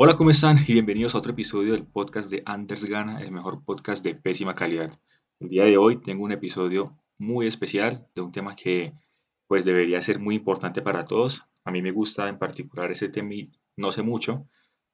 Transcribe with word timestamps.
Hola, 0.00 0.14
¿cómo 0.14 0.30
están? 0.30 0.58
Y 0.64 0.74
bienvenidos 0.74 1.16
a 1.16 1.18
otro 1.18 1.32
episodio 1.32 1.72
del 1.72 1.84
podcast 1.84 2.30
de 2.30 2.44
Anders 2.46 2.84
Gana, 2.84 3.20
el 3.20 3.32
mejor 3.32 3.64
podcast 3.64 4.04
de 4.04 4.14
pésima 4.14 4.54
calidad. 4.54 4.92
El 5.40 5.48
día 5.48 5.64
de 5.64 5.76
hoy 5.76 6.00
tengo 6.00 6.22
un 6.22 6.30
episodio 6.30 6.96
muy 7.18 7.48
especial 7.48 8.06
de 8.14 8.22
un 8.22 8.30
tema 8.30 8.54
que 8.54 8.92
pues 9.48 9.64
debería 9.64 10.00
ser 10.00 10.20
muy 10.20 10.36
importante 10.36 10.82
para 10.82 11.04
todos. 11.04 11.46
A 11.64 11.72
mí 11.72 11.82
me 11.82 11.90
gusta 11.90 12.28
en 12.28 12.38
particular 12.38 12.92
ese 12.92 13.08
tema 13.08 13.34
y 13.34 13.50
no 13.76 13.90
sé 13.90 14.02
mucho, 14.02 14.46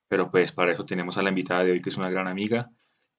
pero 0.08 0.30
pues 0.30 0.52
para 0.52 0.72
eso 0.72 0.86
tenemos 0.86 1.18
a 1.18 1.22
la 1.22 1.28
invitada 1.28 1.64
de 1.64 1.72
hoy 1.72 1.82
que 1.82 1.90
es 1.90 1.98
una 1.98 2.08
gran 2.08 2.26
amiga. 2.26 2.70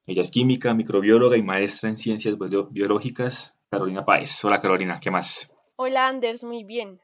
Ella 0.06 0.22
es 0.22 0.32
química, 0.32 0.74
microbióloga 0.74 1.36
y 1.36 1.44
maestra 1.44 1.88
en 1.88 1.96
ciencias 1.96 2.36
biológicas, 2.70 3.54
Carolina 3.70 4.04
Páez. 4.04 4.44
Hola 4.44 4.58
Carolina, 4.58 4.98
¿qué 4.98 5.12
más? 5.12 5.52
Hola 5.76 6.08
Anders, 6.08 6.42
muy 6.42 6.64
bien. 6.64 6.98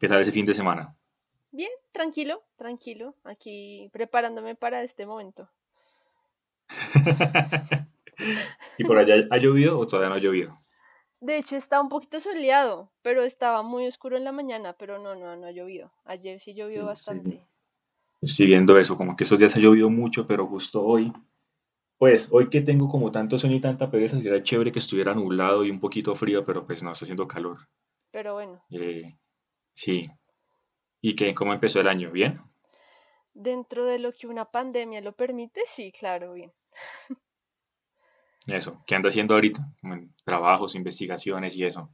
¿Qué 0.00 0.08
tal 0.08 0.22
ese 0.22 0.32
fin 0.32 0.46
de 0.46 0.54
semana? 0.54 0.96
Bien, 1.54 1.70
tranquilo, 1.92 2.42
tranquilo, 2.56 3.14
aquí 3.22 3.88
preparándome 3.92 4.56
para 4.56 4.82
este 4.82 5.06
momento. 5.06 5.48
¿Y 8.76 8.82
por 8.82 8.98
allá 8.98 9.24
ha 9.30 9.36
llovido 9.36 9.78
o 9.78 9.86
todavía 9.86 10.08
no 10.08 10.16
ha 10.16 10.18
llovido? 10.18 10.58
De 11.20 11.38
hecho, 11.38 11.54
está 11.54 11.80
un 11.80 11.88
poquito 11.88 12.18
soleado, 12.18 12.90
pero 13.02 13.22
estaba 13.22 13.62
muy 13.62 13.86
oscuro 13.86 14.16
en 14.16 14.24
la 14.24 14.32
mañana, 14.32 14.72
pero 14.72 14.98
no, 14.98 15.14
no, 15.14 15.36
no 15.36 15.46
ha 15.46 15.52
llovido. 15.52 15.92
Ayer 16.04 16.40
sí 16.40 16.54
llovió 16.54 16.86
bastante. 16.86 17.46
Estoy 18.20 18.46
viendo 18.46 18.76
eso, 18.76 18.96
como 18.96 19.14
que 19.14 19.22
esos 19.22 19.38
días 19.38 19.54
ha 19.54 19.60
llovido 19.60 19.88
mucho, 19.88 20.26
pero 20.26 20.48
justo 20.48 20.82
hoy, 20.82 21.12
pues 21.98 22.30
hoy 22.32 22.50
que 22.50 22.62
tengo 22.62 22.88
como 22.88 23.12
tanto 23.12 23.38
sueño 23.38 23.54
y 23.54 23.60
tanta 23.60 23.92
pereza, 23.92 24.20
sería 24.20 24.42
chévere 24.42 24.72
que 24.72 24.80
estuviera 24.80 25.14
nublado 25.14 25.64
y 25.64 25.70
un 25.70 25.78
poquito 25.78 26.16
frío, 26.16 26.44
pero 26.44 26.66
pues 26.66 26.82
no, 26.82 26.90
está 26.90 27.04
haciendo 27.04 27.28
calor. 27.28 27.58
Pero 28.10 28.34
bueno. 28.34 28.60
Eh, 28.70 29.16
sí, 29.72 30.10
¿Y 31.06 31.16
qué, 31.16 31.34
cómo 31.34 31.52
empezó 31.52 31.82
el 31.82 31.88
año? 31.88 32.10
¿Bien? 32.10 32.40
Dentro 33.34 33.84
de 33.84 33.98
lo 33.98 34.14
que 34.14 34.26
una 34.26 34.46
pandemia 34.46 35.02
lo 35.02 35.12
permite, 35.12 35.60
sí, 35.66 35.92
claro, 35.92 36.32
bien. 36.32 36.50
Eso, 38.46 38.82
¿qué 38.86 38.94
anda 38.94 39.10
haciendo 39.10 39.34
ahorita? 39.34 39.60
trabajos, 40.24 40.74
investigaciones 40.74 41.56
y 41.56 41.64
eso. 41.66 41.90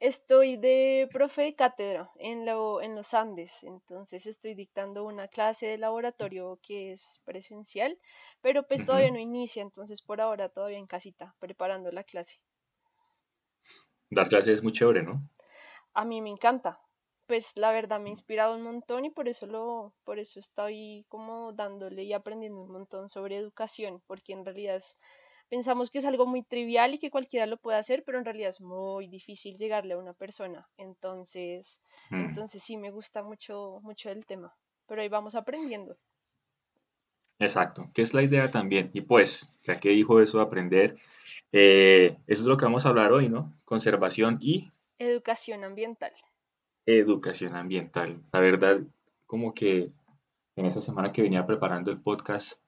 Estoy 0.00 0.58
de 0.58 1.08
profe 1.10 1.44
de 1.44 1.54
cátedra 1.54 2.10
en, 2.16 2.44
lo, 2.44 2.82
en 2.82 2.94
los 2.94 3.14
Andes, 3.14 3.64
entonces 3.64 4.26
estoy 4.26 4.54
dictando 4.54 5.04
una 5.04 5.28
clase 5.28 5.64
de 5.64 5.78
laboratorio 5.78 6.58
que 6.62 6.92
es 6.92 7.22
presencial, 7.24 7.98
pero 8.42 8.66
pues 8.66 8.84
todavía 8.84 9.10
no 9.12 9.18
inicia, 9.18 9.62
entonces 9.62 10.02
por 10.02 10.20
ahora 10.20 10.50
todavía 10.50 10.76
en 10.76 10.86
casita, 10.86 11.34
preparando 11.38 11.90
la 11.90 12.04
clase. 12.04 12.38
Dar 14.10 14.28
clases 14.28 14.56
es 14.56 14.62
muy 14.62 14.72
chévere, 14.72 15.02
¿no? 15.02 15.26
A 15.94 16.04
mí 16.04 16.20
me 16.20 16.28
encanta, 16.28 16.81
pues 17.32 17.56
la 17.56 17.72
verdad 17.72 17.98
me 17.98 18.10
ha 18.10 18.12
inspirado 18.12 18.54
un 18.54 18.62
montón 18.62 19.06
y 19.06 19.10
por 19.10 19.26
eso 19.26 19.46
lo, 19.46 19.94
por 20.04 20.18
eso 20.18 20.38
estoy 20.38 21.06
como 21.08 21.54
dándole 21.54 22.02
y 22.02 22.12
aprendiendo 22.12 22.60
un 22.60 22.70
montón 22.70 23.08
sobre 23.08 23.38
educación, 23.38 24.02
porque 24.06 24.34
en 24.34 24.44
realidad 24.44 24.82
pensamos 25.48 25.90
que 25.90 26.00
es 26.00 26.04
algo 26.04 26.26
muy 26.26 26.42
trivial 26.42 26.92
y 26.92 26.98
que 26.98 27.10
cualquiera 27.10 27.46
lo 27.46 27.56
puede 27.56 27.78
hacer, 27.78 28.02
pero 28.04 28.18
en 28.18 28.26
realidad 28.26 28.50
es 28.50 28.60
muy 28.60 29.08
difícil 29.08 29.56
llegarle 29.56 29.94
a 29.94 29.96
una 29.96 30.12
persona. 30.12 30.68
Entonces, 30.76 31.80
mm. 32.10 32.20
entonces 32.20 32.62
sí 32.62 32.76
me 32.76 32.90
gusta 32.90 33.22
mucho, 33.22 33.80
mucho 33.80 34.10
el 34.10 34.26
tema, 34.26 34.54
pero 34.86 35.00
ahí 35.00 35.08
vamos 35.08 35.34
aprendiendo. 35.34 35.96
Exacto, 37.38 37.88
que 37.94 38.02
es 38.02 38.12
la 38.12 38.22
idea 38.22 38.50
también. 38.50 38.90
Y 38.92 39.00
pues, 39.00 39.54
ya 39.62 39.80
que 39.80 39.88
dijo 39.88 40.20
eso 40.20 40.36
de 40.36 40.44
aprender, 40.44 40.96
eh, 41.50 42.14
eso 42.26 42.42
es 42.42 42.46
lo 42.46 42.58
que 42.58 42.66
vamos 42.66 42.84
a 42.84 42.90
hablar 42.90 43.10
hoy, 43.10 43.30
¿no? 43.30 43.54
Conservación 43.64 44.36
y... 44.42 44.70
Educación 44.98 45.64
ambiental 45.64 46.12
educación 46.86 47.56
ambiental. 47.56 48.22
La 48.32 48.40
verdad, 48.40 48.80
como 49.26 49.54
que 49.54 49.90
en 50.56 50.66
esa 50.66 50.80
semana 50.80 51.12
que 51.12 51.22
venía 51.22 51.46
preparando 51.46 51.90
el 51.90 52.00
podcast, 52.00 52.60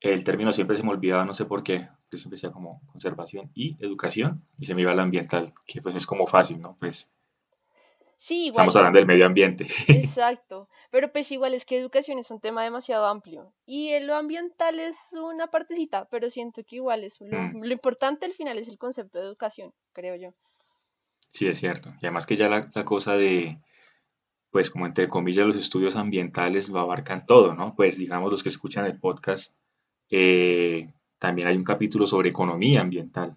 el 0.00 0.24
término 0.24 0.52
siempre 0.52 0.76
se 0.76 0.82
me 0.82 0.90
olvidaba, 0.90 1.24
no 1.24 1.34
sé 1.34 1.44
por 1.44 1.62
qué. 1.62 1.88
Yo 2.10 2.18
siempre 2.18 2.36
decía 2.36 2.50
como 2.50 2.82
conservación 2.90 3.50
y 3.54 3.76
educación 3.84 4.44
y 4.58 4.66
se 4.66 4.74
me 4.74 4.82
iba 4.82 4.92
al 4.92 5.00
ambiental, 5.00 5.54
que 5.66 5.80
pues 5.80 5.94
es 5.94 6.06
como 6.06 6.26
fácil, 6.26 6.60
¿no? 6.60 6.76
Pues 6.78 7.08
sí, 8.16 8.46
igual. 8.46 8.52
Estamos 8.52 8.76
hablando 8.76 8.98
del 8.98 9.06
medio 9.06 9.26
ambiente. 9.26 9.66
Exacto, 9.88 10.68
pero 10.90 11.12
pues 11.12 11.30
igual 11.30 11.54
es 11.54 11.64
que 11.64 11.78
educación 11.78 12.18
es 12.18 12.30
un 12.30 12.40
tema 12.40 12.64
demasiado 12.64 13.06
amplio 13.06 13.52
y 13.64 13.98
lo 14.00 14.14
ambiental 14.14 14.80
es 14.80 15.12
una 15.12 15.48
partecita, 15.48 16.06
pero 16.10 16.30
siento 16.30 16.64
que 16.64 16.76
igual 16.76 17.04
es 17.04 17.20
lo, 17.20 17.38
mm. 17.38 17.62
lo 17.62 17.72
importante 17.72 18.26
al 18.26 18.32
final 18.32 18.58
es 18.58 18.68
el 18.68 18.78
concepto 18.78 19.20
de 19.20 19.26
educación, 19.26 19.72
creo 19.92 20.16
yo. 20.16 20.34
Sí, 21.32 21.46
es 21.48 21.58
cierto. 21.58 21.90
Y 22.00 22.06
además 22.06 22.26
que 22.26 22.36
ya 22.36 22.48
la, 22.48 22.70
cosa 22.84 23.14
de, 23.14 23.58
pues 24.50 24.70
como 24.70 24.86
entre 24.86 25.08
comillas, 25.08 25.46
los 25.46 25.56
estudios 25.56 25.96
ambientales 25.96 26.70
abarcan 26.70 27.26
todo, 27.26 27.54
¿no? 27.54 27.74
Pues 27.74 27.96
digamos 27.98 28.30
los 28.30 28.42
que 28.42 28.50
escuchan 28.50 28.84
el 28.86 28.98
podcast, 28.98 29.54
eh, 30.10 30.92
también 31.18 31.48
hay 31.48 31.56
un 31.56 31.64
capítulo 31.64 32.06
sobre 32.06 32.30
economía 32.30 32.82
ambiental 32.82 33.36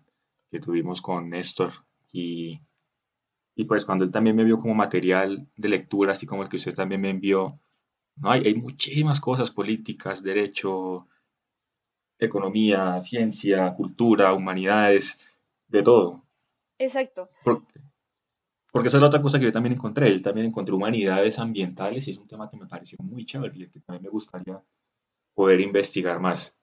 que 0.52 0.60
tuvimos 0.60 1.02
con 1.02 1.30
Néstor 1.30 1.72
y, 2.12 2.60
y 3.56 3.66
pues 3.66 3.86
cuando 3.86 4.04
él 4.06 4.12
también 4.12 4.36
me 4.36 4.44
vio 4.44 4.60
como 4.60 4.76
material 4.76 5.48
de 5.56 5.70
lectura, 5.70 6.14
así 6.14 6.26
como 6.26 6.44
el 6.44 6.50
que 6.50 6.58
usted 6.58 6.76
también 6.76 7.02
me 7.02 7.10
envió, 7.12 7.60
¿no? 8.18 8.32
Hay, 8.32 8.42
hay 8.46 8.56
muchísimas 8.56 9.22
cosas, 9.22 9.52
políticas, 9.52 10.22
derecho, 10.24 11.08
economía, 12.20 13.00
ciencia, 13.00 13.74
cultura, 13.76 14.34
humanidades, 14.34 15.20
de 15.68 15.84
todo. 15.84 16.25
Exacto. 16.78 17.30
Porque, 17.44 18.88
esa 18.88 18.98
es 18.98 19.02
la 19.02 19.08
otra 19.08 19.22
cosa 19.22 19.40
que 19.40 19.46
yo 19.46 19.52
también 19.52 19.74
encontré. 19.74 20.12
Yo 20.12 20.22
también 20.22 20.48
encontré 20.48 20.76
humanidades 20.76 21.40
ambientales 21.40 22.08
y 22.08 22.12
es 22.12 22.18
un 22.18 22.28
tema 22.28 22.50
que 22.50 22.58
me 22.58 22.68
pareció 22.68 22.98
muy 23.02 23.26
chévere 23.26 23.58
y 23.58 23.64
el 23.64 23.72
que 23.72 23.80
también 23.80 24.04
me 24.04 24.10
gustaría 24.10 24.62
poder 25.34 25.62
investigar 25.62 26.20
más. 26.20 26.56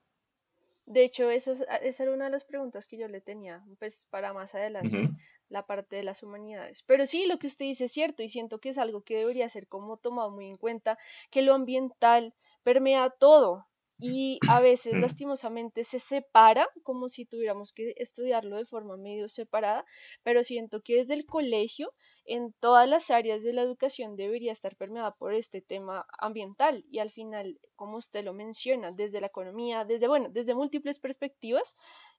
De 0.85 1.03
hecho, 1.03 1.29
esa, 1.29 1.53
esa 1.77 2.03
era 2.03 2.13
una 2.13 2.25
de 2.25 2.31
las 2.31 2.43
preguntas 2.43 2.87
que 2.87 2.97
yo 2.97 3.07
le 3.07 3.21
tenía, 3.21 3.63
pues 3.79 4.07
para 4.09 4.33
más 4.33 4.53
adelante, 4.53 5.09
la 5.47 5.65
parte 5.65 5.95
de 5.95 6.03
las 6.03 6.23
humanidades. 6.23 6.83
Pero 6.83 7.05
sí, 7.05 7.25
lo 7.25 7.39
que 7.39 7.47
usted 7.47 7.65
dice 7.65 7.85
es 7.85 7.91
cierto 7.93 8.21
y 8.21 8.29
siento 8.29 8.59
que 8.59 8.69
es 8.69 8.77
algo 8.77 9.01
que 9.01 9.17
debería 9.17 9.47
ser 9.47 9.67
como 9.67 9.97
tomado 9.97 10.29
muy 10.29 10.47
en 10.47 10.57
cuenta, 10.57 10.97
que 11.31 11.41
lo 11.41 11.53
ambiental 11.53 12.33
permea 12.63 13.09
todo, 13.11 13.65
y 13.99 14.39
a 14.49 14.59
veces 14.59 14.95
mm. 14.95 14.99
lastimosamente 14.99 15.83
se 15.83 15.99
separa 15.99 16.67
como 16.83 17.09
si 17.09 17.25
tuviéramos 17.25 17.71
que 17.71 17.93
estudiarlo 17.97 18.57
de 18.57 18.65
forma 18.65 18.97
medio 18.97 19.29
separada, 19.29 19.85
pero 20.23 20.43
siento 20.43 20.81
que 20.81 20.97
desde 20.97 21.13
el 21.13 21.25
colegio 21.25 21.93
en 22.25 22.53
todas 22.59 22.87
las 22.89 23.11
áreas 23.11 23.43
de 23.43 23.53
la 23.53 23.61
educación 23.61 24.15
debería 24.15 24.51
estar 24.51 24.75
permeada 24.75 25.13
por 25.15 25.33
este 25.33 25.61
tema 25.61 26.05
ambiental 26.17 26.83
y 26.89 26.99
al 26.99 27.11
final, 27.11 27.59
como 27.75 27.97
usted 27.97 28.23
lo 28.23 28.33
menciona, 28.33 28.91
desde 28.91 29.21
la 29.21 29.27
economía, 29.27 29.85
desde 29.85 30.07
bueno, 30.07 30.29
desde 30.31 30.55
múltiples 30.55 30.99
perspectivas, 30.99 31.75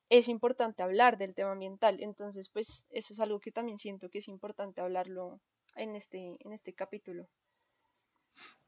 es 0.08 0.28
importante 0.28 0.82
hablar 0.82 1.18
del 1.18 1.34
tema 1.34 1.52
ambiental. 1.52 1.98
Entonces, 2.00 2.50
pues 2.50 2.86
eso 2.90 3.14
es 3.14 3.20
algo 3.20 3.40
que 3.40 3.52
también 3.52 3.78
siento 3.78 4.10
que 4.10 4.18
es 4.18 4.28
importante 4.28 4.80
hablarlo 4.80 5.40
en 5.76 5.96
este 5.96 6.36
en 6.38 6.52
este 6.52 6.72
capítulo. 6.74 7.26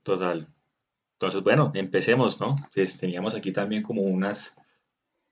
Total, 0.02 0.48
entonces, 1.16 1.42
bueno, 1.42 1.72
empecemos, 1.74 2.40
¿no? 2.40 2.56
Pues 2.74 2.98
teníamos 2.98 3.34
aquí 3.34 3.50
también 3.50 3.82
como 3.82 4.02
unas, 4.02 4.54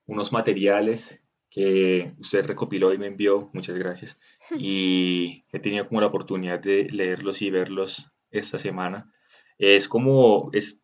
unos 0.07 0.33
materiales 0.33 1.23
que 1.51 2.15
usted 2.19 2.47
recopiló 2.47 2.95
y 2.95 2.99
me 2.99 3.09
envió, 3.09 3.51
muchas 3.53 3.77
gracias, 3.77 4.19
y 4.57 5.45
he 5.53 5.61
tenido 5.61 5.85
como 5.85 6.01
la 6.01 6.07
oportunidad 6.07 6.59
de 6.59 6.85
leerlos 6.91 7.43
y 7.43 7.51
verlos 7.51 8.11
esta 8.31 8.59
semana. 8.59 9.13
Es 9.59 9.87
como, 9.87 10.49
es, 10.55 10.81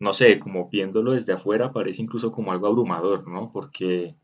no 0.00 0.12
sé, 0.12 0.40
como 0.40 0.68
viéndolo 0.68 1.12
desde 1.12 1.32
afuera 1.32 1.72
parece 1.72 2.02
incluso 2.02 2.32
como 2.32 2.50
algo 2.50 2.66
abrumador, 2.66 3.28
¿no? 3.28 3.52
Porque, 3.52 4.16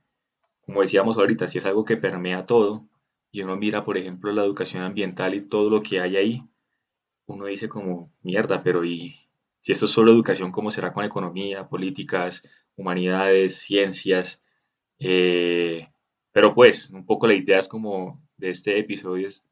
como 0.61 0.81
decíamos 0.81 1.19
ahorita, 1.19 1.47
si 1.47 1.59
es 1.59 1.67
algo 1.67 1.85
que 1.85 1.97
permea 1.97 2.47
todo, 2.47 2.89
y 3.31 3.43
uno 3.43 3.57
mira, 3.57 3.85
por 3.85 3.97
ejemplo, 3.97 4.33
la 4.33 4.43
educación 4.43 4.83
ambiental 4.83 5.35
y 5.35 5.43
todo 5.49 5.71
lo 5.71 5.83
que 5.83 6.01
hay 6.01 6.17
ahí, 6.17 6.43
uno 7.27 7.47
dice 7.47 7.69
como, 7.69 8.13
mierda, 8.23 8.63
pero 8.65 8.85
¿y, 8.85 9.30
si 9.61 9.73
esto 9.73 9.87
es 9.87 9.93
solo 9.93 10.13
educación, 10.13 10.53
¿cómo 10.53 10.71
será 10.71 10.93
con 10.93 11.05
economía, 11.05 11.69
políticas, 11.69 12.43
humanidades, 12.77 13.59
ciencias? 13.59 14.43
Eh, 14.99 15.89
pero 16.33 16.55
pues, 16.55 16.91
un 16.91 17.05
poco 17.05 17.27
la 17.27 17.35
idea 17.35 17.59
es 17.59 17.69
como 17.69 18.23
de 18.37 18.51
este 18.51 18.79
episodio 18.79 19.27
es 19.27 19.47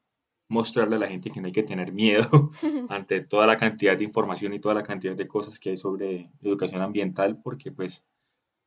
mostrarle 0.49 0.95
a 0.95 0.99
la 0.99 1.07
gente 1.07 1.29
que 1.29 1.39
no 1.39 1.47
hay 1.47 1.53
que 1.53 1.63
tener 1.63 1.93
miedo 1.93 2.51
ante 2.89 3.21
toda 3.21 3.45
la 3.45 3.57
cantidad 3.57 3.95
de 3.95 4.03
información 4.03 4.53
y 4.53 4.59
toda 4.59 4.73
la 4.73 4.83
cantidad 4.83 5.15
de 5.15 5.27
cosas 5.27 5.59
que 5.59 5.69
hay 5.69 5.77
sobre 5.77 6.31
educación 6.41 6.81
ambiental, 6.81 7.39
porque 7.41 7.71
pues 7.71 8.03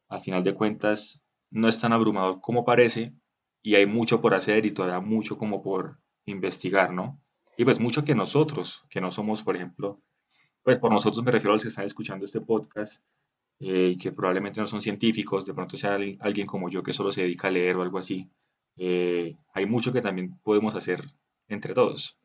al 0.08 0.20
final 0.20 0.44
de 0.44 0.54
cuentas 0.54 1.20
no 1.50 1.68
es 1.68 1.78
tan 1.80 1.92
abrumador 1.92 2.40
como 2.40 2.64
parece 2.64 3.12
y 3.62 3.74
hay 3.74 3.86
mucho 3.86 4.20
por 4.20 4.34
hacer 4.34 4.64
y 4.64 4.70
todavía 4.70 5.00
mucho 5.00 5.36
como 5.36 5.62
por 5.62 5.98
investigar, 6.24 6.92
¿no? 6.92 7.20
Y 7.56 7.64
pues 7.64 7.80
mucho 7.80 8.04
que 8.04 8.14
nosotros, 8.14 8.84
que 8.88 9.00
no 9.00 9.10
somos, 9.10 9.42
por 9.42 9.56
ejemplo, 9.56 10.00
pues 10.62 10.78
por 10.78 10.92
nosotros 10.92 11.24
me 11.24 11.30
refiero 11.30 11.52
a 11.52 11.54
los 11.54 11.62
que 11.62 11.68
están 11.68 11.84
escuchando 11.84 12.24
este 12.24 12.40
podcast 12.40 13.02
eh, 13.60 13.92
y 13.94 13.96
que 13.96 14.12
probablemente 14.12 14.60
no 14.60 14.66
son 14.66 14.80
científicos, 14.80 15.44
de 15.44 15.54
pronto 15.54 15.76
sea 15.76 15.94
alguien 16.20 16.46
como 16.46 16.68
yo 16.68 16.82
que 16.82 16.92
solo 16.92 17.12
se 17.12 17.22
dedica 17.22 17.48
a 17.48 17.50
leer 17.50 17.76
o 17.76 17.82
algo 17.82 17.98
así. 17.98 18.28
Eh, 18.76 19.36
hay 19.52 19.66
mucho 19.66 19.92
que 19.92 20.00
también 20.00 20.38
podemos 20.42 20.74
hacer 20.74 21.00
entre 21.48 21.74
todos. 21.74 22.16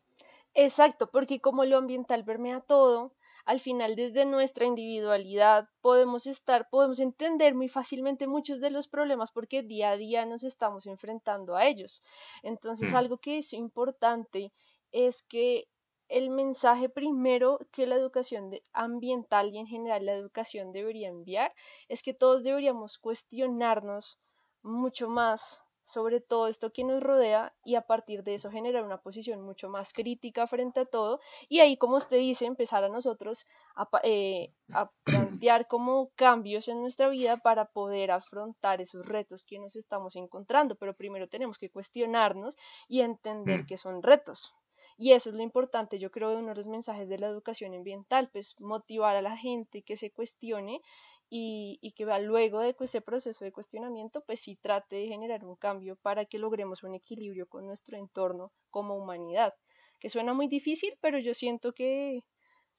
Exacto, 0.53 1.11
porque 1.11 1.39
como 1.39 1.65
lo 1.65 1.77
ambiental 1.77 2.23
permea 2.25 2.61
todo, 2.61 3.13
al 3.45 3.59
final 3.59 3.95
desde 3.95 4.25
nuestra 4.25 4.65
individualidad 4.65 5.69
podemos 5.81 6.27
estar, 6.27 6.67
podemos 6.69 6.99
entender 6.99 7.55
muy 7.55 7.69
fácilmente 7.69 8.27
muchos 8.27 8.59
de 8.59 8.71
los 8.71 8.87
problemas 8.87 9.31
porque 9.31 9.63
día 9.63 9.91
a 9.91 9.97
día 9.97 10.25
nos 10.25 10.43
estamos 10.43 10.85
enfrentando 10.85 11.55
a 11.55 11.65
ellos. 11.65 12.03
Entonces, 12.43 12.91
Mm, 12.91 12.95
algo 12.95 13.17
que 13.19 13.37
es 13.37 13.53
importante 13.53 14.51
es 14.91 15.23
que 15.23 15.67
el 16.09 16.29
mensaje 16.29 16.89
primero 16.89 17.59
que 17.71 17.85
la 17.87 17.95
educación 17.95 18.51
ambiental 18.73 19.53
y 19.53 19.57
en 19.57 19.67
general 19.67 20.05
la 20.05 20.13
educación 20.13 20.71
debería 20.71 21.09
enviar 21.09 21.53
es 21.87 22.03
que 22.03 22.13
todos 22.13 22.43
deberíamos 22.43 22.97
cuestionarnos 22.97 24.19
mucho 24.61 25.09
más 25.09 25.63
sobre 25.87 26.19
todo 26.19 26.47
esto 26.49 26.73
que 26.73 26.83
nos 26.83 27.01
rodea 27.01 27.55
y 27.63 27.75
a 27.75 27.81
partir 27.81 28.23
de 28.23 28.35
eso 28.35 28.51
generar 28.51 28.83
una 28.83 28.97
posición 28.97 29.41
mucho 29.41 29.69
más 29.69 29.93
crítica 29.93 30.45
frente 30.45 30.81
a 30.81 30.85
todo 30.85 31.21
y 31.47 31.61
ahí 31.61 31.77
como 31.77 31.95
usted 31.95 32.17
dice 32.17 32.45
empezar 32.45 32.83
a 32.83 32.89
nosotros 32.89 33.47
a, 33.73 33.87
eh, 34.03 34.53
a 34.73 34.91
plantear 35.05 35.65
como 35.67 36.09
cambios 36.15 36.67
en 36.67 36.81
nuestra 36.81 37.07
vida 37.07 37.37
para 37.37 37.65
poder 37.65 38.11
afrontar 38.11 38.81
esos 38.81 39.05
retos 39.05 39.45
que 39.45 39.59
nos 39.59 39.77
estamos 39.77 40.17
encontrando 40.17 40.75
pero 40.75 40.93
primero 40.93 41.29
tenemos 41.29 41.57
que 41.57 41.69
cuestionarnos 41.69 42.57
y 42.89 42.99
entender 42.99 43.63
mm, 43.63 43.65
que 43.65 43.77
son 43.77 44.03
retos 44.03 44.53
y 44.97 45.13
eso 45.13 45.29
es 45.29 45.35
lo 45.35 45.43
importante, 45.43 45.99
yo 45.99 46.09
creo, 46.11 46.31
de 46.31 46.37
uno 46.37 46.49
de 46.49 46.55
los 46.55 46.67
mensajes 46.67 47.07
de 47.07 47.19
la 47.19 47.27
educación 47.27 47.73
ambiental, 47.75 48.29
pues 48.31 48.55
motivar 48.59 49.15
a 49.15 49.21
la 49.21 49.37
gente 49.37 49.83
que 49.83 49.95
se 49.95 50.11
cuestione 50.11 50.81
y, 51.29 51.77
y 51.81 51.91
que 51.91 52.05
luego 52.19 52.61
de 52.61 52.75
ese 52.79 53.01
proceso 53.01 53.45
de 53.45 53.51
cuestionamiento, 53.51 54.21
pues 54.25 54.41
sí 54.41 54.55
trate 54.55 54.95
de 54.95 55.07
generar 55.07 55.45
un 55.45 55.55
cambio 55.55 55.97
para 55.97 56.25
que 56.25 56.39
logremos 56.39 56.83
un 56.83 56.95
equilibrio 56.95 57.47
con 57.47 57.67
nuestro 57.67 57.97
entorno 57.97 58.51
como 58.71 58.95
humanidad, 58.95 59.53
que 59.99 60.09
suena 60.09 60.33
muy 60.33 60.47
difícil, 60.47 60.97
pero 60.99 61.19
yo 61.19 61.33
siento 61.35 61.73
que, 61.73 62.23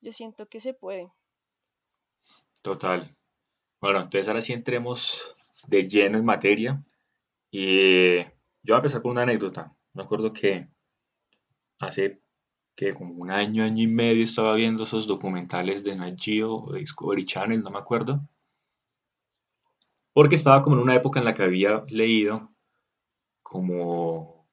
yo 0.01 0.13
siento 0.13 0.49
que 0.49 0.61
se 0.61 0.75
puede. 0.75 1.13
total. 2.63 3.17
Bueno, 3.81 4.01
entonces 4.01 4.27
ahora 4.29 4.41
sí 4.41 4.53
entremos 4.53 5.35
de 5.69 5.89
lleno 5.89 6.19
en 6.19 6.25
materia. 6.25 6.83
Y 7.51 8.17
yo 8.19 8.25
voy 8.65 8.75
a 8.75 8.79
empezar 8.79 9.03
con 9.03 9.13
una 9.13 9.23
anécdota. 9.23 9.75
Me 9.95 10.03
acuerdo 10.03 10.33
que 10.33 10.69
hace 11.79 12.21
que 12.77 12.95
como 12.95 13.15
un 13.15 13.31
año, 13.31 13.65
año 13.65 13.83
y 13.85 13.89
medio 13.89 14.25
estaba 14.25 14.55
viendo 14.57 14.85
esos 14.85 15.07
documentales 15.07 15.85
de 15.85 15.97
Nat 15.97 16.19
Geo 16.21 16.55
o 16.55 16.75
Discovery 16.75 17.25
Channel, 17.27 17.63
no 17.63 17.71
me 17.71 17.79
acuerdo, 17.79 18.23
porque 20.13 20.35
estaba 20.35 20.63
como 20.63 20.77
en 20.77 20.83
una 20.83 20.95
época 20.97 21.19
en 21.19 21.25
la 21.25 21.35
que 21.35 21.43
había 21.43 21.85
leído 21.89 22.51
como, 23.43 24.49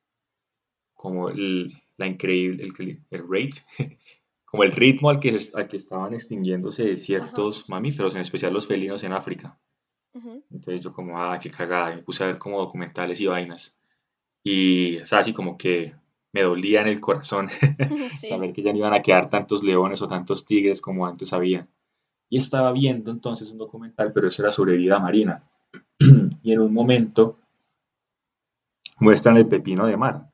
como 0.93 1.29
el, 1.29 1.73
la 1.97 2.07
increíble, 2.07 2.63
el, 2.65 3.03
el 3.11 3.23
rate, 3.29 3.65
como 4.45 4.63
el 4.63 4.71
ritmo 4.71 5.09
al 5.09 5.19
que, 5.19 5.37
al 5.55 5.67
que 5.67 5.77
estaban 5.77 6.13
extinguiéndose 6.13 6.95
Ajá. 7.17 7.45
ciertos 7.45 7.69
mamíferos, 7.69 8.15
en 8.15 8.21
especial 8.21 8.53
los 8.53 8.67
felinos 8.67 9.03
en 9.03 9.13
África. 9.13 9.59
ujú, 10.15 10.43
Entonces 10.51 10.83
yo 10.83 10.91
como, 10.93 11.21
ah, 11.21 11.39
qué 11.41 11.51
cagada, 11.51 11.93
y 11.93 11.97
me 11.97 12.03
puse 12.03 12.23
a 12.23 12.27
ver 12.27 12.37
como 12.37 12.59
documentales 12.59 13.21
y 13.21 13.27
vainas. 13.27 13.77
Y, 14.43 14.99
o 14.99 15.05
sea, 15.05 15.19
así 15.19 15.33
como 15.33 15.57
que 15.57 15.95
me 16.35 16.41
dolía 16.41 16.81
en 16.81 16.87
el 16.87 16.99
corazón 16.99 17.47
Sí. 18.11 18.27
saber 18.27 18.51
que 18.51 18.61
ya 18.61 18.73
no 18.73 18.79
iban 18.79 18.93
a 18.93 19.01
quedar 19.01 19.29
tantos 19.29 19.63
leones 19.63 20.01
o 20.01 20.07
tantos 20.07 20.45
tigres 20.45 20.81
como 20.81 21.07
antes 21.07 21.31
había. 21.31 21.65
Y 22.29 22.37
estaba 22.37 22.73
viendo 22.73 23.09
entonces 23.09 23.49
un 23.51 23.57
documental, 23.57 24.11
pero 24.11 24.27
eso 24.27 24.41
era 24.41 24.51
sobre 24.51 24.75
vida 24.75 24.99
marina. 24.99 25.43
Y 26.43 26.51
en 26.51 26.59
un 26.59 26.73
momento 26.73 27.39
muestran 28.99 29.37
el 29.37 29.47
pepino 29.47 29.87
de 29.87 29.97
mar. 29.97 30.29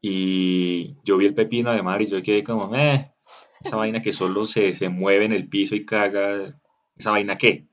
Y 0.00 0.96
yo 1.04 1.18
vi 1.18 1.26
el 1.26 1.34
pepino 1.34 1.72
de 1.72 1.82
mar 1.82 2.00
y 2.00 2.06
yo 2.06 2.22
quedé 2.22 2.42
como, 2.42 2.74
eh, 2.74 3.12
esa 3.60 3.76
vaina 3.76 4.00
que 4.00 4.12
solo 4.12 4.46
se, 4.46 4.74
se 4.74 4.88
mueve 4.88 5.26
en 5.26 5.32
el 5.32 5.46
piso 5.48 5.74
y 5.74 5.84
caga, 5.84 6.58
¿esa 6.96 7.10
vaina 7.10 7.36
qué? 7.36 7.68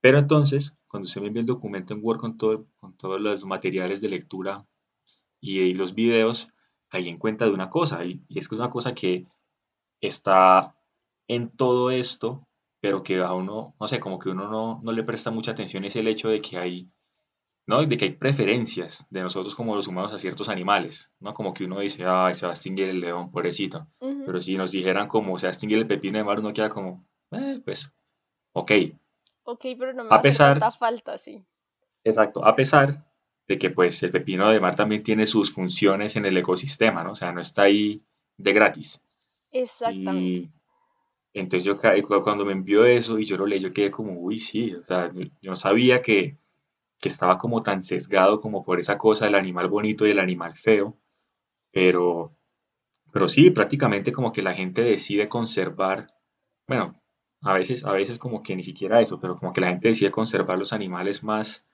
Pero 0.00 0.18
entonces, 0.18 0.76
cuando 0.88 1.06
usted 1.06 1.20
me 1.20 1.28
envía 1.28 1.40
el 1.42 1.46
documento 1.46 1.94
en 1.94 2.00
Word 2.02 2.18
con, 2.18 2.36
todo, 2.36 2.66
con 2.80 2.96
todos 2.96 3.20
los 3.20 3.44
materiales 3.44 4.00
de 4.00 4.08
lectura 4.08 4.66
y, 5.40 5.60
y 5.60 5.74
los 5.74 5.94
videos, 5.94 6.48
caí 6.88 7.08
en 7.08 7.18
cuenta 7.18 7.44
de 7.46 7.52
una 7.52 7.70
cosa, 7.70 8.04
y, 8.04 8.22
y 8.28 8.38
es 8.38 8.48
que 8.48 8.54
es 8.56 8.60
una 8.60 8.70
cosa 8.70 8.94
que 8.94 9.26
está 10.00 10.74
en 11.28 11.50
todo 11.50 11.90
esto, 11.90 12.46
pero 12.80 13.02
que 13.02 13.18
a 13.20 13.32
uno, 13.34 13.74
no 13.80 13.88
sé, 13.88 14.00
como 14.00 14.18
que 14.18 14.30
uno 14.30 14.48
no, 14.48 14.80
no 14.82 14.92
le 14.92 15.04
presta 15.04 15.30
mucha 15.30 15.52
atención, 15.52 15.84
es 15.84 15.96
el 15.96 16.08
hecho 16.08 16.28
de 16.28 16.40
que 16.40 16.58
hay, 16.58 16.88
¿no? 17.66 17.84
De 17.84 17.96
que 17.96 18.06
hay 18.06 18.12
preferencias 18.12 19.06
de 19.10 19.22
nosotros 19.22 19.54
como 19.54 19.76
los 19.76 19.88
humanos 19.88 20.12
a 20.12 20.18
ciertos 20.18 20.48
animales, 20.48 21.12
¿no? 21.20 21.34
Como 21.34 21.54
que 21.54 21.64
uno 21.64 21.80
dice, 21.80 22.04
ay, 22.06 22.34
se 22.34 22.46
va 22.46 22.52
a 22.52 22.54
extinguir 22.54 22.88
el 22.88 23.00
león, 23.00 23.30
pobrecito. 23.30 23.86
Pero 24.26 24.40
si 24.40 24.56
nos 24.56 24.72
dijeran 24.72 25.08
como 25.08 25.38
se 25.38 25.46
va 25.46 25.50
a 25.50 25.52
extinguir 25.52 25.78
el 25.78 25.86
pepino 25.86 26.18
de 26.18 26.24
mar, 26.24 26.40
uno 26.40 26.52
queda 26.52 26.68
como, 26.68 27.04
eh, 27.32 27.60
pues, 27.64 27.92
ok. 28.52 28.72
Ok, 29.44 29.66
pero 29.78 29.92
no 29.92 30.04
me 30.04 30.10
A 30.14 30.22
pesar, 30.22 30.60
falta, 30.78 31.18
sí. 31.18 31.44
exacto, 32.04 32.44
a 32.44 32.54
pesar 32.54 33.04
de 33.50 33.58
que 33.58 33.70
pues 33.70 34.00
el 34.04 34.12
pepino 34.12 34.48
de 34.48 34.60
mar 34.60 34.76
también 34.76 35.02
tiene 35.02 35.26
sus 35.26 35.52
funciones 35.52 36.14
en 36.14 36.24
el 36.24 36.36
ecosistema, 36.36 37.02
¿no? 37.02 37.10
O 37.10 37.14
sea, 37.16 37.32
no 37.32 37.40
está 37.40 37.62
ahí 37.62 38.00
de 38.36 38.52
gratis. 38.52 39.02
Exactamente. 39.50 40.52
Y 41.32 41.40
Entonces 41.40 41.64
yo 41.64 41.74
cuando 42.22 42.44
me 42.44 42.52
envió 42.52 42.84
eso 42.84 43.18
y 43.18 43.24
yo 43.24 43.36
lo 43.36 43.46
leí, 43.46 43.58
yo 43.58 43.72
quedé 43.72 43.90
como, 43.90 44.12
uy, 44.20 44.38
sí, 44.38 44.72
o 44.74 44.84
sea, 44.84 45.12
yo 45.12 45.22
yo 45.42 45.50
no 45.50 45.56
sabía 45.56 46.00
que, 46.00 46.38
que 47.00 47.08
estaba 47.08 47.38
como 47.38 47.60
tan 47.60 47.82
sesgado 47.82 48.38
como 48.38 48.62
por 48.64 48.78
esa 48.78 48.96
cosa 48.96 49.24
del 49.24 49.34
animal 49.34 49.68
bonito 49.68 50.06
y 50.06 50.12
el 50.12 50.20
animal 50.20 50.54
feo, 50.54 50.96
pero, 51.72 52.36
pero 53.12 53.28
sí, 53.28 53.50
prácticamente 53.50 54.12
como 54.12 54.32
que 54.32 54.42
la 54.42 54.54
gente 54.54 54.82
decide 54.82 55.28
conservar, 55.28 56.08
bueno, 56.68 57.00
a 57.42 57.54
veces, 57.54 57.84
a 57.84 57.92
veces 57.92 58.18
como 58.18 58.42
que 58.42 58.56
ni 58.56 58.62
siquiera 58.64 59.00
eso, 59.00 59.20
pero 59.20 59.36
como 59.38 59.52
que 59.52 59.60
la 59.62 59.68
gente 59.70 59.88
decide 59.88 60.10
conservar 60.12 60.58
los 60.58 60.72
animales 60.72 61.24
más, 61.24 61.66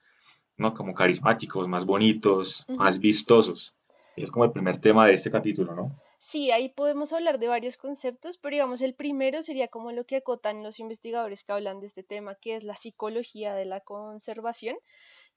¿no? 0.56 0.74
Como 0.74 0.94
carismáticos, 0.94 1.68
más 1.68 1.84
bonitos, 1.84 2.64
más 2.68 2.98
vistosos. 2.98 3.74
Es 4.16 4.30
como 4.30 4.46
el 4.46 4.52
primer 4.52 4.78
tema 4.78 5.06
de 5.06 5.14
este 5.14 5.30
capítulo, 5.30 5.74
¿no? 5.74 5.94
Sí, 6.18 6.50
ahí 6.50 6.70
podemos 6.70 7.12
hablar 7.12 7.38
de 7.38 7.48
varios 7.48 7.76
conceptos, 7.76 8.38
pero 8.38 8.54
digamos 8.54 8.80
el 8.80 8.94
primero 8.94 9.42
sería 9.42 9.68
como 9.68 9.92
lo 9.92 10.04
que 10.06 10.16
acotan 10.16 10.62
los 10.62 10.80
investigadores 10.80 11.44
que 11.44 11.52
hablan 11.52 11.80
de 11.80 11.86
este 11.86 12.02
tema, 12.02 12.34
que 12.34 12.56
es 12.56 12.64
la 12.64 12.74
psicología 12.74 13.54
de 13.54 13.66
la 13.66 13.80
conservación, 13.80 14.76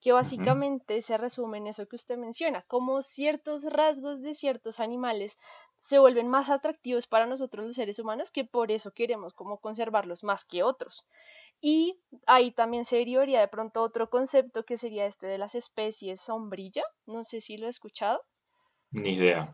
que 0.01 0.11
básicamente 0.11 1.01
se 1.01 1.17
resume 1.17 1.57
en 1.57 1.67
eso 1.67 1.87
que 1.87 1.95
usted 1.95 2.17
menciona, 2.17 2.61
como 2.63 3.01
ciertos 3.01 3.63
rasgos 3.65 4.21
de 4.21 4.33
ciertos 4.33 4.79
animales 4.79 5.37
se 5.77 5.99
vuelven 5.99 6.27
más 6.27 6.49
atractivos 6.49 7.07
para 7.07 7.25
nosotros 7.25 7.65
los 7.65 7.75
seres 7.75 7.99
humanos, 7.99 8.31
que 8.31 8.45
por 8.45 8.71
eso 8.71 8.91
queremos 8.91 9.33
como 9.33 9.59
conservarlos 9.59 10.23
más 10.23 10.45
que 10.45 10.63
otros. 10.63 11.05
Y 11.61 11.99
ahí 12.25 12.51
también 12.51 12.85
se 12.85 12.97
derivaría 12.97 13.39
de 13.41 13.47
pronto 13.47 13.81
otro 13.81 14.09
concepto 14.09 14.63
que 14.63 14.77
sería 14.77 15.05
este 15.05 15.27
de 15.27 15.37
las 15.37 15.55
especies 15.55 16.21
sombrilla, 16.21 16.83
no 17.05 17.23
sé 17.23 17.41
si 17.41 17.57
lo 17.57 17.67
he 17.67 17.69
escuchado. 17.69 18.23
Ni 18.91 19.15
idea. 19.15 19.53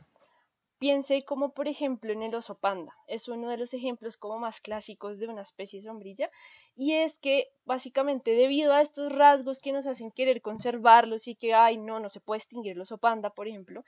Piense 0.77 1.25
como 1.25 1.53
por 1.53 1.67
ejemplo 1.67 2.11
en 2.13 2.21
el 2.23 2.35
oso 2.35 2.57
panda. 2.57 2.93
Es 3.07 3.27
uno 3.27 3.49
de 3.49 3.57
los 3.57 3.73
ejemplos 3.73 4.15
como 4.17 4.39
más 4.39 4.61
clásicos 4.61 5.19
de 5.19 5.27
una 5.27 5.41
especie 5.41 5.81
sombrilla. 5.81 6.29
Y 6.75 6.93
es 6.93 7.17
que 7.19 7.47
básicamente 7.65 8.31
debido 8.31 8.71
a 8.73 8.81
estos 8.81 9.11
rasgos 9.11 9.59
que 9.59 9.71
nos 9.73 9.87
hacen 9.87 10.11
querer 10.11 10.41
conservarlos 10.41 11.27
y 11.27 11.35
que, 11.35 11.53
ay, 11.53 11.77
no, 11.77 11.99
no 11.99 12.09
se 12.09 12.21
puede 12.21 12.39
extinguir 12.39 12.73
el 12.73 12.81
oso 12.81 12.97
panda, 12.97 13.29
por 13.29 13.47
ejemplo, 13.47 13.83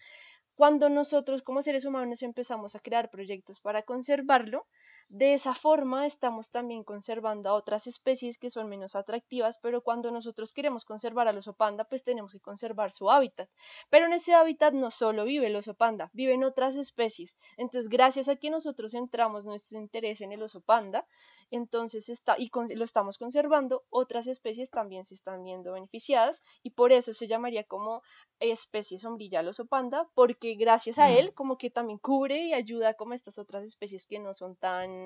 cuando 0.55 0.89
nosotros 0.89 1.43
como 1.43 1.61
seres 1.61 1.85
humanos 1.85 2.23
empezamos 2.23 2.75
a 2.75 2.79
crear 2.79 3.09
proyectos 3.09 3.59
para 3.61 3.83
conservarlo, 3.83 4.65
de 5.09 5.33
esa 5.33 5.53
forma 5.53 6.05
estamos 6.05 6.51
también 6.51 6.83
conservando 6.83 7.49
a 7.49 7.53
otras 7.53 7.87
especies 7.87 8.37
que 8.37 8.49
son 8.49 8.67
menos 8.69 8.95
atractivas, 8.95 9.57
pero 9.59 9.81
cuando 9.81 10.11
nosotros 10.11 10.51
queremos 10.53 10.85
conservar 10.85 11.27
al 11.27 11.37
oso 11.37 11.53
panda, 11.53 11.85
pues 11.85 12.03
tenemos 12.03 12.33
que 12.33 12.39
conservar 12.41 12.91
su 12.91 13.09
hábitat. 13.09 13.49
Pero 13.89 14.05
en 14.07 14.13
ese 14.13 14.33
hábitat 14.33 14.73
no 14.73 14.91
solo 14.91 15.23
vive 15.25 15.47
el 15.47 15.55
oso 15.55 15.73
panda, 15.75 16.09
viven 16.13 16.43
otras 16.43 16.75
especies. 16.75 17.37
Entonces, 17.57 17.89
gracias 17.89 18.27
a 18.27 18.35
que 18.35 18.49
nosotros 18.49 18.91
centramos 18.91 19.45
nuestro 19.45 19.77
interés 19.79 20.21
en 20.21 20.31
el 20.33 20.43
oso 20.43 20.61
panda, 20.61 21.05
entonces 21.49 22.09
está 22.09 22.35
y 22.37 22.49
con- 22.49 22.67
lo 22.75 22.83
estamos 22.85 23.17
conservando, 23.17 23.83
otras 23.89 24.27
especies 24.27 24.69
también 24.71 25.05
se 25.05 25.15
están 25.15 25.43
viendo 25.43 25.73
beneficiadas 25.73 26.43
y 26.63 26.71
por 26.71 26.91
eso 26.91 27.13
se 27.13 27.27
llamaría 27.27 27.63
como 27.63 28.01
especie 28.39 28.99
sombrilla 28.99 29.39
al 29.39 29.47
oso 29.47 29.65
panda, 29.65 30.07
porque 30.13 30.55
gracias 30.55 30.99
a 30.99 31.09
Mm, 31.09 31.17
él 31.17 31.33
como 31.33 31.57
que 31.57 31.69
también 31.69 31.99
cubre 31.99 32.43
y 32.43 32.53
ayuda 32.53 32.93
como 32.95 33.13
estas 33.13 33.37
otras 33.37 33.63
especies 33.63 34.05
que 34.07 34.19
no 34.19 34.33
son 34.33 34.55
tan 34.55 34.96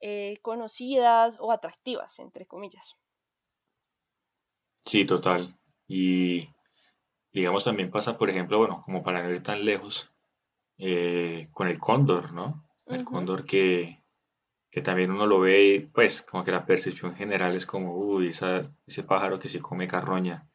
eh, 0.00 0.38
conocidas 0.42 1.38
o 1.40 1.52
atractivas, 1.52 2.18
entre 2.20 2.46
comillas. 2.46 2.86
sí, 4.84 5.04
total. 5.06 5.56
Y 5.88 6.48
Digamos, 7.32 7.64
también 7.64 7.90
pasa, 7.90 8.18
por 8.18 8.30
ejemplo, 8.30 8.58
bueno, 8.58 8.82
como 8.84 9.02
para 9.04 9.22
no 9.22 9.30
ir 9.30 9.42
tan 9.42 9.64
lejos, 9.64 10.10
eh, 10.78 11.48
con 11.52 11.68
el 11.68 11.78
cóndor, 11.80 12.32
¿no? 12.34 12.64
El 12.86 13.04
cóndor 13.04 13.46
que, 13.46 14.02
que 14.70 14.82
también 14.82 15.10
uno 15.12 15.26
lo 15.26 15.40
ve, 15.40 15.88
pues, 15.94 16.22
como 16.22 16.44
que 16.44 16.52
la 16.52 16.66
percepción 16.66 17.14
general 17.16 17.56
es 17.56 17.66
como, 17.66 17.94
uy, 17.96 18.28
esa- 18.28 18.70
ese 18.86 19.04
pájaro 19.04 19.38
que 19.40 19.48
se 19.50 19.60
come 19.60 19.88
carroña. 19.88 20.48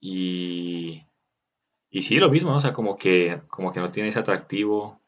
Y, 0.00 1.04
y 1.90 2.02
sí, 2.02 2.16
lo 2.16 2.30
mismo, 2.30 2.50
¿no? 2.50 2.56
O 2.58 2.60
sea, 2.60 2.72
como 2.74 2.96
que, 2.98 3.40
como 3.48 3.72
que 3.72 3.80
no 3.80 3.90
tiene 3.90 4.10
ese 4.10 4.20
atractivo, 4.20 5.00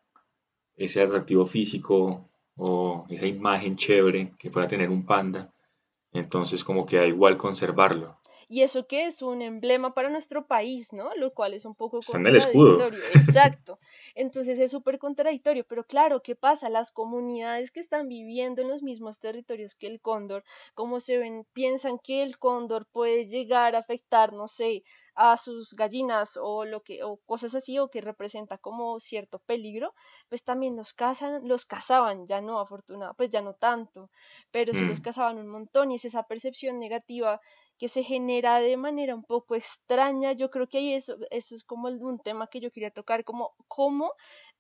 ese 0.77 1.03
atractivo 1.03 1.47
físico. 1.47 2.29
O 2.57 3.05
esa 3.09 3.27
imagen 3.27 3.77
chévere 3.77 4.33
que 4.39 4.51
pueda 4.51 4.67
tener 4.67 4.91
un 4.91 5.05
panda, 5.05 5.53
entonces 6.13 6.65
como 6.65 6.87
que 6.87 6.97
da 6.97 7.07
igual 7.07 7.37
conservarlo. 7.37 8.19
Y 8.49 8.63
eso 8.63 8.87
que 8.87 9.07
es 9.07 9.23
un 9.23 9.43
emblema 9.43 9.93
para 9.93 10.09
nuestro 10.09 10.47
país, 10.47 10.93
¿no? 10.93 11.13
Lo 11.17 11.35
cual 11.35 11.53
es 11.53 11.65
un 11.65 11.75
poco 11.75 11.99
Está 11.99 12.19
en 12.19 12.29
el 12.29 12.37
escudo. 12.37 12.79
Exacto. 13.15 13.81
Entonces 14.15 14.61
es 14.61 14.71
súper 14.71 15.01
contradictorio, 15.01 15.65
pero 15.65 15.83
claro, 15.85 16.23
¿qué 16.23 16.37
pasa? 16.37 16.69
Las 16.69 16.93
comunidades 16.93 17.73
que 17.73 17.81
están 17.81 18.09
viviendo 18.09 18.63
en 18.63 18.69
los 18.69 18.85
mismos 18.85 19.19
territorios 19.19 19.75
que 19.75 19.89
el 19.89 20.01
cóndor, 20.01 20.45
como 20.75 21.01
se 21.01 21.19
ven, 21.19 21.45
piensan 21.53 21.99
que 21.99 22.23
el 22.23 22.39
cóndor 22.39 22.87
puede 22.87 23.27
llegar 23.27 23.75
a 23.75 23.81
afectar, 23.81 24.33
no 24.33 24.47
sé, 24.47 24.85
a 25.17 25.37
sus 25.39 25.75
gallinas 25.75 26.39
o 26.41 26.65
lo 26.65 26.83
que 26.83 27.03
o 27.03 27.17
cosas 27.27 27.55
así 27.55 27.79
o 27.79 27.89
que 27.89 28.01
representa 28.01 28.59
como 28.59 29.01
cierto 29.01 29.39
peligro, 29.41 29.95
pues 30.29 30.45
también 30.45 30.77
los 30.77 30.93
cazan, 30.93 31.49
los 31.49 31.65
cazaban, 31.65 32.27
ya 32.27 32.41
no 32.41 32.61
afortunado, 32.61 33.15
pues 33.15 33.31
ya 33.31 33.43
no 33.43 33.55
tanto, 33.55 34.11
pero 34.51 34.75
sí 34.75 34.85
los 34.85 35.01
mm. 35.01 35.03
cazaban 35.03 35.39
un 35.39 35.49
montón 35.49 35.91
y 35.91 35.97
es 35.97 36.05
esa 36.05 36.23
percepción 36.25 36.79
negativa 36.79 37.41
que 37.79 37.89
se 37.89 38.03
genera 38.03 38.61
de 38.61 38.77
manera 38.77 39.15
un 39.15 39.25
poco 39.25 39.55
extraña. 39.55 40.33
Yo 40.33 40.51
creo 40.51 40.69
que 40.69 40.79
ahí 40.79 40.95
eso, 40.95 41.17
eso 41.31 41.55
es 41.55 41.65
como 41.65 41.89
un 41.89 42.19
tema 42.19 42.47
que 42.49 42.61
yo 42.61 42.71
quería 42.71 42.91
tocar, 42.91 43.25
como 43.25 43.55
cómo 43.69 44.13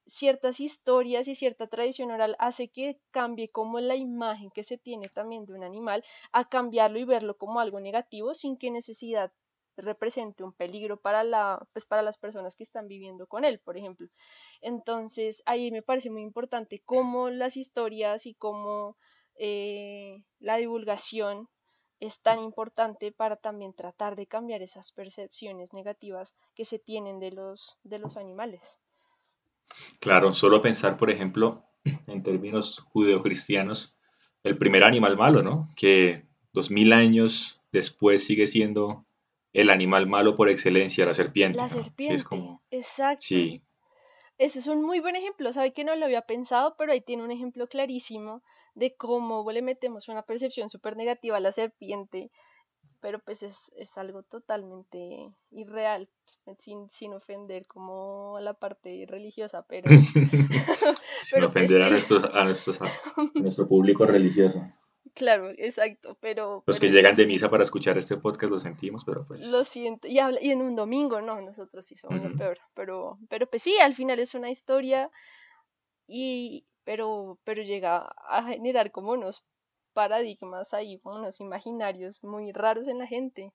ciertas 0.06 0.60
historias 0.60 1.28
y 1.28 1.34
cierta 1.34 1.66
tradición 1.66 2.10
oral 2.10 2.36
hace 2.38 2.68
que 2.68 3.00
cambie 3.10 3.50
como 3.50 3.80
la 3.80 3.96
imagen 3.96 4.50
que 4.50 4.62
se 4.64 4.78
tiene 4.78 5.08
también 5.08 5.46
de 5.46 5.54
un 5.54 5.64
animal 5.64 6.04
a 6.32 6.48
cambiarlo 6.48 6.98
y 6.98 7.04
verlo 7.04 7.36
como 7.36 7.60
algo 7.60 7.80
negativo 7.80 8.34
sin 8.34 8.56
que 8.56 8.70
necesidad 8.70 9.32
represente 9.76 10.44
un 10.44 10.52
peligro 10.52 10.98
para, 10.98 11.24
la, 11.24 11.66
pues 11.72 11.84
para 11.84 12.02
las 12.02 12.18
personas 12.18 12.56
que 12.56 12.64
están 12.64 12.88
viviendo 12.88 13.26
con 13.26 13.44
él, 13.44 13.60
por 13.60 13.76
ejemplo. 13.76 14.08
Entonces, 14.60 15.42
ahí 15.46 15.70
me 15.70 15.82
parece 15.82 16.10
muy 16.10 16.22
importante 16.22 16.82
cómo 16.84 17.30
las 17.30 17.56
historias 17.56 18.26
y 18.26 18.34
cómo 18.34 18.96
eh, 19.38 20.24
la 20.40 20.56
divulgación 20.56 21.48
es 22.00 22.20
tan 22.20 22.40
importante 22.40 23.12
para 23.12 23.36
también 23.36 23.72
tratar 23.72 24.16
de 24.16 24.26
cambiar 24.26 24.62
esas 24.62 24.92
percepciones 24.92 25.72
negativas 25.72 26.36
que 26.54 26.64
se 26.64 26.78
tienen 26.78 27.20
de 27.20 27.32
los, 27.32 27.78
de 27.84 27.98
los 27.98 28.16
animales. 28.16 28.80
Claro, 30.00 30.32
solo 30.32 30.60
pensar, 30.60 30.98
por 30.98 31.10
ejemplo, 31.10 31.64
en 32.06 32.22
términos 32.22 32.80
judeocristianos, 32.80 33.96
el 34.42 34.58
primer 34.58 34.84
animal 34.84 35.16
malo, 35.16 35.42
¿no? 35.42 35.70
Que 35.74 36.26
dos 36.52 36.70
mil 36.70 36.92
años 36.92 37.60
después 37.72 38.24
sigue 38.24 38.46
siendo 38.46 39.05
el 39.52 39.70
animal 39.70 40.06
malo 40.06 40.34
por 40.34 40.48
excelencia, 40.48 41.06
la 41.06 41.14
serpiente. 41.14 41.58
La 41.58 41.68
serpiente, 41.68 42.24
exacto. 42.70 43.22
Sí. 43.22 43.62
Ese 44.38 44.58
es 44.58 44.66
un 44.66 44.82
muy 44.82 45.00
buen 45.00 45.16
ejemplo, 45.16 45.50
sabe 45.52 45.72
que 45.72 45.84
no 45.84 45.96
lo 45.96 46.04
había 46.04 46.22
pensado, 46.22 46.74
pero 46.76 46.92
ahí 46.92 47.00
tiene 47.00 47.22
un 47.24 47.30
ejemplo 47.30 47.66
clarísimo 47.68 48.42
de 48.74 48.94
cómo 48.94 49.50
le 49.50 49.62
metemos 49.62 50.08
una 50.08 50.22
percepción 50.22 50.68
súper 50.68 50.94
negativa 50.94 51.38
a 51.38 51.40
la 51.40 51.52
serpiente, 51.52 52.30
pero 53.00 53.18
pues 53.18 53.42
es, 53.42 53.96
algo 53.96 54.22
totalmente 54.24 55.32
irreal, 55.50 56.10
sin, 56.58 56.90
sin, 56.90 57.14
ofender 57.14 57.66
como 57.66 58.36
a 58.36 58.42
la 58.42 58.52
parte 58.52 59.06
religiosa, 59.08 59.64
pero... 59.66 59.88
sin 61.22 61.40
pues 61.40 61.44
ofender 61.44 61.82
a, 61.82 61.86
a, 61.86 62.42
a 62.42 62.44
nuestro 63.36 63.66
público 63.66 64.04
religioso. 64.04 64.62
Claro, 65.16 65.48
exacto, 65.56 66.18
pero... 66.20 66.62
Los 66.66 66.78
que 66.78 66.90
llegan 66.90 67.16
de 67.16 67.26
misa 67.26 67.48
para 67.48 67.62
escuchar 67.62 67.96
este 67.96 68.18
podcast 68.18 68.50
lo 68.52 68.60
sentimos, 68.60 69.02
pero 69.02 69.26
pues... 69.26 69.50
Lo 69.50 69.64
siento, 69.64 70.06
y, 70.06 70.18
y 70.18 70.50
en 70.50 70.60
un 70.60 70.76
domingo, 70.76 71.22
no, 71.22 71.40
nosotros 71.40 71.86
sí 71.86 71.94
somos 71.96 72.22
lo 72.22 72.36
peor, 72.36 72.58
pero, 72.74 73.18
pero 73.30 73.48
pues 73.48 73.62
sí, 73.62 73.78
al 73.78 73.94
final 73.94 74.18
es 74.18 74.34
una 74.34 74.50
historia 74.50 75.10
y... 76.06 76.66
Pero, 76.84 77.38
pero 77.44 77.62
llega 77.62 78.14
a 78.28 78.44
generar 78.44 78.92
como 78.92 79.12
unos 79.12 79.42
paradigmas 79.94 80.74
ahí, 80.74 80.98
como 80.98 81.16
unos 81.16 81.40
imaginarios 81.40 82.22
muy 82.22 82.52
raros 82.52 82.86
en 82.86 82.98
la 82.98 83.06
gente. 83.06 83.54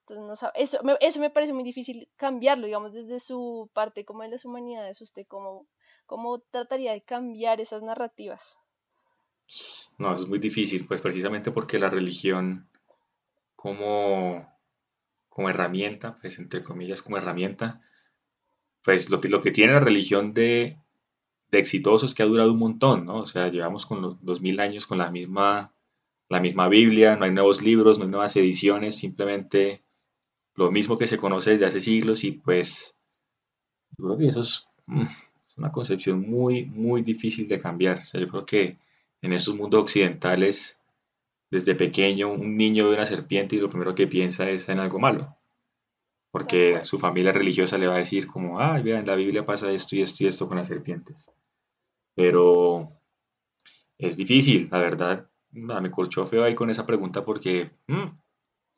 Entonces, 0.00 0.42
no 0.42 0.50
eso, 0.54 0.78
me, 0.82 0.96
eso 1.00 1.20
me 1.20 1.30
parece 1.30 1.52
muy 1.52 1.62
difícil 1.62 2.10
cambiarlo, 2.16 2.66
digamos, 2.66 2.92
desde 2.92 3.20
su 3.20 3.70
parte 3.72 4.04
como 4.04 4.22
de 4.22 4.30
las 4.30 4.44
humanidades, 4.44 5.00
usted 5.00 5.26
cómo, 5.28 5.66
cómo 6.06 6.40
trataría 6.40 6.92
de 6.92 7.02
cambiar 7.02 7.60
esas 7.60 7.82
narrativas. 7.82 8.58
No, 9.98 10.12
eso 10.12 10.22
es 10.22 10.28
muy 10.28 10.38
difícil, 10.38 10.86
pues 10.86 11.00
precisamente 11.00 11.50
porque 11.50 11.78
la 11.78 11.90
religión 11.90 12.68
como, 13.56 14.48
como 15.28 15.50
herramienta, 15.50 16.18
pues 16.20 16.38
entre 16.38 16.62
comillas 16.62 17.02
como 17.02 17.18
herramienta, 17.18 17.80
pues 18.82 19.10
lo 19.10 19.20
lo 19.24 19.40
que 19.40 19.50
tiene 19.52 19.72
la 19.74 19.80
religión 19.80 20.32
de, 20.32 20.78
de 21.50 21.58
exitoso 21.58 22.06
es 22.06 22.14
que 22.14 22.22
ha 22.22 22.26
durado 22.26 22.52
un 22.52 22.58
montón, 22.58 23.06
¿no? 23.06 23.20
O 23.20 23.26
sea, 23.26 23.48
llevamos 23.50 23.86
con 23.86 24.02
los 24.02 24.24
dos 24.24 24.40
mil 24.42 24.60
años 24.60 24.86
con 24.86 24.98
la 24.98 25.10
misma, 25.10 25.74
la 26.28 26.40
misma 26.40 26.68
Biblia, 26.68 27.16
no 27.16 27.24
hay 27.26 27.32
nuevos 27.32 27.62
libros, 27.62 27.98
no 27.98 28.04
hay 28.04 28.10
nuevas 28.10 28.36
ediciones, 28.36 28.96
simplemente 28.96 29.82
lo 30.56 30.70
mismo 30.72 30.98
que 30.98 31.06
se 31.08 31.18
conoce 31.18 31.52
desde 31.52 31.66
hace 31.66 31.80
siglos 31.80 32.24
y 32.24 32.32
pues 32.32 32.96
yo 33.96 34.04
creo 34.04 34.18
que 34.18 34.28
eso 34.28 34.40
es, 34.40 34.66
mm, 34.86 35.02
es 35.46 35.58
una 35.58 35.72
concepción 35.72 36.20
muy, 36.28 36.64
muy 36.66 37.02
difícil 37.02 37.48
de 37.48 37.58
cambiar. 37.58 37.98
O 38.00 38.04
sea, 38.04 38.20
yo 38.20 38.28
creo 38.28 38.46
que 38.46 38.78
en 39.22 39.32
esos 39.32 39.54
mundos 39.54 39.82
occidentales, 39.82 40.80
desde 41.50 41.74
pequeño, 41.74 42.30
un 42.30 42.56
niño 42.56 42.88
ve 42.88 42.94
una 42.94 43.06
serpiente 43.06 43.56
y 43.56 43.60
lo 43.60 43.70
primero 43.70 43.94
que 43.94 44.06
piensa 44.06 44.48
es 44.50 44.68
en 44.68 44.78
algo 44.78 44.98
malo. 44.98 45.36
Porque 46.30 46.84
su 46.84 46.98
familia 46.98 47.32
religiosa 47.32 47.78
le 47.78 47.88
va 47.88 47.94
a 47.94 47.98
decir 47.98 48.26
como, 48.26 48.60
ah, 48.60 48.78
vean, 48.80 49.00
en 49.00 49.06
la 49.06 49.16
Biblia 49.16 49.46
pasa 49.46 49.70
esto 49.72 49.96
y 49.96 50.02
esto 50.02 50.24
y 50.24 50.26
esto 50.26 50.46
con 50.46 50.58
las 50.58 50.68
serpientes. 50.68 51.30
Pero 52.14 52.90
es 53.96 54.16
difícil, 54.16 54.68
la 54.70 54.78
verdad. 54.78 55.30
Me 55.50 55.90
corchó 55.90 56.26
feo 56.26 56.44
ahí 56.44 56.54
con 56.54 56.68
esa 56.68 56.84
pregunta 56.84 57.24
porque 57.24 57.70
mm, 57.86 58.08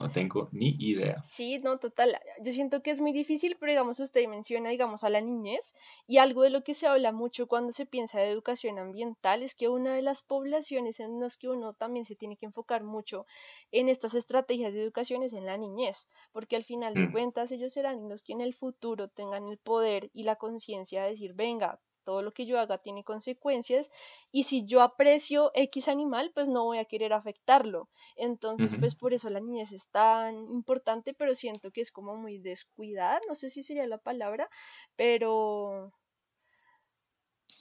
no 0.01 0.11
tengo 0.11 0.49
ni 0.51 0.75
idea. 0.79 1.23
Sí, 1.23 1.59
no, 1.59 1.79
total. 1.79 2.19
Yo 2.43 2.53
siento 2.53 2.83
que 2.83 2.91
es 2.91 3.03
muy 3.03 3.13
difícil, 3.13 3.57
pero 3.61 3.71
digamos, 3.71 4.01
usted 4.01 4.27
menciona, 4.29 4.71
digamos, 4.71 5.05
a 5.05 5.11
la 5.11 5.21
niñez 5.21 5.75
y 6.07 6.17
algo 6.17 6.43
de 6.43 6.49
lo 6.49 6.65
que 6.65 6.73
se 6.73 6.87
habla 6.87 7.13
mucho 7.13 7.47
cuando 7.47 7.71
se 7.71 7.85
piensa 7.85 8.19
de 8.19 8.31
educación 8.31 8.79
ambiental 8.79 9.43
es 9.43 9.55
que 9.55 9.69
una 9.69 9.95
de 9.95 10.01
las 10.01 10.23
poblaciones 10.23 11.01
en 11.01 11.21
las 11.21 11.37
que 11.37 11.49
uno 11.49 11.75
también 11.75 12.07
se 12.07 12.17
tiene 12.17 12.39
que 12.39 12.47
enfocar 12.47 12.83
mucho 12.83 13.27
en 13.73 13.91
estas 13.91 14.15
estrategias 14.15 14.73
de 14.73 14.83
educación 14.83 15.23
es 15.23 15.35
en 15.35 15.45
la 15.45 15.59
niñez, 15.59 16.09
porque 16.33 16.57
al 16.57 16.65
final 16.65 16.95
de 16.95 17.09
mm. 17.09 17.13
cuentas 17.13 17.53
ellos 17.53 17.75
serán 17.75 18.09
los 18.09 18.23
que 18.23 18.33
en 18.33 18.41
el 18.41 18.55
futuro 18.55 19.09
tengan 19.09 19.49
el 19.49 19.59
poder 19.59 20.09
y 20.15 20.23
la 20.23 20.37
conciencia 20.37 21.03
de 21.03 21.11
decir, 21.11 21.35
venga, 21.35 21.79
todo 22.11 22.23
lo 22.23 22.33
que 22.33 22.45
yo 22.45 22.59
haga 22.59 22.79
tiene 22.79 23.05
consecuencias 23.05 23.93
y 24.33 24.43
si 24.43 24.67
yo 24.67 24.83
aprecio 24.83 25.53
X 25.55 25.87
animal, 25.87 26.33
pues 26.35 26.49
no 26.49 26.65
voy 26.65 26.79
a 26.79 26.85
querer 26.85 27.13
afectarlo. 27.13 27.89
Entonces, 28.17 28.75
pues 28.75 28.97
por 28.97 29.15
eso 29.15 29.31
la 29.31 29.39
niñez 29.39 29.71
es 29.71 29.89
tan 29.91 30.51
importante, 30.51 31.15
pero 31.15 31.37
siento 31.37 31.71
que 31.71 31.83
es 31.83 31.93
como 31.93 32.17
muy 32.17 32.39
descuidada, 32.39 33.21
no 33.29 33.37
sé 33.37 33.49
si 33.49 33.63
sería 33.63 33.87
la 33.87 33.99
palabra, 33.99 34.49
pero 34.97 35.93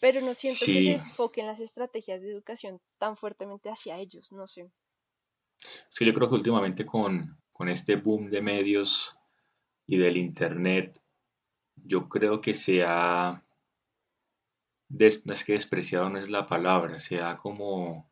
pero 0.02 0.20
no 0.22 0.34
siento 0.34 0.66
que 0.66 0.82
se 0.82 0.94
enfoquen 0.94 1.46
las 1.46 1.60
estrategias 1.60 2.24
de 2.24 2.32
educación 2.32 2.82
tan 2.98 3.18
fuertemente 3.18 3.70
hacia 3.70 4.00
ellos, 4.00 4.32
no 4.32 4.48
sé. 4.48 4.72
Que 5.96 6.06
yo 6.08 6.14
creo 6.16 6.28
que 6.28 6.36
últimamente 6.36 6.88
con, 6.88 7.38
con 7.52 7.70
este 7.70 7.98
boom 7.98 8.32
de 8.32 8.42
medios 8.42 9.16
y 9.86 9.98
del 9.98 10.18
internet, 10.18 11.00
yo 11.76 12.10
creo 12.10 12.42
que 12.42 12.56
se 12.56 12.84
ha 12.84 13.46
no 14.90 15.34
es 15.34 15.44
que 15.44 15.54
despreciado 15.54 16.10
no 16.10 16.18
es 16.18 16.30
la 16.30 16.48
palabra, 16.48 17.00
se 17.00 17.22
ha 17.22 17.38
como 17.38 18.10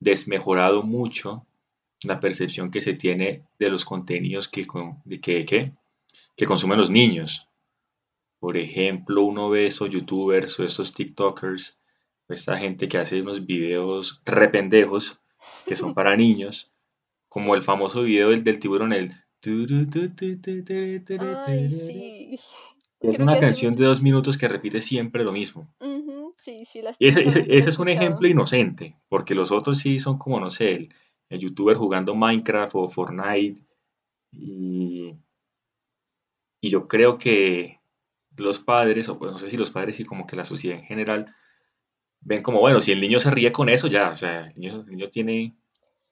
desmejorado 0.00 0.82
mucho 0.82 1.46
la 2.02 2.18
percepción 2.18 2.70
que 2.70 2.80
se 2.80 2.94
tiene 2.94 3.44
de 3.58 3.70
los 3.70 3.84
contenidos 3.84 4.48
que, 4.48 4.66
que, 5.20 5.44
que, 6.36 6.46
consumen 6.46 6.78
los 6.78 6.90
niños. 6.90 7.46
Por 8.38 8.56
ejemplo, 8.56 9.22
uno 9.22 9.50
ve 9.50 9.66
esos 9.66 9.90
youtubers 9.90 10.58
o 10.58 10.64
esos 10.64 10.94
tiktokers, 10.94 11.78
esta 12.28 12.56
gente 12.56 12.88
que 12.88 12.98
hace 12.98 13.20
unos 13.20 13.44
videos 13.44 14.22
rependejos 14.24 15.20
que 15.66 15.76
son 15.76 15.94
para 15.94 16.16
niños, 16.16 16.72
como 17.28 17.54
el 17.54 17.62
famoso 17.62 18.02
video 18.02 18.30
del, 18.30 18.42
del 18.42 18.58
tiburón, 18.58 18.92
el... 18.92 19.12
Ay, 21.46 21.70
sí. 21.70 22.38
Es 23.00 23.18
una 23.18 23.38
canción 23.38 23.74
de 23.74 23.86
dos 23.86 24.02
minutos 24.02 24.36
que 24.36 24.48
repite 24.48 24.80
siempre 24.80 25.24
lo 25.24 25.32
mismo. 25.32 25.72
Sí, 26.38 26.64
sí, 26.64 26.80
y 26.98 27.06
ese, 27.06 27.26
es 27.48 27.78
un 27.78 27.88
ejemplo 27.88 28.26
inocente, 28.26 28.96
porque 29.08 29.34
los 29.34 29.52
otros 29.52 29.78
sí 29.78 29.98
son 29.98 30.16
como, 30.16 30.40
no 30.40 30.48
sé, 30.48 30.88
el, 31.28 31.38
youtuber 31.38 31.76
jugando 31.76 32.14
Minecraft 32.14 32.74
o 32.76 32.88
Fortnite. 32.88 33.62
Y, 34.32 35.14
y 36.62 36.70
yo 36.70 36.88
creo 36.88 37.18
que 37.18 37.80
los 38.36 38.58
padres, 38.58 39.08
o 39.08 39.18
pues 39.18 39.30
no 39.32 39.38
sé 39.38 39.50
si 39.50 39.56
los 39.56 39.70
padres 39.70 40.00
y 40.00 40.04
como 40.04 40.26
que 40.26 40.36
la 40.36 40.44
sociedad 40.44 40.78
en 40.78 40.84
general, 40.84 41.34
ven 42.20 42.42
como, 42.42 42.60
bueno, 42.60 42.80
si 42.80 42.92
el 42.92 43.00
niño 43.00 43.18
se 43.18 43.30
ríe 43.30 43.52
con 43.52 43.68
eso, 43.68 43.88
ya, 43.88 44.10
o 44.10 44.16
sea, 44.16 44.46
el 44.46 44.54
niño, 44.54 44.80
el 44.80 44.86
niño 44.86 45.10
tiene, 45.10 45.54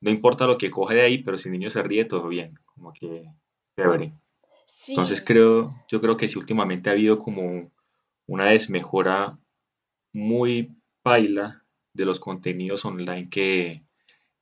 no 0.01 0.11
importa 0.11 0.47
lo 0.47 0.59
que 0.59 0.71
coge 0.71 0.95
de 0.97 1.03
ahí, 1.03 1.19
pero 1.23 1.39
si 1.39 1.49
el 1.49 1.53
niño 1.53 1.71
se 1.71 1.83
ríe, 1.83 2.05
todo 2.05 2.29
bien, 2.29 2.59
como 2.67 2.93
que, 2.93 3.25
chévere. 3.77 4.13
Entonces 4.89 5.23
creo, 5.25 5.75
yo 5.89 6.01
creo 6.01 6.17
que 6.17 6.29
sí 6.29 6.39
últimamente 6.39 6.91
ha 6.91 6.93
habido 6.93 7.19
como 7.19 7.71
una 8.27 8.47
desmejora 8.47 9.39
muy 10.13 10.77
paila 11.03 11.65
de 11.95 12.05
los 12.05 12.21
contenidos 12.21 12.85
online 12.85 13.29
que, 13.29 13.85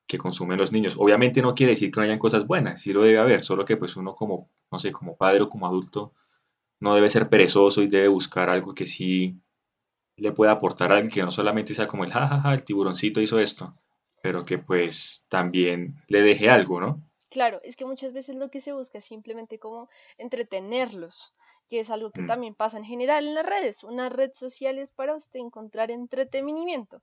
que 0.06 0.18
consumen 0.18 0.58
los 0.58 0.72
niños. 0.72 0.96
Obviamente 0.98 1.42
no 1.42 1.54
quiere 1.54 1.72
decir 1.72 1.90
que 1.90 2.00
no 2.00 2.04
hayan 2.04 2.18
cosas 2.18 2.46
buenas, 2.46 2.80
sí 2.80 2.92
lo 2.92 3.02
debe 3.02 3.18
haber, 3.18 3.42
solo 3.42 3.64
que 3.64 3.76
pues 3.76 3.96
uno 3.96 4.14
como, 4.14 4.50
no 4.70 4.78
sé, 4.78 4.92
como 4.92 5.16
padre 5.16 5.42
o 5.42 5.48
como 5.48 5.66
adulto 5.66 6.12
no 6.80 6.94
debe 6.94 7.08
ser 7.08 7.28
perezoso 7.28 7.82
y 7.82 7.88
debe 7.88 8.08
buscar 8.08 8.50
algo 8.50 8.74
que 8.74 8.86
sí 8.86 9.40
le 10.16 10.32
pueda 10.32 10.52
aportar 10.52 10.92
a 10.92 10.96
alguien 10.96 11.12
que 11.12 11.22
no 11.22 11.30
solamente 11.30 11.74
sea 11.74 11.86
como 11.86 12.04
el 12.04 12.12
jajaja, 12.12 12.54
el 12.54 12.64
tiburoncito 12.64 13.20
hizo 13.20 13.38
esto, 13.38 13.74
pero 14.22 14.44
que 14.44 14.58
pues 14.58 15.24
también 15.28 15.96
le 16.08 16.22
deje 16.22 16.50
algo, 16.50 16.80
¿no? 16.80 17.02
Claro, 17.28 17.60
es 17.64 17.76
que 17.76 17.84
muchas 17.84 18.12
veces 18.12 18.34
lo 18.36 18.50
que 18.50 18.60
se 18.60 18.72
busca 18.72 18.98
es 18.98 19.04
simplemente 19.04 19.58
como 19.58 19.88
entretenerlos, 20.18 21.34
que 21.68 21.80
es 21.80 21.90
algo 21.90 22.10
que 22.12 22.22
Mm, 22.22 22.24
también 22.24 22.54
pasa 22.54 22.78
en 22.78 22.84
general 22.84 23.26
en 23.26 23.34
las 23.34 23.46
redes. 23.46 23.82
Una 23.84 24.08
red 24.08 24.30
social 24.32 24.78
es 24.78 24.92
para 24.92 25.14
usted 25.16 25.40
encontrar 25.40 25.90
entretenimiento. 25.90 27.02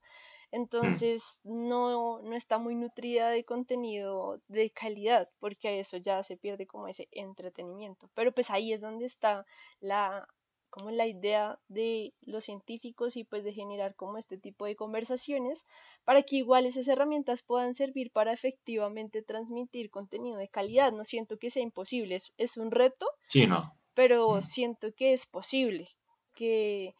mm, 0.81 1.03
Entonces 1.03 1.41
no, 1.43 2.21
no 2.21 2.35
está 2.35 2.57
muy 2.57 2.75
nutrida 2.75 3.29
de 3.29 3.43
contenido 3.45 4.39
de 4.47 4.71
calidad, 4.71 5.29
porque 5.39 5.67
a 5.69 5.71
eso 5.73 5.97
ya 5.97 6.23
se 6.23 6.37
pierde 6.37 6.67
como 6.67 6.87
ese 6.87 7.07
entretenimiento. 7.11 8.09
Pero 8.13 8.31
pues 8.33 8.49
ahí 8.51 8.71
es 8.73 8.81
donde 8.81 9.05
está 9.05 9.45
la, 9.81 10.27
como 10.73 10.89
la 10.89 11.05
idea 11.05 11.59
de 11.67 12.15
los 12.21 12.45
científicos 12.45 13.15
y 13.15 13.23
pues 13.25 13.43
de 13.43 13.53
generar 13.53 13.93
como 13.95 14.17
este 14.17 14.39
tipo 14.39 14.65
de 14.65 14.75
conversaciones 14.75 15.67
para 16.03 16.23
que 16.23 16.37
igual 16.37 16.65
esas 16.65 16.87
herramientas 16.87 17.43
puedan 17.43 17.75
servir 17.75 18.09
para 18.11 18.33
efectivamente 18.33 19.21
transmitir 19.21 19.91
contenido 19.91 20.35
de 20.39 20.47
calidad. 20.49 20.91
No 20.91 21.05
siento 21.05 21.37
que 21.37 21.51
sea 21.51 21.61
imposible, 21.61 22.15
es, 22.15 22.33
es 22.37 22.57
un 22.57 22.71
reto, 22.71 23.05
Sí, 23.27 23.45
no. 23.45 23.77
pero 23.93 24.37
mm. 24.37 24.41
siento 24.41 24.87
que 24.95 25.13
es 25.13 25.27
posible, 25.27 25.89
que, 26.33 26.95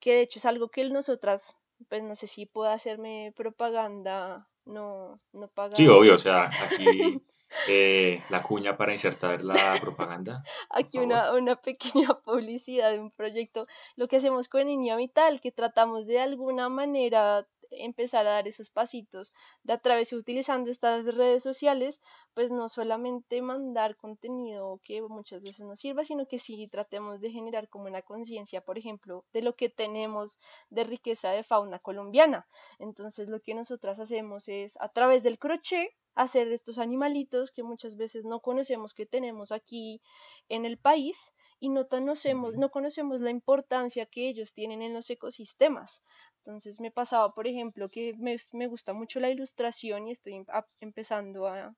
que 0.00 0.14
de 0.14 0.22
hecho 0.22 0.40
es 0.40 0.44
algo 0.46 0.68
que 0.68 0.88
nosotras, 0.90 1.56
pues 1.88 2.02
no 2.02 2.16
sé 2.16 2.26
si 2.26 2.46
puedo 2.46 2.70
hacerme 2.70 3.32
propaganda 3.36 4.48
no, 4.64 5.20
no 5.32 5.46
Sí, 5.46 5.52
pagada. 5.54 5.92
obvio, 5.92 6.14
o 6.16 6.18
sea, 6.18 6.50
aquí 6.64 7.20
eh, 7.68 8.22
la 8.30 8.42
cuña 8.42 8.76
para 8.76 8.92
insertar 8.92 9.42
la 9.42 9.54
propaganda, 9.80 10.42
Aquí 10.70 10.98
una, 10.98 11.32
una 11.32 11.56
pequeña 11.56 12.08
publicidad 12.24 12.90
de 12.90 13.00
un 13.00 13.10
proyecto, 13.10 13.66
lo 13.96 14.08
que 14.08 14.16
hacemos 14.16 14.48
con 14.48 14.66
Niña 14.66 14.96
Vital, 14.96 15.40
que 15.40 15.52
tratamos 15.52 16.06
de 16.06 16.20
alguna 16.20 16.68
manera 16.68 17.46
empezar 17.78 18.26
a 18.26 18.32
dar 18.32 18.48
esos 18.48 18.70
pasitos 18.70 19.32
de 19.62 19.72
a 19.72 19.78
través 19.78 20.12
utilizando 20.12 20.70
estas 20.70 21.04
redes 21.04 21.42
sociales, 21.42 22.02
pues 22.34 22.50
no 22.50 22.68
solamente 22.68 23.42
mandar 23.42 23.96
contenido 23.96 24.80
que 24.82 25.02
muchas 25.02 25.42
veces 25.42 25.66
nos 25.66 25.80
sirva, 25.80 26.04
sino 26.04 26.26
que 26.26 26.38
sí 26.38 26.68
tratemos 26.68 27.20
de 27.20 27.30
generar 27.30 27.68
como 27.68 27.86
una 27.86 28.02
conciencia, 28.02 28.60
por 28.60 28.78
ejemplo, 28.78 29.24
de 29.32 29.42
lo 29.42 29.54
que 29.56 29.68
tenemos 29.68 30.40
de 30.70 30.84
riqueza 30.84 31.30
de 31.30 31.42
fauna 31.42 31.78
colombiana. 31.78 32.46
Entonces 32.78 33.28
lo 33.28 33.40
que 33.40 33.54
nosotras 33.54 34.00
hacemos 34.00 34.48
es 34.48 34.78
a 34.80 34.88
través 34.88 35.22
del 35.22 35.38
crochet 35.38 35.92
hacer 36.14 36.52
estos 36.52 36.78
animalitos 36.78 37.50
que 37.50 37.62
muchas 37.62 37.96
veces 37.96 38.24
no 38.24 38.40
conocemos 38.40 38.92
que 38.94 39.06
tenemos 39.06 39.50
aquí 39.50 40.02
en 40.48 40.66
el 40.66 40.78
país 40.78 41.34
y 41.58 41.68
no 41.68 41.88
conocemos, 41.88 42.58
no 42.58 42.70
conocemos 42.70 43.20
la 43.20 43.30
importancia 43.30 44.06
que 44.06 44.28
ellos 44.28 44.52
tienen 44.52 44.82
en 44.82 44.94
los 44.94 45.08
ecosistemas. 45.10 46.02
Entonces 46.44 46.80
me 46.80 46.90
pasaba, 46.90 47.34
por 47.34 47.46
ejemplo, 47.46 47.88
que 47.88 48.14
me, 48.18 48.36
me 48.52 48.66
gusta 48.68 48.92
mucho 48.92 49.20
la 49.20 49.30
ilustración 49.30 50.08
y 50.08 50.12
estoy 50.12 50.34
em- 50.34 50.46
empezando 50.80 51.46
a 51.48 51.74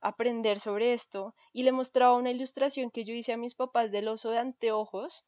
aprender 0.00 0.60
sobre 0.60 0.92
esto 0.92 1.34
y 1.52 1.64
le 1.64 1.72
mostraba 1.72 2.14
una 2.16 2.30
ilustración 2.30 2.90
que 2.92 3.04
yo 3.04 3.14
hice 3.14 3.32
a 3.32 3.36
mis 3.36 3.54
papás 3.56 3.90
del 3.90 4.08
oso 4.08 4.30
de 4.30 4.38
anteojos 4.38 5.24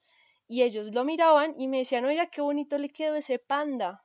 y 0.49 0.63
ellos 0.63 0.93
lo 0.93 1.05
miraban 1.05 1.55
y 1.59 1.67
me 1.69 1.79
decían, 1.79 2.05
oiga, 2.05 2.27
qué 2.29 2.41
bonito 2.41 2.79
le 2.79 2.91
quedó 2.91 3.17
ese 3.17 3.39
panda. 3.41 4.05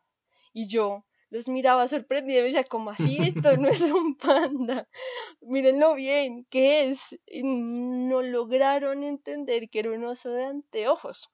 Y 0.53 0.67
yo 0.67 1.05
los 1.29 1.49
miraba 1.49 1.87
sorprendida 1.87 2.39
y 2.39 2.41
me 2.43 2.47
decía, 2.47 2.63
¿cómo 2.65 2.89
así? 2.91 3.25
Esto 3.25 3.57
no 3.57 3.67
es 3.69 3.81
un 3.81 4.15
panda. 4.17 4.87
Mírenlo 5.41 5.95
bien, 5.95 6.45
¿qué 6.49 6.89
es? 6.89 7.19
Y 7.27 7.43
no 7.43 8.21
lograron 8.21 9.03
entender 9.03 9.69
que 9.69 9.79
era 9.79 9.91
un 9.91 10.05
oso 10.05 10.31
de 10.31 10.45
anteojos. 10.45 11.29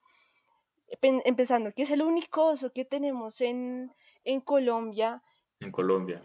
Empezando 1.02 1.72
que 1.72 1.82
es 1.82 1.90
el 1.90 2.02
único 2.02 2.46
oso 2.46 2.72
que 2.72 2.84
tenemos 2.84 3.40
en, 3.40 3.92
en 4.24 4.40
Colombia 4.40 5.22
En 5.60 5.70
Colombia. 5.70 6.20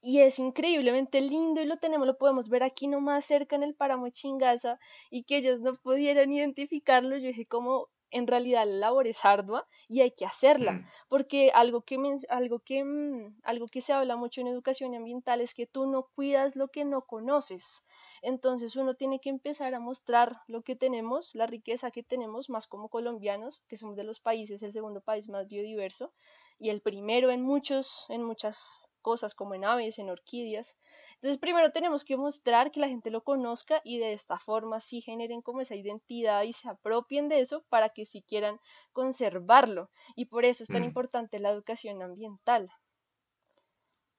y 0.00 0.20
es 0.20 0.38
increíblemente 0.38 1.20
lindo 1.20 1.60
y 1.60 1.66
lo 1.66 1.76
tenemos, 1.78 2.06
lo 2.06 2.16
podemos 2.16 2.48
ver 2.48 2.62
aquí 2.62 2.86
nomás 2.86 3.24
cerca 3.26 3.56
en 3.56 3.62
el 3.62 3.74
páramo 3.74 4.08
Chingaza 4.10 4.78
y 5.10 5.24
que 5.24 5.38
ellos 5.38 5.60
no 5.60 5.74
pudieran 5.76 6.32
identificarlo, 6.32 7.16
yo 7.16 7.26
dije 7.26 7.44
como 7.46 7.88
en 8.10 8.26
realidad 8.26 8.64
la 8.66 8.86
labor 8.88 9.06
es 9.06 9.24
ardua 9.24 9.66
y 9.88 10.00
hay 10.00 10.10
que 10.12 10.26
hacerla, 10.26 10.72
Mm, 10.72 10.86
porque 11.08 11.50
algo 11.54 11.82
que, 11.82 11.96
algo 12.28 12.60
que, 12.60 12.84
mm, 12.84 13.40
algo 13.42 13.66
que 13.66 13.80
se 13.80 13.92
habla 13.92 14.16
mucho 14.16 14.40
en 14.40 14.46
educación 14.48 14.94
ambiental 14.94 15.40
es 15.40 15.54
que 15.54 15.66
tú 15.66 15.86
no 15.86 16.04
cuidas 16.14 16.56
lo 16.56 16.68
que 16.68 16.84
no 16.84 17.02
conoces. 17.02 17.86
Entonces 18.22 18.76
uno 18.76 18.94
tiene 18.94 19.20
que 19.20 19.30
empezar 19.30 19.74
a 19.74 19.80
mostrar 19.80 20.40
lo 20.46 20.62
que 20.62 20.76
tenemos, 20.76 21.34
la 21.34 21.46
riqueza 21.46 21.90
que 21.90 22.02
tenemos, 22.02 22.48
más 22.50 22.66
como 22.66 22.88
colombianos, 22.88 23.62
que 23.68 23.76
somos 23.76 23.96
de 23.96 24.04
los 24.04 24.20
países, 24.20 24.62
el 24.62 24.72
segundo 24.72 25.00
país 25.00 25.28
más 25.28 25.48
biodiverso 25.48 26.12
y 26.58 26.70
el 26.70 26.80
primero 26.80 27.30
en 27.30 27.42
muchos, 27.42 28.06
en 28.08 28.22
muchas 28.22 28.90
cosas 29.02 29.34
como 29.34 29.54
en 29.54 29.64
aves, 29.64 29.98
en 29.98 30.10
orquídeas. 30.10 30.76
Entonces 31.14 31.38
primero 31.38 31.70
tenemos 31.70 32.04
que 32.04 32.16
mostrar 32.16 32.72
que 32.72 32.80
la 32.80 32.88
gente 32.88 33.10
lo 33.10 33.22
conozca 33.22 33.80
y 33.84 33.98
de 33.98 34.12
esta 34.12 34.38
forma 34.38 34.80
sí 34.80 35.00
generen 35.00 35.42
como 35.42 35.60
esa 35.60 35.76
identidad 35.76 36.42
y 36.42 36.52
se 36.52 36.68
apropien 36.68 37.28
de 37.28 37.40
eso 37.40 37.64
para 37.68 37.90
que 37.90 38.04
sí 38.04 38.24
quieran 38.26 38.58
conservarlo. 38.92 39.90
Y 40.16 40.24
por 40.24 40.44
eso 40.44 40.64
es 40.64 40.68
tan 40.68 40.82
mm. 40.82 40.86
importante 40.86 41.38
la 41.38 41.50
educación 41.50 42.02
ambiental. 42.02 42.68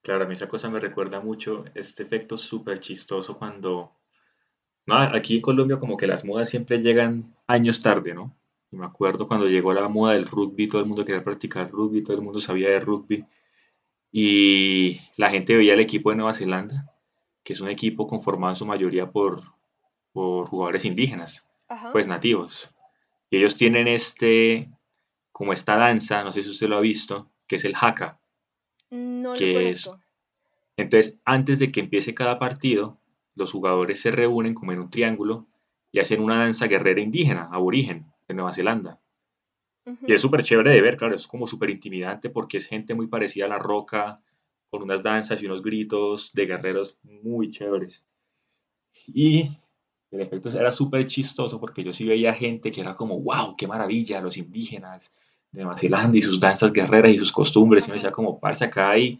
Claro, 0.01 0.23
a 0.23 0.27
mí 0.27 0.35
esa 0.35 0.47
cosa 0.47 0.69
me 0.69 0.79
recuerda 0.79 1.19
mucho 1.19 1.65
este 1.75 2.03
efecto 2.03 2.37
súper 2.37 2.79
chistoso 2.79 3.37
cuando... 3.37 3.91
No, 4.85 4.95
aquí 4.95 5.35
en 5.35 5.41
Colombia 5.41 5.77
como 5.77 5.97
que 5.97 6.07
las 6.07 6.23
modas 6.23 6.49
siempre 6.49 6.77
llegan 6.77 7.35
años 7.45 7.81
tarde, 7.81 8.13
¿no? 8.13 8.33
Y 8.71 8.77
me 8.77 8.85
acuerdo 8.85 9.27
cuando 9.27 9.47
llegó 9.47 9.73
la 9.73 9.87
moda 9.87 10.13
del 10.13 10.25
rugby, 10.25 10.67
todo 10.67 10.81
el 10.81 10.87
mundo 10.87 11.05
quería 11.05 11.23
practicar 11.23 11.71
rugby, 11.71 12.03
todo 12.03 12.17
el 12.17 12.23
mundo 12.23 12.39
sabía 12.39 12.69
de 12.69 12.79
rugby. 12.79 13.25
Y 14.11 14.99
la 15.15 15.29
gente 15.29 15.55
veía 15.55 15.73
el 15.73 15.79
equipo 15.79 16.09
de 16.09 16.17
Nueva 16.17 16.33
Zelanda, 16.33 16.91
que 17.43 17.53
es 17.53 17.61
un 17.61 17.69
equipo 17.69 18.07
conformado 18.07 18.53
en 18.53 18.57
su 18.57 18.65
mayoría 18.65 19.11
por, 19.11 19.41
por 20.11 20.47
jugadores 20.47 20.85
indígenas, 20.85 21.47
Ajá, 21.69 21.91
pues 21.91 22.07
nativos. 22.07 22.71
Y 23.29 23.37
ellos 23.37 23.55
tienen 23.55 23.87
este, 23.87 24.69
como 25.31 25.53
esta 25.53 25.75
danza, 25.75 26.23
no 26.23 26.31
sé 26.31 26.43
si 26.43 26.49
usted 26.49 26.67
lo 26.67 26.77
ha 26.77 26.81
visto, 26.81 27.29
que 27.47 27.57
es 27.57 27.65
el 27.65 27.75
haka, 27.75 28.19
no 28.89 29.33
lo 29.33 29.39
que 29.39 29.69
es 29.69 29.85
conozco. 29.85 30.03
Entonces, 30.77 31.19
antes 31.25 31.57
de 31.59 31.71
que 31.71 31.79
empiece 31.79 32.13
cada 32.13 32.37
partido, 32.37 32.99
los 33.35 33.51
jugadores 33.51 33.99
se 33.99 34.11
reúnen 34.11 34.53
como 34.53 34.71
en 34.71 34.79
un 34.79 34.89
triángulo 34.89 35.47
y 35.91 35.99
hacen 35.99 36.21
una 36.21 36.37
danza 36.37 36.67
guerrera 36.67 37.01
indígena, 37.01 37.49
aborigen, 37.51 38.05
de 38.27 38.33
Nueva 38.33 38.53
Zelanda. 38.53 38.99
Y 40.05 40.13
es 40.13 40.21
súper 40.21 40.43
chévere 40.43 40.71
de 40.71 40.81
ver, 40.81 40.97
claro, 40.97 41.15
es 41.15 41.27
como 41.27 41.47
súper 41.47 41.69
intimidante 41.69 42.29
porque 42.29 42.57
es 42.57 42.67
gente 42.67 42.93
muy 42.93 43.07
parecida 43.07 43.45
a 43.45 43.49
la 43.49 43.57
roca, 43.57 44.21
con 44.69 44.83
unas 44.83 45.01
danzas 45.01 45.41
y 45.41 45.45
unos 45.45 45.61
gritos 45.61 46.31
de 46.33 46.45
guerreros 46.45 46.99
muy 47.03 47.49
chéveres. 47.49 48.03
Y 49.07 49.49
el 50.11 50.21
efecto 50.21 50.49
era 50.49 50.71
súper 50.71 51.07
chistoso 51.07 51.59
porque 51.59 51.83
yo 51.83 51.93
sí 51.93 52.05
veía 52.05 52.33
gente 52.33 52.71
que 52.71 52.81
era 52.81 52.95
como, 52.95 53.19
wow, 53.21 53.55
qué 53.55 53.65
maravilla, 53.65 54.19
los 54.19 54.37
indígenas 54.37 55.13
de 55.51 55.61
Nueva 55.61 55.77
Zelanda 55.77 56.17
y 56.17 56.21
sus 56.21 56.39
danzas 56.39 56.73
guerreras 56.73 57.11
y 57.11 57.17
sus 57.17 57.31
costumbres. 57.31 57.85
Y 57.85 57.91
me 57.91 57.93
decía 57.93 58.11
como, 58.11 58.39
parce, 58.39 58.65
acá 58.65 58.91
hay 58.91 59.19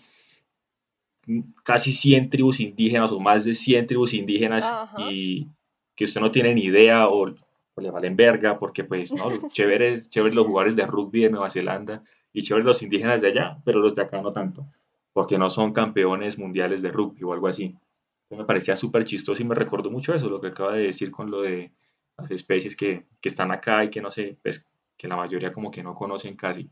casi 1.64 1.92
100 1.92 2.30
tribus 2.30 2.60
indígenas 2.60 3.12
o 3.12 3.20
más 3.20 3.46
de 3.46 3.54
100 3.54 3.88
tribus 3.88 4.14
indígenas 4.14 4.70
y 5.10 5.48
que 5.96 6.06
usted 6.06 6.22
no 6.22 6.32
tiene 6.32 6.54
ni 6.54 6.66
idea 6.66 7.08
o, 7.08 7.34
o 7.78 7.82
le 7.82 7.92
valen 7.92 8.16
verga 8.16 8.58
porque 8.58 8.84
pues 8.84 9.14
no, 9.14 9.30
sí. 9.30 9.48
chévere, 9.54 10.02
chévere 10.02 10.34
los 10.34 10.48
jugadores 10.48 10.76
de 10.76 10.86
rugby 10.86 11.22
de 11.22 11.30
Nueva 11.30 11.50
Zelanda 11.50 12.04
y 12.34 12.42
chévere 12.42 12.66
los 12.66 12.82
indígenas 12.82 13.22
de 13.22 13.28
allá, 13.28 13.58
pero 13.64 13.80
los 13.80 13.96
de 13.96 14.02
acá 14.02 14.22
no 14.22 14.32
tanto, 14.32 14.68
porque 15.14 15.38
no 15.38 15.50
son 15.50 15.72
campeones 15.74 16.38
mundiales 16.38 16.82
de 16.82 16.92
rugby 16.92 17.24
o 17.24 17.34
algo 17.34 17.48
así. 17.48 17.66
Entonces 17.66 18.40
me 18.40 18.46
parecía 18.46 18.76
súper 18.76 19.06
chistoso 19.06 19.42
y 19.42 19.46
me 19.46 19.56
recordó 19.56 19.90
mucho 19.92 20.14
eso, 20.14 20.28
lo 20.28 20.42
que 20.42 20.48
acaba 20.48 20.74
de 20.74 20.88
decir 20.88 21.12
con 21.12 21.30
lo 21.30 21.42
de 21.42 21.72
las 22.18 22.32
especies 22.32 22.76
que, 22.76 23.06
que 23.22 23.30
están 23.30 23.52
acá 23.52 23.84
y 23.84 23.90
que 23.90 24.02
no 24.02 24.12
sé, 24.12 24.38
pues 24.42 24.66
que 24.98 25.08
la 25.08 25.16
mayoría 25.16 25.54
como 25.54 25.70
que 25.70 25.84
no 25.84 25.94
conocen 25.94 26.36
casi. 26.36 26.70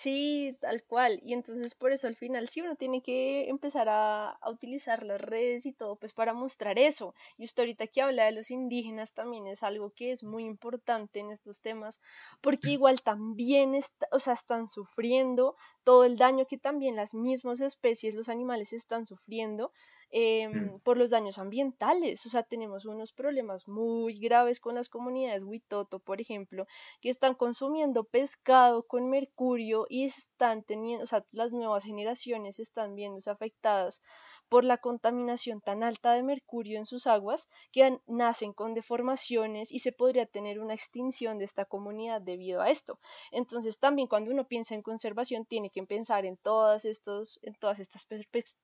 Sí, 0.00 0.56
tal 0.60 0.84
cual. 0.84 1.18
Y 1.22 1.32
entonces 1.34 1.74
por 1.74 1.92
eso 1.92 2.06
al 2.06 2.14
final 2.16 2.48
sí 2.48 2.60
uno 2.60 2.76
tiene 2.76 3.02
que 3.02 3.48
empezar 3.48 3.88
a, 3.88 4.30
a 4.30 4.50
utilizar 4.50 5.02
las 5.02 5.20
redes 5.20 5.66
y 5.66 5.72
todo 5.72 5.96
pues 5.96 6.12
para 6.14 6.32
mostrar 6.34 6.78
eso. 6.78 7.14
Y 7.36 7.44
usted 7.44 7.62
ahorita 7.62 7.86
que 7.88 8.02
habla 8.02 8.24
de 8.26 8.32
los 8.32 8.50
indígenas 8.50 9.12
también 9.14 9.46
es 9.46 9.62
algo 9.62 9.90
que 9.90 10.12
es 10.12 10.22
muy 10.22 10.44
importante 10.44 11.18
en 11.20 11.30
estos 11.30 11.60
temas 11.62 12.00
porque 12.40 12.70
igual 12.70 13.02
también 13.02 13.74
está, 13.74 14.06
o 14.12 14.20
sea, 14.20 14.34
están 14.34 14.68
sufriendo 14.68 15.56
todo 15.84 16.04
el 16.04 16.16
daño 16.16 16.46
que 16.46 16.58
también 16.58 16.94
las 16.96 17.14
mismas 17.14 17.60
especies, 17.60 18.14
los 18.14 18.28
animales 18.28 18.72
están 18.72 19.04
sufriendo 19.06 19.72
Em, 20.10 20.80
por 20.80 20.96
los 20.96 21.10
daños 21.10 21.38
ambientales. 21.38 22.24
O 22.24 22.30
sea, 22.30 22.42
tenemos 22.42 22.86
unos 22.86 23.12
problemas 23.12 23.68
muy 23.68 24.18
graves 24.18 24.58
con 24.58 24.74
las 24.74 24.88
comunidades 24.88 25.42
Huitoto, 25.44 25.98
por 25.98 26.20
ejemplo, 26.20 26.66
que 27.02 27.10
están 27.10 27.34
consumiendo 27.34 28.04
pescado 28.04 28.84
con 28.84 29.10
mercurio 29.10 29.86
y 29.88 30.04
están 30.04 30.62
teniendo, 30.62 31.04
o 31.04 31.06
sea, 31.06 31.24
las 31.30 31.52
nuevas 31.52 31.84
generaciones 31.84 32.58
están 32.58 32.94
viéndose 32.94 33.30
afectadas 33.30 34.02
por 34.48 34.64
la 34.64 34.78
contaminación 34.78 35.60
tan 35.60 35.82
alta 35.82 36.12
de 36.12 36.22
mercurio 36.22 36.78
en 36.78 36.86
sus 36.86 37.06
aguas 37.06 37.48
que 37.72 37.98
nacen 38.06 38.52
con 38.52 38.74
deformaciones 38.74 39.72
y 39.72 39.80
se 39.80 39.92
podría 39.92 40.26
tener 40.26 40.60
una 40.60 40.74
extinción 40.74 41.38
de 41.38 41.44
esta 41.44 41.64
comunidad 41.64 42.20
debido 42.20 42.60
a 42.60 42.70
esto. 42.70 42.98
Entonces 43.30 43.78
también 43.78 44.08
cuando 44.08 44.30
uno 44.30 44.46
piensa 44.46 44.74
en 44.74 44.82
conservación 44.82 45.44
tiene 45.44 45.70
que 45.70 45.82
pensar 45.82 46.24
en 46.24 46.36
todas, 46.36 46.84
estos, 46.84 47.38
en 47.42 47.54
todas 47.54 47.78
estas 47.78 48.06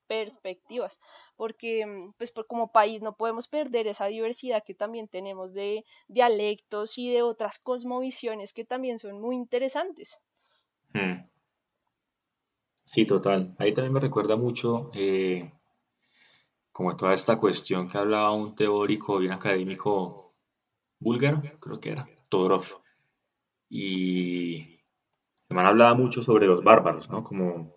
perspectivas, 0.06 1.00
porque 1.36 1.86
mm, 1.86 2.12
pues 2.16 2.32
como 2.48 2.72
país 2.72 3.02
no 3.02 3.16
podemos 3.16 3.48
perder 3.48 3.86
esa 3.86 4.06
diversidad 4.06 4.62
que 4.64 4.74
también 4.74 5.08
tenemos 5.08 5.52
de 5.52 5.84
dialectos 6.08 6.98
y 6.98 7.10
de 7.10 7.22
otras 7.22 7.58
cosmovisiones 7.58 8.52
que 8.52 8.64
también 8.64 8.98
son 8.98 9.20
muy 9.20 9.36
interesantes. 9.36 10.18
Hmm. 10.92 11.28
Sí, 12.84 13.06
total. 13.06 13.54
Ahí 13.58 13.72
también 13.72 13.94
me 13.94 14.00
recuerda 14.00 14.36
mucho 14.36 14.90
eh, 14.94 15.50
como 16.74 16.96
toda 16.96 17.14
esta 17.14 17.38
cuestión 17.38 17.88
que 17.88 17.98
hablaba 17.98 18.32
un 18.32 18.56
teórico 18.56 19.22
y 19.22 19.26
un 19.26 19.32
académico 19.32 20.34
búlgaro, 20.98 21.40
creo 21.60 21.78
que 21.78 21.90
era, 21.92 22.08
Todorov. 22.28 22.64
Y 23.70 24.80
el 25.48 25.54
man 25.54 25.66
hablaba 25.66 25.94
mucho 25.94 26.24
sobre 26.24 26.48
los 26.48 26.64
bárbaros, 26.64 27.08
¿no? 27.08 27.22
Como 27.22 27.72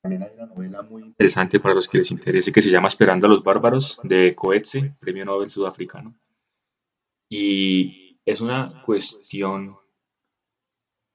también 0.00 0.22
hay 0.22 0.30
una 0.36 0.46
novela 0.46 0.82
muy 0.82 1.02
interesante 1.02 1.58
para 1.58 1.74
los 1.74 1.88
que 1.88 1.98
les 1.98 2.12
interese 2.12 2.52
que 2.52 2.60
se 2.60 2.70
llama 2.70 2.86
Esperando 2.86 3.26
a 3.26 3.30
los 3.30 3.42
bárbaros 3.42 3.98
de 4.04 4.36
Coetze, 4.36 4.94
premio 5.00 5.24
Nobel 5.24 5.50
sudafricano. 5.50 6.14
Y 7.28 8.20
es 8.24 8.40
una 8.40 8.80
cuestión 8.86 9.76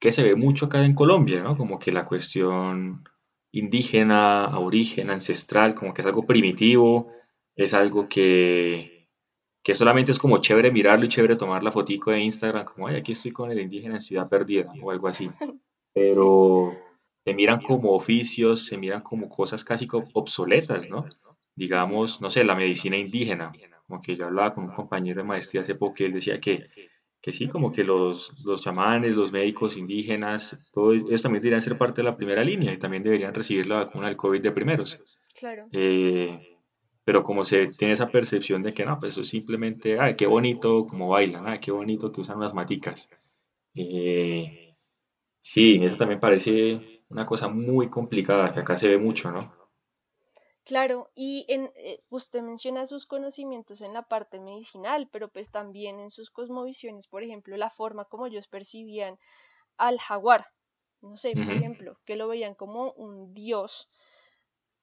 que 0.02 0.12
se 0.12 0.24
ve 0.24 0.36
mucho 0.36 0.66
acá 0.66 0.84
en 0.84 0.96
Colombia, 0.96 1.42
¿no? 1.42 1.56
Como 1.56 1.80
que 1.80 1.94
la 1.94 2.04
cuestión 2.04 3.06
indígena, 3.54 4.48
aborigen, 4.48 5.10
ancestral, 5.10 5.76
como 5.76 5.94
que 5.94 6.02
es 6.02 6.08
algo 6.08 6.26
primitivo, 6.26 7.21
es 7.56 7.74
algo 7.74 8.08
que, 8.08 9.08
que 9.64 9.76
solamente 9.76 10.12
es 10.12 10.20
como 10.20 10.38
chévere 10.40 10.72
mirarlo 10.72 11.06
y 11.06 11.10
chévere 11.10 11.36
tomar 11.36 11.64
la 11.64 11.72
fotico 11.72 12.12
de 12.12 12.22
Instagram, 12.22 12.66
como, 12.66 12.88
ay, 12.88 12.96
aquí 12.96 13.12
estoy 13.12 13.32
con 13.32 13.52
el 13.52 13.60
indígena 13.60 13.96
en 13.96 14.02
Ciudad 14.02 14.30
Perdida 14.30 14.72
o 14.82 14.92
algo 14.92 15.08
así. 15.08 15.30
Pero 15.94 16.72
se 17.24 17.34
miran 17.34 17.62
como 17.62 17.92
oficios, 17.92 18.66
se 18.66 18.78
miran 18.78 19.02
como 19.02 19.30
cosas 19.30 19.64
casi 19.64 19.88
obsoletas, 20.14 20.90
¿no? 20.90 21.06
Digamos, 21.56 22.22
no 22.22 22.30
sé, 22.30 22.44
la 22.44 22.56
medicina 22.56 22.98
indígena, 22.98 23.52
como 23.86 24.02
que 24.02 24.16
yo 24.16 24.26
hablaba 24.26 24.54
con 24.54 24.64
un 24.66 24.72
compañero 24.72 25.22
de 25.22 25.28
maestría 25.28 25.62
hace 25.62 25.76
poco 25.76 25.96
y 26.00 26.06
él 26.06 26.14
decía 26.14 26.40
que, 26.40 26.68
que 27.22 27.34
sí, 27.34 27.48
como 27.48 27.72
que 27.72 27.84
los, 27.84 28.34
los 28.44 28.62
chamanes, 28.62 29.16
los 29.16 29.32
médicos 29.32 29.78
indígenas, 29.78 30.72
todos 30.74 30.96
ellos 30.96 31.22
también 31.22 31.44
deberían 31.44 31.62
ser 31.62 31.78
parte 31.78 32.02
de 32.02 32.06
la 32.06 32.16
primera 32.16 32.44
línea 32.44 32.74
y 32.74 32.80
también 32.80 33.04
deberían 33.04 33.34
recibir 33.34 33.68
la 33.68 33.84
vacuna 33.84 34.08
del 34.08 34.18
COVID 34.18 34.42
de 34.42 34.52
primeros. 34.52 34.98
Claro. 35.38 35.68
Eh, 35.72 36.51
pero 37.04 37.24
como 37.24 37.44
se 37.44 37.68
tiene 37.68 37.94
esa 37.94 38.10
percepción 38.10 38.64
de 38.64 38.74
que 38.74 38.86
no, 38.86 39.00
pues 39.00 39.14
eso 39.14 39.22
es 39.22 39.30
simplemente, 39.30 40.00
ay, 40.00 40.16
qué 40.16 40.28
bonito 40.28 40.86
como 40.86 41.10
bailan, 41.10 41.48
ay, 41.48 41.60
qué 41.60 41.72
bonito 41.72 42.12
que 42.12 42.22
usan 42.22 42.40
las 42.40 42.54
maticas. 42.54 43.10
Eh, 43.74 44.76
sí, 45.40 45.80
eso 45.84 45.98
también 45.98 46.20
parece 46.20 47.04
una 47.10 47.26
cosa 47.26 47.48
muy 47.48 47.90
complicada, 47.90 48.52
que 48.52 48.60
acá 48.60 48.78
se 48.78 48.88
ve 48.90 48.98
mucho, 48.98 49.32
¿no? 49.32 49.54
Claro, 50.64 51.10
y 51.16 51.46
en, 51.50 51.72
eh, 51.76 52.04
usted 52.10 52.44
menciona 52.44 52.86
sus 52.86 53.08
conocimientos 53.08 53.82
en 53.82 53.94
la 53.94 54.04
parte 54.04 54.40
medicinal, 54.40 55.10
pero 55.12 55.28
pues 55.30 55.50
también 55.50 56.00
en 56.00 56.12
sus 56.12 56.30
cosmovisiones, 56.30 57.08
por 57.08 57.24
ejemplo, 57.24 57.58
la 57.58 57.70
forma 57.70 58.06
como 58.06 58.28
ellos 58.28 58.48
percibían 58.48 59.18
al 59.78 60.00
jaguar, 60.00 60.46
no 61.02 61.18
sé, 61.18 61.34
por 61.34 61.52
ejemplo, 61.52 61.98
que 62.06 62.16
lo 62.16 62.28
veían 62.28 62.54
como 62.54 62.92
un 62.92 63.34
dios 63.34 63.90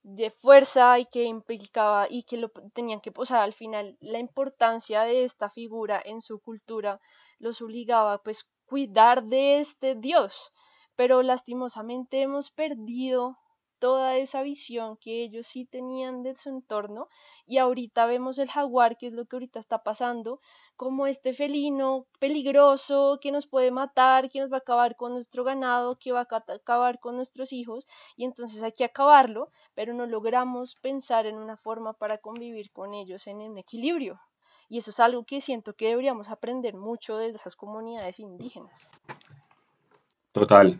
de 0.02 0.30
fuerza 0.30 0.98
y 0.98 1.06
que 1.06 1.24
implicaba 1.24 2.06
y 2.08 2.22
que 2.22 2.36
lo 2.36 2.50
tenían 2.72 3.00
que 3.00 3.12
posar 3.12 3.40
al 3.40 3.52
final 3.52 3.96
la 4.00 4.18
importancia 4.18 5.02
de 5.02 5.24
esta 5.24 5.48
figura 5.48 6.00
en 6.04 6.22
su 6.22 6.40
cultura 6.40 7.00
los 7.38 7.60
obligaba 7.62 8.22
pues 8.22 8.50
cuidar 8.66 9.24
de 9.24 9.58
este 9.58 9.94
dios. 9.94 10.52
Pero 10.96 11.22
lastimosamente 11.22 12.22
hemos 12.22 12.50
perdido 12.50 13.38
toda 13.78 14.16
esa 14.16 14.42
visión 14.42 14.96
que 14.96 15.22
ellos 15.22 15.46
sí 15.46 15.64
tenían 15.64 16.22
de 16.22 16.36
su 16.36 16.48
entorno 16.48 17.08
y 17.46 17.58
ahorita 17.58 18.06
vemos 18.06 18.38
el 18.38 18.50
jaguar, 18.50 18.96
que 18.96 19.08
es 19.08 19.12
lo 19.12 19.26
que 19.26 19.36
ahorita 19.36 19.60
está 19.60 19.82
pasando, 19.82 20.40
como 20.76 21.06
este 21.06 21.32
felino 21.32 22.06
peligroso 22.18 23.18
que 23.20 23.32
nos 23.32 23.46
puede 23.46 23.70
matar, 23.70 24.30
que 24.30 24.40
nos 24.40 24.50
va 24.52 24.56
a 24.56 24.60
acabar 24.60 24.96
con 24.96 25.12
nuestro 25.12 25.44
ganado, 25.44 25.96
que 25.98 26.12
va 26.12 26.20
a 26.20 26.54
acabar 26.54 27.00
con 27.00 27.16
nuestros 27.16 27.52
hijos 27.52 27.86
y 28.16 28.24
entonces 28.24 28.62
hay 28.62 28.72
que 28.72 28.84
acabarlo, 28.84 29.50
pero 29.74 29.94
no 29.94 30.06
logramos 30.06 30.76
pensar 30.76 31.26
en 31.26 31.36
una 31.36 31.56
forma 31.56 31.92
para 31.92 32.18
convivir 32.18 32.70
con 32.72 32.94
ellos 32.94 33.26
en 33.26 33.38
un 33.38 33.58
equilibrio. 33.58 34.20
Y 34.68 34.78
eso 34.78 34.90
es 34.90 35.00
algo 35.00 35.24
que 35.24 35.40
siento 35.40 35.74
que 35.74 35.88
deberíamos 35.88 36.28
aprender 36.28 36.74
mucho 36.74 37.16
de 37.16 37.30
esas 37.30 37.56
comunidades 37.56 38.20
indígenas. 38.20 38.90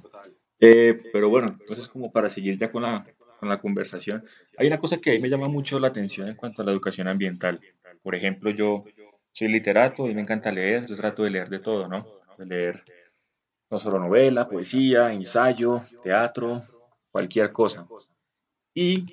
Total. 0.01 0.35
Eh, 0.61 0.97
pero 1.12 1.29
bueno, 1.29 1.49
entonces 1.61 1.88
como 1.88 2.11
para 2.11 2.29
seguir 2.29 2.59
ya 2.59 2.71
con 2.71 2.83
la, 2.83 3.07
con 3.38 3.49
la 3.49 3.59
conversación, 3.59 4.25
hay 4.57 4.66
una 4.66 4.79
cosa 4.79 4.99
que 4.99 5.11
a 5.11 5.12
mí 5.14 5.21
me 5.21 5.31
llama 5.31 5.49
mucho 5.49 5.79
la 5.79 5.88
atención 5.88 6.29
en 6.29 6.37
cuanto 6.37 6.62
a 6.62 6.64
la 6.64 6.73
educación 6.73 7.09
ambiental. 7.09 7.61
Por 8.03 8.14
ejemplo, 8.14 8.51
yo 8.51 8.85
soy 9.33 9.49
literato 9.49 10.09
y 10.09 10.14
me 10.14 10.23
encanta 10.23 10.51
leer, 10.51 10.87
yo 10.87 10.97
trato 10.97 11.23
de 11.23 11.31
leer 11.31 11.49
de 11.49 11.61
todo, 11.61 11.88
¿no? 11.88 12.07
De 12.37 12.47
leer 12.47 12.83
no 13.71 13.79
solo 13.79 13.99
novela, 13.99 14.49
poesía, 14.49 15.12
ensayo, 15.12 15.83
teatro, 16.03 16.64
cualquier 17.11 17.53
cosa. 17.53 17.87
Y 18.75 19.07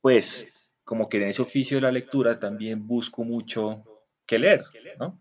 pues 0.00 0.70
como 0.84 1.08
que 1.08 1.16
en 1.18 1.28
ese 1.28 1.42
oficio 1.42 1.78
de 1.78 1.82
la 1.82 1.90
lectura 1.90 2.38
también 2.38 2.86
busco 2.86 3.24
mucho 3.24 3.82
que 4.24 4.38
leer, 4.38 4.62
¿no? 4.98 5.20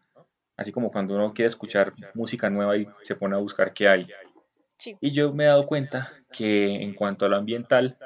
Así 0.57 0.71
como 0.71 0.91
cuando 0.91 1.15
uno 1.15 1.33
quiere 1.33 1.47
escuchar 1.47 1.93
música 2.13 2.49
nueva 2.49 2.77
y 2.77 2.87
se 3.01 3.15
pone 3.15 3.35
a 3.35 3.39
buscar 3.39 3.73
qué 3.73 3.87
hay. 3.87 4.07
Y 5.01 5.11
yo 5.11 5.33
me 5.33 5.45
he 5.45 5.47
dado 5.47 5.65
cuenta 5.65 6.13
que 6.31 6.75
en 6.75 6.93
cuanto 6.93 7.25
a 7.25 7.29
lo 7.29 7.37
ambiental, 7.37 7.97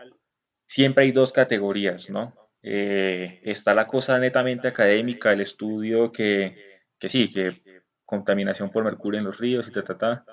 siempre 0.66 1.06
hay 1.06 1.12
dos 1.12 1.32
categorías, 1.32 2.10
¿no? 2.10 2.36
Eh, 2.62 3.42
está 3.44 3.74
la 3.74 3.88
cosa 3.88 4.18
netamente 4.20 4.68
académica, 4.68 5.32
el 5.32 5.42
estudio 5.42 6.12
que, 6.12 6.82
que 7.00 7.10
sí, 7.10 7.32
que 7.32 7.62
contaminación 8.06 8.70
por 8.70 8.84
mercurio 8.84 9.20
en 9.20 9.26
los 9.26 9.38
ríos 9.38 9.68
y 9.68 9.72
ta, 9.72 9.84
ta, 9.84 9.98
ta. 9.98 10.26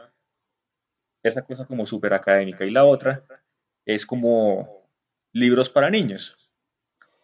Esa 1.22 1.42
cosa 1.42 1.66
como 1.66 1.86
súper 1.86 2.14
académica. 2.14 2.64
Y 2.64 2.70
la 2.70 2.84
otra 2.84 3.24
es 3.84 4.06
como 4.06 4.88
libros 5.32 5.70
para 5.70 5.90
niños. 5.90 6.36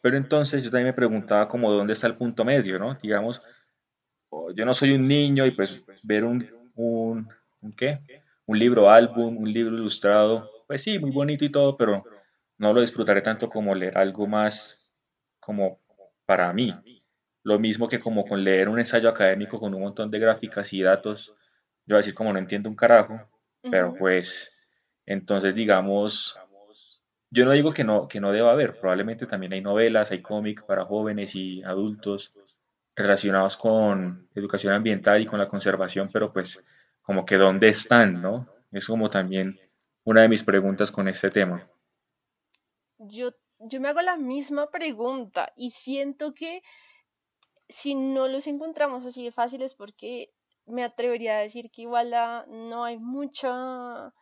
Pero 0.03 0.16
entonces 0.16 0.64
yo 0.64 0.70
también 0.70 0.88
me 0.88 0.92
preguntaba 0.92 1.48
como 1.48 1.72
dónde 1.72 1.92
está 1.92 2.07
el 2.07 2.16
punto 2.16 2.44
medio, 2.44 2.79
¿no? 2.79 2.94
Digamos, 3.03 3.42
yo 4.55 4.64
no 4.64 4.75
soy 4.75 4.92
un 4.92 5.07
niño 5.07 5.46
y 5.46 5.53
pues 5.53 5.83
ver 6.03 6.25
un, 6.25 6.48
¿un 6.75 7.72
qué? 7.77 8.01
Un 8.46 8.59
libro 8.59 8.90
álbum, 8.90 9.37
un 9.37 9.50
libro 9.50 9.74
ilustrado, 9.74 10.50
pues 10.66 10.83
sí, 10.83 10.98
muy 10.98 11.11
bonito 11.11 11.44
y 11.44 11.50
todo, 11.50 11.76
pero 11.76 12.05
no 12.59 12.72
lo 12.72 12.81
disfrutaré 12.81 13.22
tanto 13.22 13.48
como 13.48 13.74
leer 13.74 13.98
algo 13.98 14.26
más 14.26 14.92
como 15.40 15.81
para 16.26 16.52
mí. 16.52 16.74
Lo 17.44 17.59
mismo 17.59 17.88
que 17.88 17.98
como 17.98 18.24
con 18.24 18.42
leer 18.44 18.68
un 18.68 18.78
ensayo 18.78 19.09
académico 19.09 19.59
con 19.59 19.74
un 19.74 19.83
montón 19.83 20.11
de 20.11 20.18
gráficas 20.18 20.72
y 20.72 20.83
datos, 20.83 21.35
yo 21.87 21.94
voy 21.94 21.96
a 21.96 21.98
decir 21.98 22.14
como 22.14 22.33
no 22.33 22.38
entiendo 22.38 22.68
un 22.68 22.76
carajo, 22.76 23.20
pero 23.70 23.94
pues 23.94 24.70
entonces 25.07 25.55
digamos, 25.55 26.38
yo 27.31 27.44
no 27.44 27.52
digo 27.52 27.72
que 27.72 27.85
no, 27.85 28.07
que 28.07 28.20
no 28.20 28.31
deba 28.31 28.52
haber, 28.52 28.78
probablemente 28.78 29.26
también 29.26 29.52
hay 29.52 29.61
novelas, 29.61 30.11
hay 30.11 30.22
cómics 30.22 30.62
para 30.62 30.85
jóvenes 30.85 31.35
y 31.35 31.62
adultos 31.62 32.33
relacionados 32.94 33.57
con 33.57 34.28
educación 34.35 34.74
ambiental 34.74 35.20
y 35.20 35.26
con 35.26 35.38
la 35.38 35.48
conservación, 35.48 36.11
pero 36.12 36.33
pues 36.33 36.62
como 37.02 37.24
que 37.24 37.36
dónde 37.36 37.68
están, 37.68 38.22
¿no? 38.22 38.48
Es 38.70 38.86
como 38.86 39.10
también 39.10 39.58
una 40.04 40.22
de 40.22 40.28
mis 40.28 40.42
preguntas 40.42 40.90
con 40.90 41.08
este 41.08 41.30
tema. 41.30 41.68
Yo, 42.98 43.32
yo 43.58 43.80
me 43.80 43.88
hago 43.88 44.00
la 44.00 44.16
misma 44.16 44.70
pregunta 44.70 45.52
y 45.56 45.70
siento 45.70 46.32
que 46.34 46.62
si 47.68 47.94
no 47.94 48.28
los 48.28 48.46
encontramos 48.46 49.04
así 49.06 49.24
de 49.24 49.32
fáciles 49.32 49.74
porque 49.74 50.32
me 50.66 50.84
atrevería 50.84 51.36
a 51.36 51.40
decir 51.40 51.70
que 51.70 51.82
igual 51.82 52.10
no 52.48 52.84
hay 52.84 52.98
mucha 52.98 54.12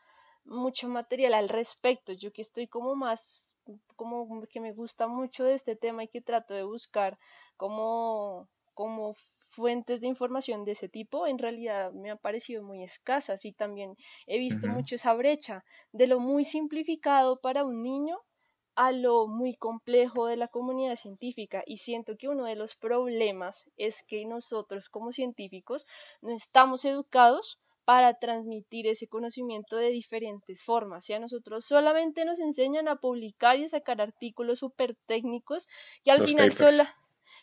mucho 0.45 0.89
material 0.89 1.35
al 1.35 1.49
respecto. 1.49 2.13
Yo 2.13 2.33
que 2.33 2.43
estoy 2.43 2.67
como 2.67 2.97
más, 2.97 3.55
como 3.97 4.43
que 4.47 4.61
me 4.61 4.73
gusta 4.73 5.07
mucho 5.07 5.45
de 5.45 5.55
este 5.55 5.77
tema 5.77 6.05
y 6.05 6.09
que 6.09 6.21
trato 6.21 6.55
de 6.55 6.65
buscar 6.65 7.19
como, 7.57 8.49
como 8.75 9.15
fuentes 9.51 10.01
de 10.01 10.07
información 10.07 10.65
de 10.65 10.73
ese 10.73 10.89
tipo 10.89 11.27
en 11.27 11.39
realidad 11.39 11.93
me 11.93 12.11
han 12.11 12.19
parecido 12.19 12.63
muy 12.63 12.83
escasas 12.83 13.45
y 13.45 13.53
también 13.53 13.97
he 14.27 14.39
visto 14.39 14.69
mucho 14.69 14.95
esa 14.95 15.13
brecha 15.15 15.65
de 15.93 16.07
lo 16.07 16.21
muy 16.21 16.45
simplificado 16.45 17.41
para 17.41 17.65
un 17.65 17.83
niño 17.83 18.19
a 18.77 18.93
lo 18.93 19.27
muy 19.27 19.57
complejo 19.57 20.27
de 20.27 20.37
la 20.37 20.49
comunidad 20.49 20.97
científica 20.97 21.63
y 21.67 21.79
siento 21.79 22.17
que 22.17 22.29
uno 22.29 22.45
de 22.45 22.57
los 22.57 22.77
problemas 22.77 23.69
es 23.77 24.05
que 24.05 24.25
nosotros 24.25 24.89
como 24.89 25.13
científicos 25.13 25.87
no 26.23 26.31
estamos 26.31 26.85
educados 26.85 27.59
para 27.85 28.15
transmitir 28.15 28.87
ese 28.87 29.09
conocimiento 29.09 29.77
de 29.77 29.91
diferentes 29.91 30.63
formas. 30.63 31.11
Y 31.11 31.15
a 31.15 31.19
nosotros 31.19 31.65
solamente 31.65 32.25
nos 32.25 32.39
enseñan 32.39 32.87
a 32.87 32.97
publicar 32.97 33.59
y 33.59 33.65
a 33.65 33.69
sacar 33.69 34.01
artículos 34.01 34.61
súper 34.61 34.95
técnicos 35.07 35.69
que 36.05 36.13
al 36.13 36.25
final 36.25 36.53
solo 36.53 36.85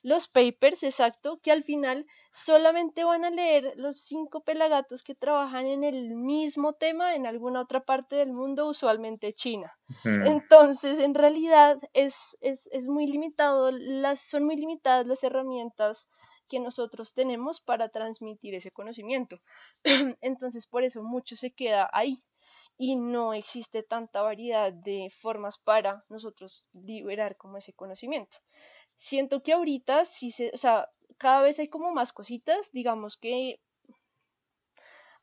los 0.03 0.27
papers, 0.27 0.83
exacto, 0.83 1.39
que 1.41 1.51
al 1.51 1.63
final 1.63 2.05
solamente 2.31 3.03
van 3.03 3.25
a 3.25 3.29
leer 3.29 3.73
los 3.75 4.01
cinco 4.01 4.41
pelagatos 4.41 5.03
que 5.03 5.15
trabajan 5.15 5.65
en 5.65 5.83
el 5.83 6.15
mismo 6.15 6.73
tema 6.73 7.15
en 7.15 7.25
alguna 7.25 7.61
otra 7.61 7.83
parte 7.83 8.15
del 8.17 8.33
mundo, 8.33 8.67
usualmente 8.67 9.33
China. 9.33 9.71
Entonces, 10.03 10.99
en 10.99 11.13
realidad 11.13 11.79
es, 11.93 12.37
es, 12.41 12.69
es 12.71 12.87
muy 12.87 13.07
limitado, 13.07 13.71
las, 13.71 14.21
son 14.21 14.45
muy 14.45 14.55
limitadas 14.55 15.07
las 15.07 15.23
herramientas 15.23 16.09
que 16.47 16.59
nosotros 16.59 17.13
tenemos 17.13 17.61
para 17.61 17.89
transmitir 17.89 18.55
ese 18.55 18.71
conocimiento. 18.71 19.39
Entonces, 20.21 20.67
por 20.67 20.83
eso 20.83 21.03
mucho 21.03 21.35
se 21.35 21.51
queda 21.51 21.89
ahí 21.91 22.23
y 22.77 22.95
no 22.95 23.33
existe 23.33 23.83
tanta 23.83 24.21
variedad 24.21 24.71
de 24.71 25.09
formas 25.09 25.57
para 25.57 26.05
nosotros 26.09 26.67
liberar 26.73 27.35
como 27.35 27.57
ese 27.57 27.73
conocimiento 27.73 28.37
siento 28.97 29.41
que 29.43 29.53
ahorita 29.53 30.05
sí 30.05 30.31
se, 30.31 30.51
o 30.53 30.57
sea, 30.57 30.89
cada 31.17 31.41
vez 31.41 31.59
hay 31.59 31.69
como 31.69 31.93
más 31.93 32.11
cositas, 32.13 32.71
digamos 32.73 33.17
que, 33.17 33.61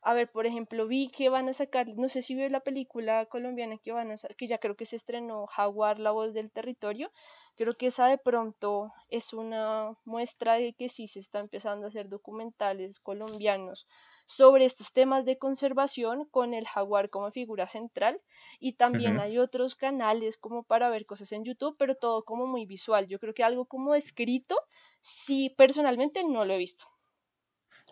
a 0.04 0.12
ver, 0.14 0.30
por 0.30 0.46
ejemplo, 0.46 0.86
vi 0.86 1.08
que 1.08 1.30
van 1.30 1.48
a 1.48 1.54
sacar, 1.54 1.88
no 1.88 2.08
sé 2.08 2.20
si 2.22 2.34
vio 2.34 2.48
la 2.50 2.60
película 2.60 3.24
colombiana 3.26 3.78
que 3.78 3.92
van 3.92 4.10
a 4.12 4.16
que 4.36 4.46
ya 4.46 4.58
creo 4.58 4.76
que 4.76 4.86
se 4.86 4.96
estrenó 4.96 5.46
Jaguar, 5.46 5.98
la 5.98 6.10
voz 6.10 6.34
del 6.34 6.50
territorio, 6.50 7.10
creo 7.56 7.74
que 7.74 7.86
esa 7.86 8.06
de 8.08 8.18
pronto 8.18 8.92
es 9.08 9.32
una 9.32 9.96
muestra 10.04 10.54
de 10.54 10.74
que 10.74 10.90
sí 10.90 11.08
se 11.08 11.20
está 11.20 11.40
empezando 11.40 11.86
a 11.86 11.88
hacer 11.88 12.08
documentales 12.10 13.00
colombianos 13.00 13.86
sobre 14.26 14.66
estos 14.66 14.92
temas 14.92 15.24
de 15.24 15.38
conservación 15.38 16.26
con 16.26 16.52
el 16.54 16.66
jaguar 16.66 17.08
como 17.10 17.30
figura 17.30 17.66
central 17.66 18.20
y 18.60 18.74
también 18.74 19.18
hay 19.20 19.38
otros 19.38 19.74
canales 19.74 20.36
como 20.36 20.64
para 20.64 20.90
ver 20.90 21.06
cosas 21.06 21.32
en 21.32 21.44
YouTube, 21.44 21.76
pero 21.78 21.94
todo 21.94 22.24
como 22.24 22.46
muy 22.46 22.66
visual. 22.66 23.06
Yo 23.08 23.18
creo 23.18 23.34
que 23.34 23.44
algo 23.44 23.64
como 23.66 23.94
escrito, 23.94 24.56
sí, 25.00 25.54
personalmente 25.56 26.24
no 26.24 26.44
lo 26.44 26.54
he 26.54 26.58
visto. 26.58 26.93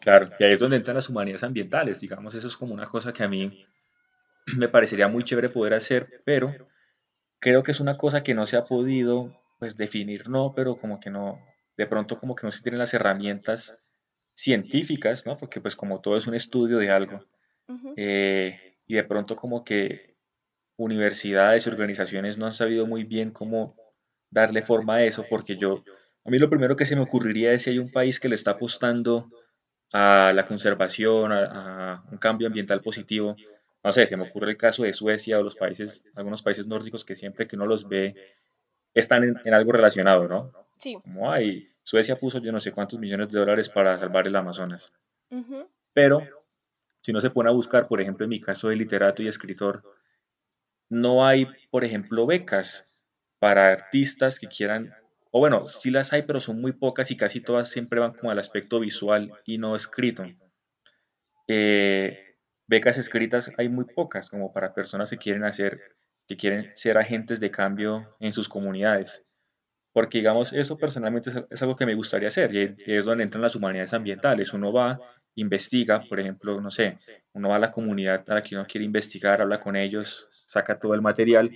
Claro, 0.03 0.31
y 0.39 0.45
ahí 0.45 0.53
es 0.53 0.59
donde 0.59 0.77
entran 0.77 0.97
las 0.97 1.09
humanidades 1.09 1.45
ambientales, 1.45 2.01
digamos, 2.01 2.35
eso 2.35 2.49
es 2.49 2.57
como 2.57 2.75
una 2.75 2.87
cosa 2.87 3.13
que 3.13 3.23
a 3.23 3.29
mí 3.29 3.65
me 4.59 4.69
parecería 4.69 5.09
muy 5.09 5.25
chévere 5.25 5.49
poder 5.49 5.75
hacer, 5.75 6.23
pero 6.25 6.55
creo 7.41 7.63
que 7.63 7.73
es 7.73 7.81
una 7.81 7.97
cosa 7.99 8.23
que 8.23 8.35
no 8.35 8.47
se 8.47 8.57
ha 8.57 8.65
podido 8.65 9.41
pues 9.59 9.77
definir, 9.77 10.29
no, 10.29 10.55
pero 10.57 10.77
como 10.77 11.01
que 11.01 11.11
no, 11.11 11.41
de 11.77 11.87
pronto 11.87 12.19
como 12.19 12.35
que 12.35 12.47
no 12.47 12.51
se 12.51 12.63
tienen 12.63 12.81
las 12.81 12.95
herramientas 12.95 13.95
científicas, 14.35 15.27
¿no? 15.27 15.37
Porque 15.37 15.61
pues 15.61 15.77
como 15.77 16.01
todo 16.01 16.17
es 16.17 16.27
un 16.27 16.35
estudio 16.35 16.79
de 16.79 16.93
algo, 16.93 17.25
eh, 17.97 18.77
y 18.87 18.95
de 18.97 19.05
pronto 19.05 19.37
como 19.37 19.65
que 19.65 20.17
universidades 20.77 21.67
y 21.67 21.71
organizaciones 21.71 22.39
no 22.39 22.47
han 22.47 22.55
sabido 22.55 22.87
muy 22.87 23.05
bien 23.05 23.31
cómo 23.31 23.77
darle 24.31 24.63
forma 24.63 24.97
a 24.97 25.05
eso, 25.05 25.27
porque 25.29 25.57
yo, 25.57 25.85
a 26.25 26.31
mí 26.31 26.39
lo 26.39 26.51
primero 26.51 26.77
que 26.77 26.87
se 26.87 26.97
me 26.97 27.03
ocurriría 27.03 27.53
es 27.53 27.63
si 27.63 27.71
hay 27.71 27.79
un 27.79 27.91
país 27.91 28.21
que 28.21 28.29
le 28.29 28.35
está 28.35 28.53
apostando 28.53 29.31
a 29.93 30.33
la 30.35 30.45
conservación, 30.47 31.33
a, 31.33 32.05
un 32.11 32.19
cambio 32.19 32.47
ambiental 32.47 32.81
positivo, 32.81 33.37
no 33.85 33.93
sé, 33.93 34.07
se 34.07 34.17
me 34.17 34.25
ocurre 34.25 34.53
el 34.53 34.57
caso 34.57 34.85
de 34.85 34.93
Suecia 34.93 35.39
o 35.39 35.43
los 35.43 35.57
países, 35.57 36.05
algunos 36.15 36.43
países 36.43 36.67
nórdicos 36.67 37.05
que 37.05 37.15
siempre 37.15 37.47
que 37.47 37.57
uno 37.57 37.67
los 37.67 37.89
ve 37.89 38.15
están 38.95 39.25
en, 39.25 39.37
en 39.45 39.55
algo 39.55 39.73
relacionado, 39.73 40.29
¿no? 40.29 40.53
Sí. 40.79 40.95
Como 41.03 41.31
hay, 41.31 41.73
Suecia 41.83 42.17
puso 42.17 42.39
yo 42.39 42.53
no 42.53 42.61
sé 42.61 42.73
cuántos 42.73 42.99
millones 42.99 43.31
de 43.31 43.39
dólares 43.39 43.69
para 43.69 43.99
salvar 43.99 44.27
el 44.27 44.37
Amazonas. 44.37 44.93
Pero 45.93 46.23
si 47.01 47.11
uno 47.11 47.21
se 47.21 47.31
pone 47.31 47.51
a 47.51 47.53
buscar, 47.53 47.89
por 47.89 48.01
ejemplo, 48.01 48.25
en 48.25 48.31
mi 48.31 48.41
caso 48.41 48.69
de 48.69 48.77
literato 48.77 49.23
y 49.23 49.29
escritor, 49.29 49.83
no 50.89 51.27
hay, 51.27 51.47
por 51.71 51.85
ejemplo, 51.85 52.27
becas 52.27 53.03
para 53.39 53.73
artistas 53.73 54.39
que 54.39 54.47
quieran, 54.47 54.95
o 55.33 55.41
bueno, 55.41 55.67
sí 55.67 55.91
las 55.91 56.13
hay, 56.13 56.23
pero 56.23 56.39
son 56.39 56.61
muy 56.61 56.73
pocas 56.73 57.11
y 57.11 57.17
casi 57.17 57.41
todas 57.41 57.69
siempre 57.69 57.99
van 57.99 58.13
como 58.13 58.31
al 58.31 58.39
aspecto 58.39 58.79
visual 58.79 59.33
y 59.45 59.59
no 59.59 59.75
escrito. 59.75 60.25
Eh, 61.49 62.37
becas 62.69 62.99
escritas 62.99 63.51
hay 63.59 63.69
muy 63.69 63.87
pocas, 63.87 64.31
como 64.31 64.53
para 64.53 64.73
personas 64.75 65.11
que 65.11 65.19
quieren 65.19 65.43
hacer, 65.43 65.81
que 66.29 66.37
quieren 66.37 66.71
ser 66.77 66.97
agentes 66.97 67.41
de 67.41 67.51
cambio 67.51 68.17
en 68.21 68.33
sus 68.33 68.49
comunidades 68.49 69.41
porque 69.93 70.19
digamos, 70.19 70.53
eso 70.53 70.79
personalmente 70.79 71.31
es, 71.51 71.63
algo 71.63 71.77
que 71.77 71.87
me 71.87 71.95
gustaría 71.95 72.29
hacer 72.29 72.55
y, 72.55 72.77
es 72.87 73.05
donde 73.05 73.25
entran 73.25 73.43
las 73.43 73.55
humanidades 73.55 73.93
ambientales. 73.93 74.53
Uno 74.53 74.73
va, 74.73 74.99
investiga, 75.35 76.03
por 76.09 76.19
ejemplo, 76.19 76.61
no 76.61 76.71
sé, 76.71 76.97
uno 77.33 77.51
va 77.51 77.57
a 77.57 77.61
la 77.61 77.71
comunidad 77.71 78.25
a 78.29 78.35
la 78.35 78.43
que 78.43 78.55
uno 78.55 78.67
quiere 78.67 78.85
investigar, 78.85 79.43
habla 79.43 79.61
con 79.61 79.77
ellos, 79.77 80.29
saca 80.47 80.77
todo 80.77 80.95
el 80.95 81.03
material 81.03 81.51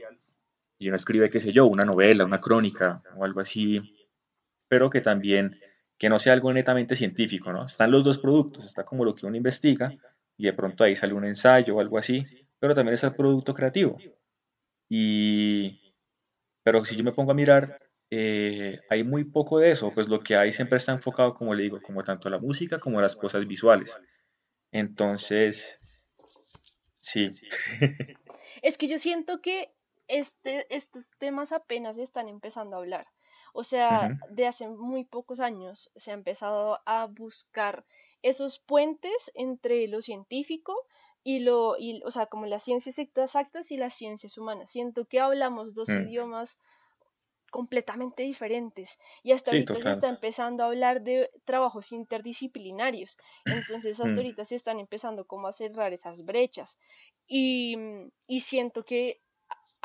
y 0.79 0.89
uno 0.89 0.97
escribe, 0.97 1.31
qué 1.31 1.41
sé 1.41 1.53
yo, 1.53 1.67
una 1.67 1.85
novela, 1.85 2.25
una 2.25 2.41
crónica 2.41 3.03
o 3.17 3.25
algo 3.25 3.41
así, 3.41 3.81
pero 4.69 4.91
que 4.91 5.01
también, 5.01 5.59
que 5.99 6.09
no 6.09 6.19
sea 6.19 6.33
algo 6.33 6.53
netamente 6.53 6.95
científico, 6.95 7.53
¿no? 7.53 7.67
Están 7.67 7.91
los 7.91 8.05
dos 8.05 8.19
productos, 8.19 8.65
está 8.65 8.85
como 8.85 9.05
lo 9.05 9.15
que 9.15 9.27
uno 9.27 9.37
investiga 9.37 9.93
y 10.37 10.47
de 10.47 10.53
pronto 10.53 10.85
ahí 10.85 10.95
sale 10.95 11.15
un 11.15 11.25
ensayo 11.25 11.77
o 11.77 11.81
algo 11.81 11.99
así, 11.99 12.25
pero 12.59 12.75
también 12.75 12.95
es 12.95 13.05
el 13.05 13.15
producto 13.15 13.55
creativo. 13.55 13.99
Y, 14.89 15.95
pero 16.63 16.85
si 16.85 16.97
yo 16.97 17.05
me 17.05 17.13
pongo 17.13 17.33
a 17.33 17.35
mirar 17.35 17.79
eh, 18.11 18.81
hay 18.89 19.03
muy 19.03 19.25
poco 19.25 19.59
de 19.59 19.73
eso, 19.73 19.93
pues 19.93 20.09
lo 20.09 20.21
que 20.21 20.37
hay 20.37 20.53
siempre 20.53 20.77
está 20.77 20.93
enfocado, 20.93 21.35
como 21.35 21.55
le 21.55 21.65
digo, 21.65 21.81
como 21.83 22.05
tanto 22.05 22.31
la 22.31 22.39
música 22.39 22.79
como 22.79 23.01
las 23.01 23.17
cosas 23.17 23.47
visuales. 23.47 23.99
Entonces, 24.73 26.07
sí. 27.01 27.31
Es 28.63 28.79
que 28.79 28.89
yo 28.89 28.99
siento 28.99 29.43
que 29.43 29.76
este, 30.09 30.67
estos 30.75 31.17
temas 31.19 31.53
apenas 31.53 31.99
están 31.99 32.29
empezando 32.29 32.77
a 32.77 32.81
hablar. 32.81 33.07
O 33.53 33.65
sea, 33.65 34.19
de 34.31 34.47
hace 34.47 34.69
muy 34.69 35.05
pocos 35.05 35.41
años 35.41 35.91
se 35.97 36.11
ha 36.11 36.15
empezado 36.15 36.81
a 36.85 37.07
buscar 37.07 37.85
esos 38.23 38.59
puentes 38.59 39.31
entre 39.35 39.89
lo 39.89 40.03
científico 40.03 40.75
y 41.25 41.41
lo, 41.41 41.77
y, 41.79 42.03
o 42.05 42.11
sea, 42.11 42.27
como 42.27 42.47
las 42.47 42.63
ciencias 42.63 42.99
exactas 42.99 43.71
y 43.73 43.77
las 43.77 43.95
ciencias 43.95 44.37
humanas. 44.37 44.71
Siento 44.71 45.07
que 45.07 45.21
hablamos 45.21 45.75
dos 45.75 45.89
mm. 45.89 46.03
idiomas 46.03 46.59
completamente 47.51 48.25
diferentes 48.25 48.99
y 49.23 49.33
hasta 49.33 49.53
ahorita 49.53 49.81
se 49.81 49.91
está 49.91 50.09
empezando 50.09 50.63
a 50.63 50.67
hablar 50.67 51.03
de 51.03 51.31
trabajos 51.45 51.93
interdisciplinarios 51.93 53.17
entonces 53.45 54.01
hasta 54.01 54.13
mm. 54.13 54.17
ahorita 54.17 54.45
se 54.45 54.57
están 54.57 54.81
empezando 54.81 55.25
como 55.25 55.47
a 55.47 55.53
cerrar 55.53 55.93
esas 55.93 56.25
brechas 56.25 56.79
y, 57.27 57.77
y 58.27 58.41
siento 58.41 58.85
que 58.85 59.23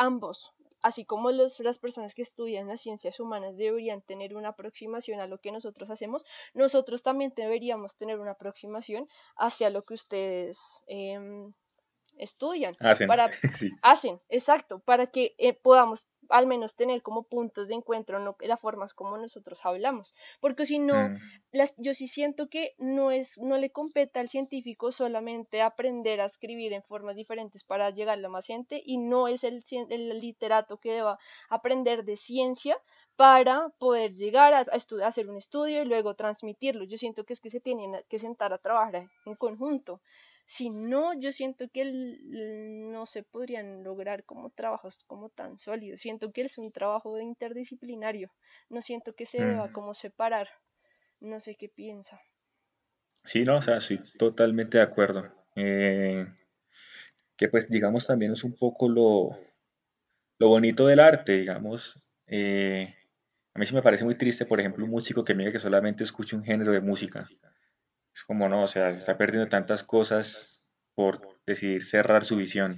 ambos 0.01 0.53
así 0.81 1.05
como 1.05 1.31
los, 1.31 1.59
las 1.59 1.77
personas 1.79 2.15
que 2.15 2.21
estudian 2.21 2.67
las 2.67 2.81
ciencias 2.81 3.19
humanas 3.19 3.55
deberían 3.55 4.01
tener 4.01 4.35
una 4.35 4.49
aproximación 4.49 5.19
a 5.19 5.27
lo 5.27 5.39
que 5.39 5.51
nosotros 5.51 5.89
hacemos, 5.89 6.25
nosotros 6.53 7.03
también 7.03 7.33
deberíamos 7.35 7.97
tener 7.97 8.19
una 8.19 8.31
aproximación 8.31 9.07
hacia 9.37 9.69
lo 9.69 9.83
que 9.83 9.93
ustedes 9.93 10.83
em, 10.87 11.53
estudian, 12.17 12.73
hacen, 12.79 13.07
para, 13.07 13.29
hacen, 13.83 14.19
exacto, 14.29 14.79
para 14.79 15.07
que 15.07 15.35
eh, 15.37 15.53
podamos 15.53 16.07
al 16.31 16.47
menos 16.47 16.75
tener 16.75 17.01
como 17.01 17.23
puntos 17.23 17.67
de 17.67 17.75
encuentro 17.75 18.17
en 18.17 18.49
las 18.49 18.59
formas 18.59 18.93
como 18.93 19.17
nosotros 19.17 19.59
hablamos, 19.63 20.15
porque 20.39 20.65
si 20.65 20.79
no, 20.79 21.09
mm. 21.09 21.17
las, 21.51 21.73
yo 21.77 21.93
sí 21.93 22.07
siento 22.07 22.47
que 22.49 22.73
no 22.77 23.11
es, 23.11 23.37
no 23.39 23.57
le 23.57 23.69
compete 23.69 24.19
al 24.19 24.29
científico 24.29 24.91
solamente 24.91 25.61
aprender 25.61 26.21
a 26.21 26.25
escribir 26.25 26.73
en 26.73 26.83
formas 26.83 27.15
diferentes 27.15 27.63
para 27.63 27.89
llegar 27.89 28.23
a 28.23 28.29
más 28.29 28.47
gente 28.47 28.81
y 28.85 28.97
no 28.97 29.27
es 29.27 29.43
el, 29.43 29.63
el 29.89 30.19
literato 30.19 30.77
que 30.77 30.93
deba 30.93 31.19
aprender 31.49 32.03
de 32.03 32.17
ciencia 32.17 32.77
para 33.15 33.69
poder 33.77 34.13
llegar 34.13 34.53
a, 34.53 34.59
a, 34.61 35.07
hacer 35.07 35.29
un 35.29 35.37
estudio 35.37 35.81
y 35.81 35.85
luego 35.85 36.15
transmitirlo. 36.15 36.85
Yo 36.85 36.97
siento 36.97 37.23
que 37.23 37.33
es 37.33 37.41
que 37.41 37.51
se 37.51 37.59
tienen 37.59 37.91
que 38.09 38.19
sentar 38.19 38.53
a 38.53 38.57
trabajar 38.57 39.07
en 39.25 39.35
conjunto. 39.35 40.01
Si 40.51 40.69
no, 40.69 41.17
yo 41.17 41.31
siento 41.31 41.69
que 41.69 41.85
no 41.85 43.05
se 43.05 43.23
podrían 43.23 43.85
lograr 43.85 44.25
como 44.25 44.49
trabajos 44.49 45.05
como 45.07 45.29
tan 45.29 45.57
sólidos. 45.57 46.01
Siento 46.01 46.33
que 46.33 46.41
es 46.41 46.57
un 46.57 46.73
trabajo 46.73 47.17
interdisciplinario. 47.21 48.33
No 48.67 48.81
siento 48.81 49.13
que 49.13 49.25
se 49.25 49.41
deba 49.41 49.67
mm. 49.67 49.71
como 49.71 49.93
separar. 49.93 50.49
No 51.21 51.39
sé 51.39 51.55
qué 51.55 51.69
piensa. 51.69 52.19
Sí, 53.23 53.45
no, 53.45 53.59
o 53.59 53.61
sea, 53.61 53.79
sí, 53.79 53.97
totalmente 54.19 54.77
de 54.77 54.83
acuerdo. 54.83 55.23
Eh, 55.55 56.27
que 57.37 57.47
pues 57.47 57.69
digamos 57.69 58.05
también 58.05 58.33
es 58.33 58.43
un 58.43 58.53
poco 58.53 58.89
lo, 58.89 59.39
lo 60.37 60.49
bonito 60.49 60.85
del 60.85 60.99
arte, 60.99 61.31
digamos. 61.31 62.09
Eh, 62.27 62.93
a 63.53 63.57
mí 63.57 63.65
sí 63.65 63.73
me 63.73 63.81
parece 63.81 64.03
muy 64.03 64.15
triste, 64.15 64.45
por 64.45 64.59
ejemplo, 64.59 64.83
un 64.83 64.91
músico 64.91 65.23
que 65.23 65.33
me 65.33 65.43
diga 65.43 65.53
que 65.53 65.59
solamente 65.59 66.03
escuche 66.03 66.35
un 66.35 66.43
género 66.43 66.73
de 66.73 66.81
música. 66.81 67.25
Es 68.13 68.23
como 68.23 68.49
no, 68.49 68.63
o 68.63 68.67
sea, 68.67 68.91
se 68.91 68.97
está 68.97 69.17
perdiendo 69.17 69.49
tantas 69.49 69.83
cosas 69.83 70.73
por 70.95 71.39
decidir 71.45 71.85
cerrar 71.85 72.25
su 72.25 72.35
visión. 72.35 72.77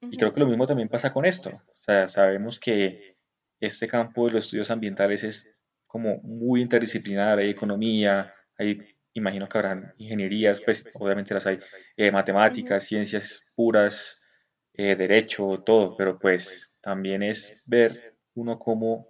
Y 0.00 0.16
creo 0.16 0.32
que 0.32 0.40
lo 0.40 0.46
mismo 0.46 0.66
también 0.66 0.88
pasa 0.88 1.12
con 1.12 1.24
esto. 1.24 1.50
O 1.50 1.82
sea, 1.82 2.06
sabemos 2.08 2.60
que 2.60 3.16
este 3.60 3.88
campo 3.88 4.26
de 4.26 4.34
los 4.34 4.44
estudios 4.44 4.70
ambientales 4.70 5.24
es 5.24 5.66
como 5.86 6.18
muy 6.18 6.60
interdisciplinar, 6.60 7.38
hay 7.38 7.50
economía, 7.50 8.32
hay 8.56 8.98
imagino 9.18 9.48
que 9.48 9.58
habrán 9.58 9.94
ingenierías, 9.98 10.60
pues 10.60 10.84
obviamente 10.94 11.34
las 11.34 11.46
hay, 11.46 11.58
eh, 11.96 12.10
matemáticas, 12.10 12.84
ciencias 12.84 13.52
puras, 13.56 14.30
eh, 14.72 14.96
derecho, 14.96 15.62
todo, 15.64 15.96
pero 15.96 16.18
pues 16.18 16.78
también 16.82 17.22
es 17.22 17.64
ver 17.68 18.16
uno 18.34 18.58
como 18.58 19.08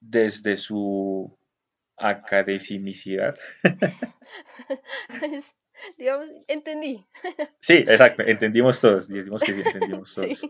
desde 0.00 0.56
su 0.56 1.37
academicidad. 1.98 3.34
digamos, 5.96 6.30
entendí. 6.46 7.04
Sí, 7.60 7.76
exacto, 7.76 8.22
entendimos 8.24 8.80
todos, 8.80 9.08
decimos 9.08 9.42
que 9.42 9.52
sí, 9.52 9.62
entendimos 9.64 10.14
todos. 10.14 10.46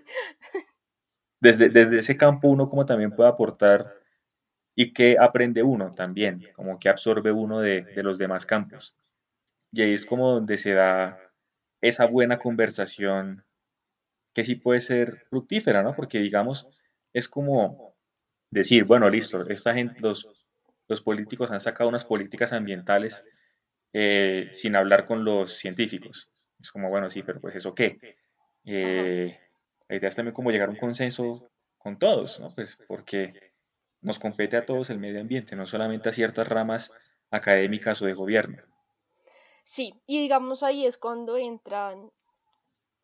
Desde, 1.40 1.68
desde 1.68 2.00
ese 2.00 2.16
campo 2.16 2.48
uno 2.48 2.68
como 2.68 2.84
también 2.84 3.12
puede 3.12 3.30
aportar 3.30 3.94
y 4.74 4.92
que 4.92 5.16
aprende 5.18 5.62
uno 5.62 5.92
también, 5.92 6.48
como 6.54 6.78
que 6.78 6.88
absorbe 6.88 7.30
uno 7.30 7.60
de, 7.60 7.82
de 7.82 8.02
los 8.02 8.18
demás 8.18 8.44
campos. 8.44 8.96
Y 9.72 9.82
ahí 9.82 9.92
es 9.92 10.06
como 10.06 10.32
donde 10.34 10.56
se 10.56 10.72
da 10.72 11.18
esa 11.80 12.06
buena 12.06 12.38
conversación 12.38 13.44
que 14.34 14.44
sí 14.44 14.54
puede 14.54 14.80
ser 14.80 15.26
fructífera, 15.30 15.82
¿no? 15.82 15.94
Porque 15.94 16.18
digamos, 16.18 16.68
es 17.12 17.28
como 17.28 17.96
decir, 18.50 18.84
bueno, 18.84 19.10
listo, 19.10 19.48
esta 19.48 19.74
gente, 19.74 20.00
los, 20.00 20.28
los 20.88 21.02
políticos 21.02 21.50
han 21.50 21.60
sacado 21.60 21.88
unas 21.88 22.04
políticas 22.04 22.52
ambientales 22.52 23.24
eh, 23.92 24.48
sin 24.50 24.74
hablar 24.74 25.04
con 25.04 25.24
los 25.24 25.52
científicos. 25.52 26.30
Es 26.60 26.72
como, 26.72 26.90
bueno, 26.90 27.08
sí, 27.08 27.22
pero 27.22 27.40
pues 27.40 27.54
eso 27.54 27.74
qué. 27.74 27.98
Eh, 28.64 29.38
la 29.88 29.96
idea 29.96 30.08
es 30.08 30.16
también 30.16 30.34
como 30.34 30.50
llegar 30.50 30.68
a 30.68 30.72
un 30.72 30.78
consenso 30.78 31.50
con 31.78 31.98
todos, 31.98 32.40
¿no? 32.40 32.54
Pues 32.54 32.76
porque 32.88 33.52
nos 34.00 34.18
compete 34.18 34.56
a 34.56 34.66
todos 34.66 34.90
el 34.90 34.98
medio 34.98 35.20
ambiente, 35.20 35.56
no 35.56 35.66
solamente 35.66 36.08
a 36.08 36.12
ciertas 36.12 36.48
ramas 36.48 36.92
académicas 37.30 38.02
o 38.02 38.06
de 38.06 38.14
gobierno. 38.14 38.62
Sí, 39.64 39.94
y 40.06 40.20
digamos 40.20 40.62
ahí 40.62 40.86
es 40.86 40.96
cuando 40.96 41.36
entran 41.36 42.10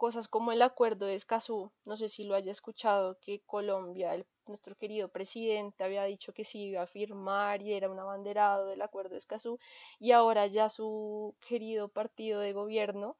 cosas 0.04 0.28
como 0.28 0.52
el 0.52 0.60
acuerdo 0.60 1.06
de 1.06 1.14
Escazú, 1.14 1.72
no 1.86 1.96
sé 1.96 2.10
si 2.10 2.24
lo 2.24 2.34
haya 2.34 2.52
escuchado, 2.52 3.16
que 3.22 3.40
Colombia, 3.46 4.14
el, 4.14 4.26
nuestro 4.46 4.76
querido 4.76 5.08
presidente 5.08 5.82
había 5.82 6.04
dicho 6.04 6.34
que 6.34 6.44
sí 6.44 6.64
iba 6.64 6.82
a 6.82 6.86
firmar 6.86 7.62
y 7.62 7.72
era 7.72 7.88
un 7.88 7.98
abanderado 7.98 8.66
del 8.66 8.82
acuerdo 8.82 9.12
de 9.12 9.16
Escazú, 9.16 9.58
y 9.98 10.12
ahora 10.12 10.46
ya 10.46 10.68
su 10.68 11.34
querido 11.48 11.88
partido 11.88 12.40
de 12.40 12.52
gobierno 12.52 13.16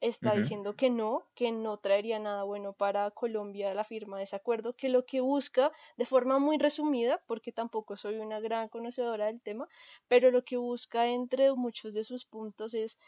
está 0.00 0.34
diciendo 0.34 0.76
que 0.76 0.90
no, 0.90 1.24
que 1.34 1.50
no 1.50 1.78
traería 1.78 2.18
nada 2.18 2.42
bueno 2.44 2.74
para 2.74 3.10
Colombia 3.10 3.72
la 3.72 3.84
firma 3.84 4.18
de 4.18 4.24
ese 4.24 4.36
acuerdo, 4.36 4.74
que 4.74 4.90
lo 4.90 5.06
que 5.06 5.22
busca, 5.22 5.72
de 5.96 6.04
forma 6.04 6.38
muy 6.38 6.58
resumida, 6.58 7.22
porque 7.26 7.52
tampoco 7.52 7.96
soy 7.96 8.18
una 8.18 8.38
gran 8.38 8.68
conocedora 8.68 9.26
del 9.26 9.40
tema, 9.40 9.66
pero 10.08 10.30
lo 10.30 10.44
que 10.44 10.58
busca 10.58 11.08
entre 11.08 11.52
muchos 11.54 11.94
de 11.94 12.04
sus 12.04 12.26
puntos 12.26 12.74
es 12.74 12.98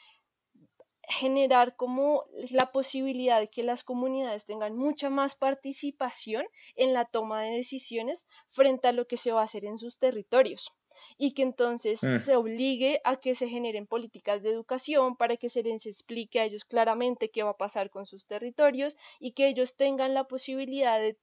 generar 1.10 1.76
como 1.76 2.24
la 2.50 2.72
posibilidad 2.72 3.40
de 3.40 3.50
que 3.50 3.62
las 3.62 3.84
comunidades 3.84 4.46
tengan 4.46 4.76
mucha 4.76 5.10
más 5.10 5.34
participación 5.34 6.46
en 6.76 6.92
la 6.92 7.04
toma 7.04 7.42
de 7.42 7.50
decisiones 7.50 8.26
frente 8.50 8.88
a 8.88 8.92
lo 8.92 9.06
que 9.06 9.16
se 9.16 9.32
va 9.32 9.42
a 9.42 9.44
hacer 9.44 9.64
en 9.64 9.76
sus 9.76 9.98
territorios 9.98 10.72
y 11.18 11.32
que 11.32 11.42
entonces 11.42 12.02
mm. 12.02 12.18
se 12.18 12.36
obligue 12.36 13.00
a 13.04 13.16
que 13.16 13.34
se 13.34 13.48
generen 13.48 13.86
políticas 13.86 14.42
de 14.42 14.50
educación 14.50 15.16
para 15.16 15.36
que 15.36 15.48
se 15.48 15.62
les 15.62 15.86
explique 15.86 16.40
a 16.40 16.44
ellos 16.44 16.64
claramente 16.64 17.30
qué 17.30 17.42
va 17.42 17.50
a 17.50 17.56
pasar 17.56 17.90
con 17.90 18.06
sus 18.06 18.26
territorios 18.26 18.96
y 19.18 19.32
que 19.32 19.48
ellos 19.48 19.76
tengan 19.76 20.14
la 20.14 20.24
posibilidad 20.24 20.98
de 20.98 21.16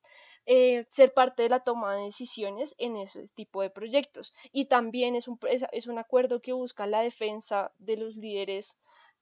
eh, 0.46 0.86
ser 0.90 1.14
parte 1.14 1.44
de 1.44 1.50
la 1.50 1.60
toma 1.60 1.96
de 1.96 2.04
decisiones 2.04 2.76
en 2.78 2.96
ese 2.96 3.28
tipo 3.36 3.62
de 3.62 3.70
proyectos. 3.70 4.34
Y 4.54 4.66
también 4.66 5.16
es 5.16 5.28
un, 5.28 5.38
es, 5.50 5.88
un 5.88 6.00
acuerdo 6.00 6.42
que 6.42 6.54
busca 6.54 6.88
la 6.88 7.02
defensa 7.02 7.74
de 7.80 7.98
los 7.98 8.16
líderes 8.16 8.78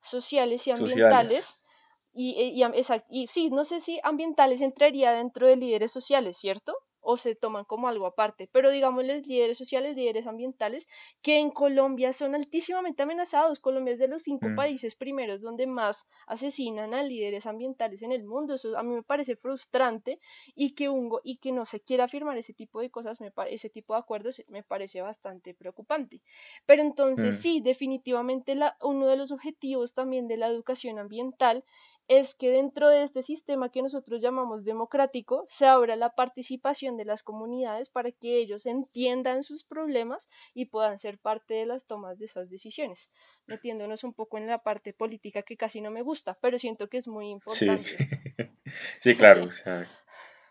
sociales 0.05 0.67
y 0.67 0.71
ambientales. 0.71 1.65
Y, 2.13 2.31
y, 2.31 2.63
y, 3.09 3.27
sí, 3.27 3.49
no 3.49 3.65
sé 3.65 3.81
si 3.81 3.99
ambientales 4.03 4.61
entraría 4.61 5.11
dentro 5.11 5.47
de 5.47 5.57
líderes 5.57 5.91
sociales, 5.91 6.37
¿cierto? 6.37 6.73
O 7.05 7.17
se 7.17 7.35
toman 7.35 7.65
como 7.65 7.87
algo 7.87 8.07
aparte. 8.07 8.49
Pero 8.51 8.71
digamos 8.71 9.05
los 9.05 9.25
líderes 9.27 9.57
sociales, 9.57 9.95
líderes 9.95 10.25
ambientales, 10.27 10.87
que 11.21 11.39
en 11.39 11.51
Colombia 11.51 12.11
son 12.13 12.35
altísimamente 12.35 13.03
amenazados. 13.03 13.59
Colombia 13.59 13.93
es 13.93 13.99
de 13.99 14.07
los 14.07 14.23
cinco 14.23 14.49
mm. 14.49 14.55
países 14.55 14.95
primeros 14.95 15.41
donde 15.41 15.67
más 15.67 16.07
asesinan 16.27 16.93
a 16.93 17.03
líderes 17.03 17.45
ambientales 17.45 18.01
en 18.01 18.11
el 18.11 18.23
mundo. 18.23 18.55
Eso 18.55 18.77
a 18.77 18.83
mí 18.83 18.95
me 18.95 19.03
parece 19.03 19.35
frustrante 19.35 20.19
y 20.55 20.73
que, 20.73 20.89
y 21.23 21.37
que 21.37 21.51
no 21.51 21.65
se 21.65 21.79
quiera 21.79 22.07
firmar 22.07 22.37
ese 22.37 22.53
tipo 22.53 22.81
de 22.81 22.89
cosas, 22.89 23.21
me 23.21 23.31
ese 23.49 23.69
tipo 23.69 23.93
de 23.93 23.99
acuerdos 23.99 24.43
me 24.47 24.63
parece 24.63 25.01
bastante 25.01 25.53
preocupante. 25.53 26.21
Pero 26.65 26.81
entonces 26.81 27.35
mm. 27.35 27.37
sí, 27.37 27.61
definitivamente 27.61 28.55
la, 28.55 28.75
uno 28.81 29.05
de 29.07 29.15
los 29.15 29.31
objetivos 29.31 29.93
también 29.93 30.27
de 30.27 30.37
la 30.37 30.47
educación 30.47 30.97
ambiental 30.97 31.63
es 32.07 32.35
que 32.35 32.51
dentro 32.51 32.89
de 32.89 33.03
este 33.03 33.23
sistema 33.23 33.69
que 33.69 33.81
nosotros 33.81 34.21
llamamos 34.21 34.63
democrático 34.63 35.45
se 35.47 35.65
abra 35.65 35.95
la 35.95 36.11
participación 36.11 36.97
de 36.97 37.05
las 37.05 37.23
comunidades 37.23 37.89
para 37.89 38.11
que 38.11 38.37
ellos 38.37 38.65
entiendan 38.65 39.43
sus 39.43 39.63
problemas 39.63 40.29
y 40.53 40.65
puedan 40.65 40.99
ser 40.99 41.17
parte 41.17 41.55
de 41.55 41.65
las 41.65 41.85
tomas 41.85 42.19
de 42.19 42.25
esas 42.25 42.49
decisiones, 42.49 43.11
metiéndonos 43.47 44.03
un 44.03 44.13
poco 44.13 44.37
en 44.37 44.47
la 44.47 44.59
parte 44.59 44.93
política 44.93 45.41
que 45.41 45.57
casi 45.57 45.81
no 45.81 45.89
me 45.89 46.03
gusta, 46.03 46.37
pero 46.41 46.59
siento 46.59 46.89
que 46.89 46.97
es 46.97 47.07
muy 47.07 47.29
importante. 47.29 47.83
Sí, 47.83 47.97
sí 49.01 49.15
claro, 49.15 49.45
O 49.45 49.51
sea, 49.51 49.87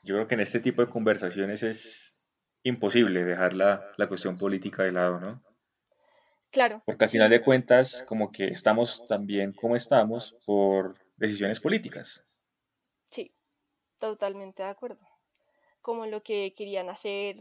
yo 0.03 0.17
creo 0.17 0.27
que 0.27 0.35
en 0.35 0.41
este 0.41 0.61
tipo 0.61 0.83
de 0.83 0.91
conversaciones 0.91 1.63
es 1.63 2.29
imposible 2.65 3.25
dejar 3.25 3.53
la, 3.53 3.93
la 3.97 4.09
cuestión 4.09 4.37
política 4.37 4.83
de 4.83 4.93
lado, 4.93 5.21
¿no? 5.21 5.43
Claro. 6.51 6.83
Porque 6.87 7.05
al 7.05 7.11
final 7.11 7.31
de 7.31 7.43
cuentas, 7.43 8.05
como 8.09 8.31
que 8.31 8.47
estamos 8.47 9.07
también 9.09 9.53
como 9.53 9.75
estamos 9.75 10.37
por 10.47 11.04
decisiones 11.17 11.61
políticas. 11.61 12.25
Sí, 13.11 13.35
totalmente 13.99 14.63
de 14.65 14.71
acuerdo. 14.71 15.07
Como 15.83 16.07
lo 16.07 16.23
que 16.23 16.55
querían 16.57 16.91
hacer 16.91 17.37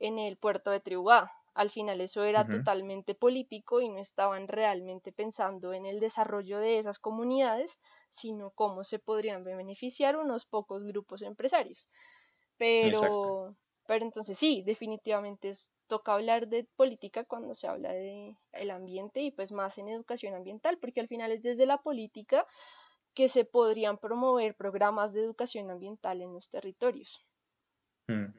en 0.00 0.18
el 0.18 0.38
puerto 0.38 0.70
de 0.72 0.80
Triugá. 0.80 1.32
Al 1.54 1.70
final 1.70 2.00
eso 2.02 2.24
era 2.24 2.46
totalmente 2.46 3.14
político 3.16 3.80
y 3.82 3.88
no 3.90 3.98
estaban 4.00 4.48
realmente 4.48 5.12
pensando 5.12 5.72
en 5.74 5.86
el 5.86 6.00
desarrollo 6.00 6.60
de 6.60 6.78
esas 6.78 6.98
comunidades, 7.00 7.80
sino 8.10 8.52
cómo 8.52 8.84
se 8.84 8.98
podrían 9.00 9.44
beneficiar 9.44 10.16
unos 10.18 10.46
pocos 10.46 10.84
grupos 10.84 11.22
empresarios. 11.22 11.88
Pero, 12.56 13.56
pero 13.86 14.04
entonces 14.04 14.38
sí, 14.38 14.62
definitivamente 14.64 15.52
toca 15.86 16.14
hablar 16.14 16.48
de 16.48 16.64
política 16.64 17.24
cuando 17.24 17.54
se 17.54 17.66
habla 17.68 17.92
de 17.92 18.36
el 18.52 18.70
ambiente 18.70 19.20
y 19.22 19.30
pues 19.30 19.52
más 19.52 19.78
en 19.78 19.88
educación 19.88 20.34
ambiental, 20.34 20.78
porque 20.80 21.00
al 21.00 21.08
final 21.08 21.32
es 21.32 21.42
desde 21.42 21.66
la 21.66 21.78
política 21.82 22.46
que 23.14 23.28
se 23.28 23.44
podrían 23.44 23.98
promover 23.98 24.54
programas 24.54 25.12
de 25.12 25.20
educación 25.20 25.70
ambiental 25.70 26.20
en 26.20 26.32
los 26.32 26.50
territorios. 26.50 27.24
Mm. 28.08 28.34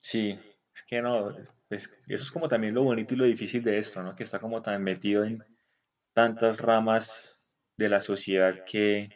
Sí, 0.00 0.38
es 0.72 0.82
que 0.84 1.02
no, 1.02 1.36
eso 1.38 1.90
es 2.08 2.30
como 2.30 2.48
también 2.48 2.74
lo 2.74 2.84
bonito 2.84 3.14
y 3.14 3.16
lo 3.16 3.24
difícil 3.24 3.62
de 3.62 3.78
esto, 3.78 4.02
¿no? 4.02 4.14
Que 4.14 4.22
está 4.22 4.38
como 4.38 4.62
tan 4.62 4.82
metido 4.82 5.24
en 5.24 5.44
tantas 6.14 6.60
ramas 6.60 7.54
de 7.76 7.88
la 7.88 8.00
sociedad 8.00 8.64
que, 8.64 9.10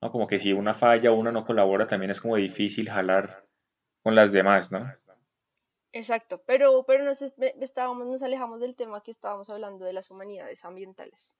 ¿no? 0.00 0.12
Como 0.12 0.26
que 0.26 0.38
si 0.38 0.52
una 0.52 0.74
falla, 0.74 1.12
una 1.12 1.32
no 1.32 1.44
colabora, 1.44 1.86
también 1.86 2.10
es 2.10 2.20
como 2.20 2.36
difícil 2.36 2.88
jalar 2.88 3.46
con 4.02 4.14
las 4.14 4.32
demás, 4.32 4.70
¿no? 4.70 4.86
Exacto, 5.92 6.42
pero, 6.46 6.84
pero 6.86 7.04
nos, 7.04 7.22
estábamos, 7.22 8.06
nos 8.06 8.22
alejamos 8.22 8.60
del 8.60 8.76
tema 8.76 9.02
que 9.02 9.10
estábamos 9.10 9.48
hablando 9.48 9.86
de 9.86 9.94
las 9.94 10.10
humanidades 10.10 10.64
ambientales. 10.64 11.36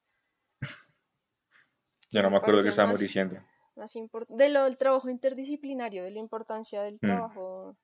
Ya 2.11 2.23
no 2.23 2.31
me 2.31 2.37
acuerdo 2.37 2.63
qué 2.63 2.69
estábamos 2.69 3.01
diciendo. 3.01 3.37
Más 3.75 3.93
de 4.29 4.49
lo 4.49 4.65
del 4.65 4.79
trabajo 4.79 5.11
interdisciplinario, 5.11 6.05
de 6.05 6.11
la 6.11 6.19
importancia 6.19 6.83
del 6.83 6.95
mm. 6.95 6.99
trabajo 6.99 7.77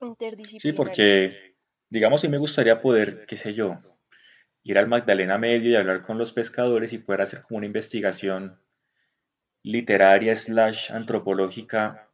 interdisciplinario. 0.00 0.72
Sí, 0.72 0.76
porque, 0.76 1.56
digamos, 1.88 2.20
sí 2.20 2.28
me 2.28 2.38
gustaría 2.38 2.80
poder, 2.80 3.26
qué 3.26 3.36
sé 3.36 3.54
yo, 3.54 3.78
ir 4.64 4.78
al 4.78 4.88
Magdalena 4.88 5.38
Medio 5.38 5.70
y 5.70 5.76
hablar 5.76 6.02
con 6.02 6.18
los 6.18 6.32
pescadores 6.32 6.92
y 6.92 6.98
poder 6.98 7.22
hacer 7.22 7.42
como 7.42 7.58
una 7.58 7.66
investigación 7.66 8.60
literaria 9.62 10.34
slash 10.34 10.90
antropológica 10.92 12.10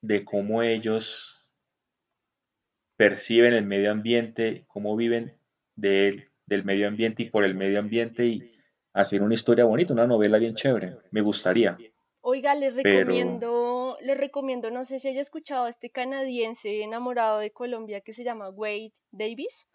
de 0.00 0.24
cómo 0.24 0.62
ellos 0.62 1.52
perciben 2.96 3.54
el 3.54 3.66
medio 3.66 3.90
ambiente, 3.90 4.64
cómo 4.68 4.96
viven 4.96 5.38
de 5.74 6.24
del 6.46 6.64
medio 6.64 6.86
ambiente 6.88 7.24
y 7.24 7.30
por 7.30 7.44
el 7.44 7.54
medio 7.54 7.80
ambiente 7.80 8.24
y 8.24 8.55
hacer 8.96 9.22
una 9.22 9.34
historia 9.34 9.64
bonita, 9.64 9.92
una 9.92 10.06
novela 10.06 10.38
bien 10.38 10.54
chévere. 10.54 10.96
Me 11.10 11.20
gustaría. 11.20 11.78
Oiga, 12.22 12.54
les 12.54 12.74
recomiendo, 12.74 13.98
les 14.00 14.16
recomiendo, 14.16 14.70
no 14.70 14.84
sé 14.84 14.98
si 14.98 15.08
haya 15.08 15.20
escuchado 15.20 15.66
a 15.66 15.68
este 15.68 15.90
canadiense 15.90 16.82
enamorado 16.82 17.38
de 17.38 17.52
Colombia 17.52 18.00
que 18.00 18.12
se 18.12 18.24
llama 18.24 18.48
Wade 18.48 18.92
Davis. 19.12 19.68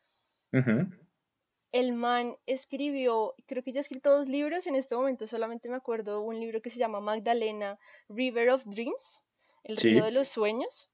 El 1.71 1.93
man 1.93 2.35
escribió, 2.45 3.35
creo 3.45 3.63
que 3.63 3.71
ya 3.71 3.79
ha 3.79 3.81
escrito 3.81 4.11
dos 4.11 4.27
libros, 4.27 4.67
en 4.67 4.75
este 4.75 4.95
momento 4.95 5.27
solamente 5.27 5.69
me 5.69 5.77
acuerdo 5.77 6.21
un 6.21 6.37
libro 6.37 6.61
que 6.61 6.69
se 6.69 6.79
llama 6.79 6.99
Magdalena, 6.99 7.79
River 8.09 8.49
of 8.49 8.65
Dreams, 8.65 9.23
El 9.63 9.77
río 9.77 10.03
de 10.03 10.11
los 10.11 10.27
sueños. 10.27 10.89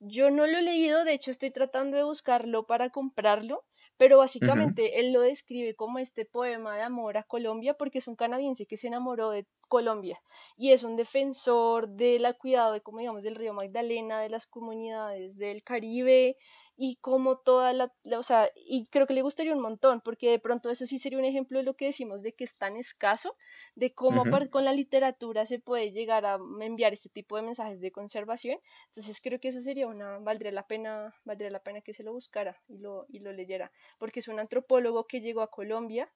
Yo 0.00 0.30
no 0.30 0.46
lo 0.46 0.58
he 0.58 0.62
leído, 0.62 1.04
de 1.04 1.14
hecho 1.14 1.30
estoy 1.30 1.50
tratando 1.50 1.96
de 1.96 2.02
buscarlo 2.02 2.66
para 2.66 2.90
comprarlo, 2.90 3.64
pero 3.98 4.18
básicamente 4.18 5.00
él 5.00 5.12
lo 5.12 5.20
describe 5.20 5.74
como 5.74 5.98
este 5.98 6.24
poema 6.24 6.76
de 6.76 6.82
amor 6.82 7.18
a 7.18 7.24
Colombia 7.24 7.74
porque 7.74 7.98
es 7.98 8.08
un 8.08 8.16
canadiense 8.16 8.64
que 8.64 8.76
se 8.76 8.86
enamoró 8.86 9.30
de 9.30 9.46
Colombia 9.68 10.18
y 10.56 10.70
es 10.72 10.84
un 10.84 10.96
defensor 10.96 11.88
del 11.88 12.24
cuidado 12.38 12.72
de, 12.72 12.80
como 12.80 13.00
digamos, 13.00 13.24
del 13.24 13.34
río 13.34 13.52
Magdalena, 13.52 14.20
de 14.20 14.30
las 14.30 14.46
comunidades 14.46 15.36
del 15.36 15.62
Caribe 15.62 16.36
y 16.80 16.94
como 17.00 17.38
toda 17.38 17.72
la, 17.72 17.92
o 18.16 18.22
sea, 18.22 18.48
y 18.54 18.86
creo 18.86 19.08
que 19.08 19.12
le 19.12 19.22
gustaría 19.22 19.52
un 19.52 19.60
montón, 19.60 20.00
porque 20.00 20.30
de 20.30 20.38
pronto 20.38 20.70
eso 20.70 20.86
sí 20.86 21.00
sería 21.00 21.18
un 21.18 21.24
ejemplo 21.24 21.58
de 21.58 21.64
lo 21.64 21.74
que 21.74 21.86
decimos 21.86 22.22
de 22.22 22.32
que 22.34 22.44
es 22.44 22.54
tan 22.56 22.76
escaso, 22.76 23.34
de 23.74 23.92
cómo 23.92 24.22
con 24.48 24.64
la 24.64 24.72
literatura 24.72 25.44
se 25.44 25.58
puede 25.58 25.90
llegar 25.90 26.24
a 26.24 26.38
enviar 26.60 26.92
este 26.92 27.08
tipo 27.08 27.34
de 27.34 27.42
mensajes 27.42 27.80
de 27.80 27.90
conservación. 27.90 28.60
Entonces 28.86 29.20
creo 29.20 29.40
que 29.40 29.48
eso 29.48 29.60
sería 29.60 29.88
una, 29.88 30.18
valdría 30.18 30.52
la 30.52 30.68
pena, 30.68 31.12
valdría 31.24 31.50
la 31.50 31.58
pena 31.58 31.80
que 31.80 31.94
se 31.94 32.04
lo 32.04 32.12
buscara 32.12 32.56
y 32.68 32.78
lo, 32.78 33.06
y 33.08 33.18
lo 33.18 33.32
leyera, 33.32 33.72
porque 33.98 34.20
es 34.20 34.28
un 34.28 34.38
antropólogo 34.38 35.08
que 35.08 35.20
llegó 35.20 35.42
a 35.42 35.50
Colombia 35.50 36.08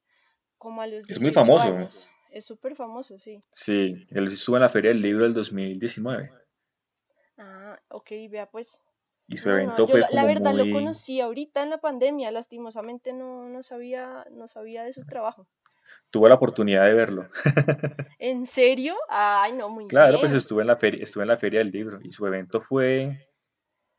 como 0.59 0.81
a 0.81 0.87
los 0.87 1.11
Es 1.11 1.21
muy 1.21 1.33
famoso. 1.33 2.09
Es 2.31 2.47
súper 2.47 2.77
famoso, 2.77 3.19
sí. 3.19 3.41
Sí, 3.51 4.07
él 4.11 4.29
estuvo 4.29 4.57
en 4.57 4.63
la 4.63 4.69
Feria 4.69 4.93
del 4.93 5.03
Libro 5.03 5.25
del 5.25 5.35
2019. 5.35 6.31
Ah, 7.37 7.81
ok, 7.89 8.11
vea 8.31 8.49
pues, 8.49 8.81
y 9.29 9.37
su 9.37 9.51
evento 9.51 9.87
fue 9.87 10.03
como 10.03 10.23
la 10.23 10.25
verdad 10.27 10.53
muy... 10.53 10.69
lo 10.69 10.75
conocí 10.75 11.21
ahorita 11.21 11.63
en 11.63 11.71
la 11.71 11.79
pandemia, 11.79 12.31
lastimosamente 12.31 13.13
no, 13.13 13.49
no, 13.49 13.63
sabía, 13.63 14.27
no 14.31 14.49
sabía 14.49 14.85
de 14.85 14.93
su 14.93 15.05
trabajo. 15.05 15.47
Tuve 16.11 16.29
la 16.29 16.35
oportunidad 16.35 16.85
de 16.85 16.95
verlo. 16.95 17.29
¿En 18.19 18.47
serio? 18.47 18.95
Ay, 19.09 19.53
no, 19.55 19.69
muy 19.69 19.87
claro, 19.89 20.11
bien. 20.11 20.21
pues 20.21 20.35
estuve 20.35 20.63
en 20.63 20.69
la 20.69 20.77
feria, 20.77 21.03
estuve 21.03 21.25
en 21.25 21.29
la 21.29 21.37
feria 21.37 21.61
del 21.61 21.71
libro 21.71 21.99
y 22.03 22.11
su 22.11 22.27
evento 22.27 22.61
fue 22.61 23.29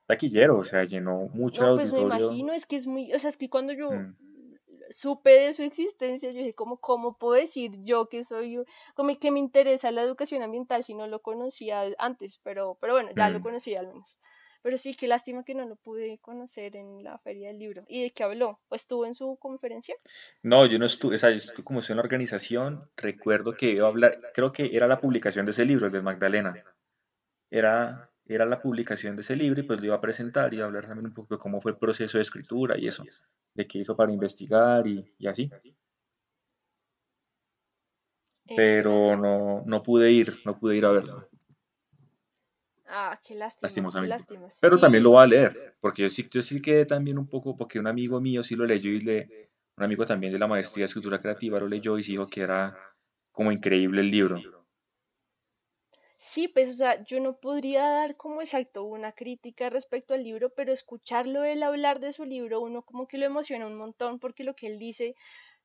taquillero, 0.07 0.59
o 0.59 0.63
sea, 0.63 0.83
llenó 0.83 1.29
mucho 1.33 1.65
No, 1.65 1.75
pues 1.75 1.91
me 1.93 2.01
imagino, 2.01 2.53
es 2.53 2.65
que 2.65 2.75
es 2.75 2.87
muy, 2.87 3.13
o 3.13 3.19
sea, 3.19 3.29
es 3.29 3.37
que 3.37 3.49
cuando 3.49 3.73
yo 3.73 3.89
Mm. 3.91 4.15
supe 4.89 5.31
de 5.31 5.53
su 5.53 5.63
existencia, 5.63 6.31
yo 6.31 6.37
dije, 6.37 6.53
¿cómo, 6.53 6.77
cómo 6.77 7.17
puedo 7.17 7.33
decir 7.33 7.71
yo 7.83 8.07
que 8.09 8.23
soy, 8.23 8.59
como 8.95 9.17
que 9.17 9.31
me 9.31 9.39
interesa 9.39 9.91
la 9.91 10.03
educación 10.03 10.41
ambiental 10.43 10.83
si 10.83 10.93
no 10.93 11.07
lo 11.07 11.21
conocía 11.21 11.83
antes? 11.97 12.39
Pero, 12.43 12.77
pero 12.79 12.93
bueno, 12.93 13.09
ya 13.15 13.29
lo 13.29 13.39
Mm. 13.39 13.43
conocía 13.43 13.79
al 13.79 13.87
menos. 13.87 14.19
Pero 14.63 14.77
sí, 14.77 14.95
qué 14.95 15.07
lástima 15.07 15.43
que 15.43 15.53
no 15.53 15.67
lo 15.67 15.75
pude 15.75 16.17
conocer 16.19 16.75
en 16.77 17.03
la 17.03 17.17
feria 17.19 17.49
del 17.49 17.59
libro. 17.59 17.83
¿Y 17.87 18.01
de 18.01 18.11
qué 18.11 18.23
habló? 18.23 18.59
¿Pues 18.69 18.81
estuvo 18.81 19.05
en 19.05 19.13
su 19.13 19.35
conferencia? 19.35 19.95
No, 20.41 20.65
yo 20.65 20.79
no 20.79 20.85
estuve, 20.85 21.15
o 21.15 21.17
sea, 21.17 21.29
yo 21.31 21.35
estuve 21.35 21.63
como 21.63 21.79
estoy 21.79 21.93
en 21.93 21.97
la 21.97 22.03
organización, 22.03 22.89
recuerdo 22.95 23.55
que 23.55 23.71
iba 23.71 23.85
a 23.85 23.89
hablar, 23.89 24.17
creo 24.33 24.51
que 24.51 24.75
era 24.75 24.87
la 24.87 24.99
publicación 24.99 25.45
de 25.45 25.51
ese 25.51 25.65
libro, 25.65 25.87
el 25.87 25.93
de 25.93 26.01
Magdalena. 26.01 26.63
Era, 27.51 28.09
era 28.25 28.45
la 28.45 28.61
publicación 28.61 29.15
de 29.15 29.21
ese 29.21 29.35
libro 29.35 29.59
y 29.59 29.63
pues 29.63 29.79
lo 29.79 29.87
iba 29.87 29.95
a 29.95 30.01
presentar 30.01 30.53
y 30.53 30.61
a 30.61 30.65
hablar 30.65 30.87
también 30.87 31.07
un 31.07 31.13
poco 31.13 31.35
de 31.35 31.39
cómo 31.39 31.61
fue 31.61 31.71
el 31.71 31.77
proceso 31.77 32.17
de 32.17 32.21
escritura 32.21 32.77
y 32.77 32.87
eso, 32.87 33.03
de 33.53 33.67
qué 33.67 33.79
hizo 33.79 33.95
para 33.95 34.13
investigar 34.13 34.87
y, 34.87 35.13
y 35.17 35.27
así. 35.27 35.51
Eh, 38.47 38.53
Pero 38.55 39.15
no, 39.17 39.63
no 39.65 39.83
pude 39.83 40.11
ir, 40.11 40.33
no 40.45 40.57
pude 40.57 40.77
ir 40.77 40.85
a 40.85 40.91
verlo, 40.91 41.29
Ah, 42.95 43.19
qué 43.23 43.33
lástima, 43.33 43.91
qué 43.91 44.05
lastimosamente. 44.05 44.07
lástima. 44.07 44.47
Pero 44.61 44.77
también 44.77 45.03
lo 45.03 45.11
voy 45.11 45.23
a 45.23 45.25
leer, 45.25 45.75
porque 45.81 46.03
yo 46.03 46.09
sí, 46.09 46.27
yo 46.29 46.41
sí 46.43 46.61
quedé 46.61 46.85
también 46.85 47.17
un 47.17 47.27
poco, 47.27 47.57
porque 47.57 47.79
un 47.79 47.87
amigo 47.87 48.21
mío 48.21 48.43
sí 48.43 48.55
lo 48.55 48.65
leyó 48.65 48.91
y 48.91 48.99
le, 48.99 49.49
un 49.77 49.83
amigo 49.83 50.05
también 50.05 50.31
de 50.31 50.37
la 50.37 50.47
maestría 50.47 50.83
de 50.83 50.85
escritura 50.85 51.19
creativa 51.19 51.59
lo 51.59 51.67
leyó 51.67 51.97
y 51.97 52.03
dijo 52.03 52.27
que 52.27 52.41
era 52.41 52.77
como 53.31 53.51
increíble 53.51 54.01
el 54.01 54.11
libro. 54.11 54.45
sí, 56.17 56.47
pues, 56.47 56.69
o 56.69 56.73
sea, 56.73 57.03
yo 57.03 57.19
no 57.19 57.37
podría 57.39 57.87
dar 57.87 58.17
como 58.17 58.41
exacto 58.41 58.83
una 58.83 59.11
crítica 59.11 59.69
respecto 59.69 60.13
al 60.13 60.23
libro, 60.23 60.49
pero 60.49 60.71
escucharlo 60.71 61.43
él 61.43 61.63
hablar 61.63 61.99
de 61.99 62.13
su 62.13 62.25
libro, 62.25 62.61
uno 62.61 62.83
como 62.83 63.07
que 63.07 63.17
lo 63.17 63.25
emociona 63.25 63.67
un 63.67 63.75
montón, 63.77 64.19
porque 64.19 64.43
lo 64.43 64.55
que 64.55 64.67
él 64.67 64.79
dice 64.79 65.15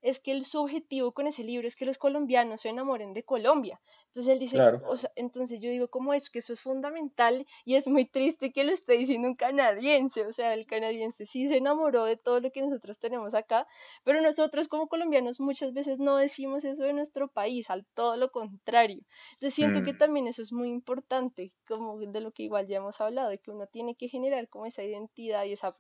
es 0.03 0.21
que 0.21 0.33
el, 0.33 0.45
su 0.45 0.61
objetivo 0.61 1.13
con 1.13 1.27
ese 1.27 1.43
libro 1.45 1.67
es 1.67 1.77
que 1.77 1.85
los 1.87 1.99
colombianos 1.99 2.61
se 2.63 2.69
enamoren 2.71 3.13
de 3.15 3.25
Colombia. 3.25 3.81
Entonces 4.09 4.33
él 4.33 4.39
dice, 4.39 4.63
Claro. 4.63 4.83
o 4.83 4.97
sea, 4.97 5.11
entonces 5.17 5.61
yo 5.61 5.71
digo, 5.71 5.89
¿cómo 5.89 6.15
es 6.15 6.31
que 6.31 6.39
eso 6.41 6.53
es 6.53 6.61
fundamental? 6.61 7.47
Y 7.65 7.75
es 7.77 7.89
muy 7.89 8.07
triste 8.07 8.53
que 8.53 8.65
lo 8.65 8.73
esté 8.73 8.95
diciendo 8.99 9.29
un 9.29 9.35
canadiense, 9.35 10.27
o 10.27 10.33
sea, 10.33 10.55
el 10.55 10.67
canadiense 10.67 11.27
sí 11.27 11.49
se 11.49 11.57
enamoró 11.57 12.05
de 12.05 12.17
todo 12.17 12.41
lo 12.41 12.51
que 12.51 12.63
nosotros 12.63 12.99
tenemos 12.99 13.35
acá, 13.35 13.67
pero 14.05 14.21
nosotros 14.21 14.69
como 14.69 14.89
colombianos 14.89 15.41
muchas 15.41 15.73
veces 15.73 15.99
no 15.99 16.17
decimos 16.17 16.65
eso 16.65 16.85
de 16.85 16.93
nuestro 16.93 17.29
país, 17.29 17.71
al 17.71 17.87
todo 17.95 18.17
lo 18.17 18.31
contrario. 18.31 19.03
Entonces 19.35 19.55
siento 19.55 19.83
que 19.83 19.95
Mm, 19.95 19.95
también 19.95 20.27
eso 20.27 20.43
es 20.43 20.53
muy 20.53 20.69
importante, 20.69 21.53
como 21.67 21.99
de 21.99 22.21
lo 22.21 22.33
que 22.33 22.45
igual 22.45 22.67
ya 22.67 22.79
hemos 22.79 23.01
hablado, 23.01 23.31
de 23.31 23.39
que 23.39 23.51
uno 23.51 23.67
tiene 23.67 23.95
que 23.97 24.09
generar 24.09 24.49
como 24.49 24.67
esa 24.67 24.83
identidad 24.83 25.45
y 25.45 25.53
esa 25.53 25.75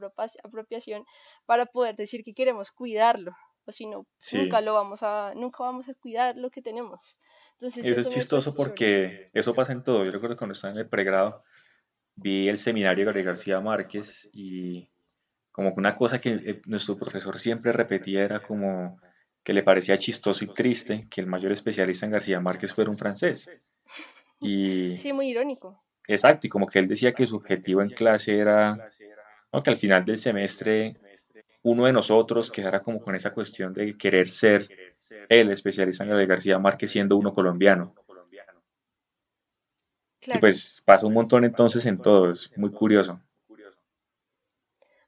apropiación 0.45 1.05
para 1.47 1.66
poder 1.66 1.97
decir 1.97 2.23
que 2.25 2.35
queremos 2.35 2.71
cuidarlo 2.73 3.33
o 3.69 3.73
si 3.73 3.87
no, 3.87 4.07
nunca 4.33 4.59
sí. 4.59 4.64
lo 4.64 4.75
vamos 4.75 5.03
a, 5.03 5.35
nunca 5.37 5.62
vamos 5.62 5.89
a 5.89 5.95
cuidar 5.95 6.37
lo 6.39 6.51
que 6.51 6.62
tenemos. 6.62 7.19
Entonces 7.55 7.85
Eso 7.85 7.93
es 7.93 7.99
eso 7.99 8.11
me 8.11 8.14
chistoso 8.14 8.55
porque 8.55 9.31
eso 9.35 9.55
pasa 9.55 9.73
en 9.73 9.85
todo. 9.85 10.05
Yo 10.05 10.11
recuerdo 10.11 10.37
cuando 10.37 10.53
estaba 10.55 10.73
en 10.73 10.79
el 10.81 10.89
pregrado, 10.89 11.45
vi 12.14 12.49
el 12.49 12.59
seminario 12.59 13.03
de 13.03 13.07
Gabriel 13.07 13.27
García 13.27 13.61
Márquez 13.61 14.29
y 14.33 14.89
como 15.53 15.75
que 15.75 15.81
una 15.81 15.95
cosa 15.95 16.21
que 16.21 16.31
eh, 16.31 16.62
nuestro 16.66 16.97
profesor 16.97 17.39
siempre 17.39 17.73
repetía 17.73 18.23
era 18.25 18.41
como 18.41 18.99
que 19.45 19.53
le 19.53 19.62
parecía 19.62 19.97
chistoso 19.99 20.45
y 20.45 20.49
triste 20.49 21.07
que 21.11 21.21
el 21.21 21.27
mayor 21.27 21.53
especialista 21.53 22.07
en 22.07 22.12
García 22.12 22.41
Márquez 22.41 22.73
fuera 22.73 22.91
un 22.91 22.99
francés. 22.99 23.51
Y 24.41 24.97
Sí, 24.97 25.12
muy 25.12 25.29
irónico. 25.29 25.83
exacto, 26.07 26.47
y 26.47 26.51
como 26.51 26.66
que 26.66 26.79
él 26.79 26.89
decía 26.89 27.12
que 27.12 27.27
su 27.27 27.37
objetivo 27.37 27.83
en 27.83 27.91
clase 27.91 28.39
era, 28.39 28.77
¿no? 29.53 29.62
que 29.62 29.71
al 29.71 29.77
final 29.77 30.05
del 30.05 30.19
semestre 30.19 30.93
uno 31.71 31.87
de 31.87 31.93
nosotros 31.93 32.51
quedara 32.51 32.81
como 32.83 33.01
con 33.01 33.14
esa 33.14 33.33
cuestión 33.33 33.73
de 33.73 33.97
querer 33.97 34.29
ser 34.29 34.69
el 35.29 35.51
especialista 35.51 36.05
en 36.05 36.11
Gabriel 36.11 36.29
García 36.29 36.59
Márquez 36.59 36.91
siendo 36.91 37.16
uno 37.16 37.33
colombiano. 37.33 37.95
Y 40.27 40.39
pues 40.39 40.83
pasa 40.85 41.07
un 41.07 41.14
montón 41.14 41.45
entonces 41.45 41.87
en 41.87 41.99
todo, 41.99 42.31
es 42.31 42.57
muy 42.57 42.71
curioso. 42.71 43.21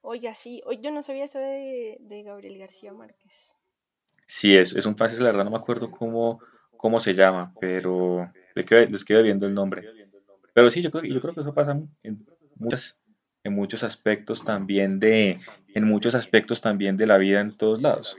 Oiga, 0.02 0.34
sí, 0.34 0.62
yo 0.80 0.90
no 0.90 1.02
sabía 1.02 1.24
eso 1.24 1.38
de, 1.38 1.98
de 2.00 2.22
Gabriel 2.22 2.58
García 2.58 2.92
Márquez. 2.92 3.54
Sí, 4.26 4.56
es, 4.56 4.74
es 4.74 4.86
un 4.86 4.96
francés, 4.96 5.20
la 5.20 5.26
verdad 5.26 5.44
no 5.44 5.50
me 5.50 5.58
acuerdo 5.58 5.90
cómo, 5.90 6.40
cómo 6.76 7.00
se 7.00 7.14
llama, 7.14 7.52
pero 7.60 8.32
les 8.54 8.64
quedo, 8.64 8.80
les 8.80 9.04
quedo 9.04 9.22
viendo 9.22 9.46
el 9.46 9.54
nombre. 9.54 9.86
Pero 10.54 10.70
sí, 10.70 10.82
yo 10.82 10.90
creo, 10.90 11.04
yo 11.04 11.20
creo 11.20 11.34
que 11.34 11.40
eso 11.40 11.54
pasa 11.54 11.72
en 12.02 12.26
muchas, 12.56 12.99
en 13.44 13.54
muchos 13.54 13.82
aspectos 13.82 14.44
también 14.44 15.00
de, 15.00 15.38
en 15.74 15.84
muchos 15.84 16.14
aspectos 16.14 16.60
también 16.60 16.96
de 16.96 17.06
la 17.06 17.18
vida 17.18 17.40
en 17.40 17.56
todos 17.56 17.80
lados. 17.80 18.16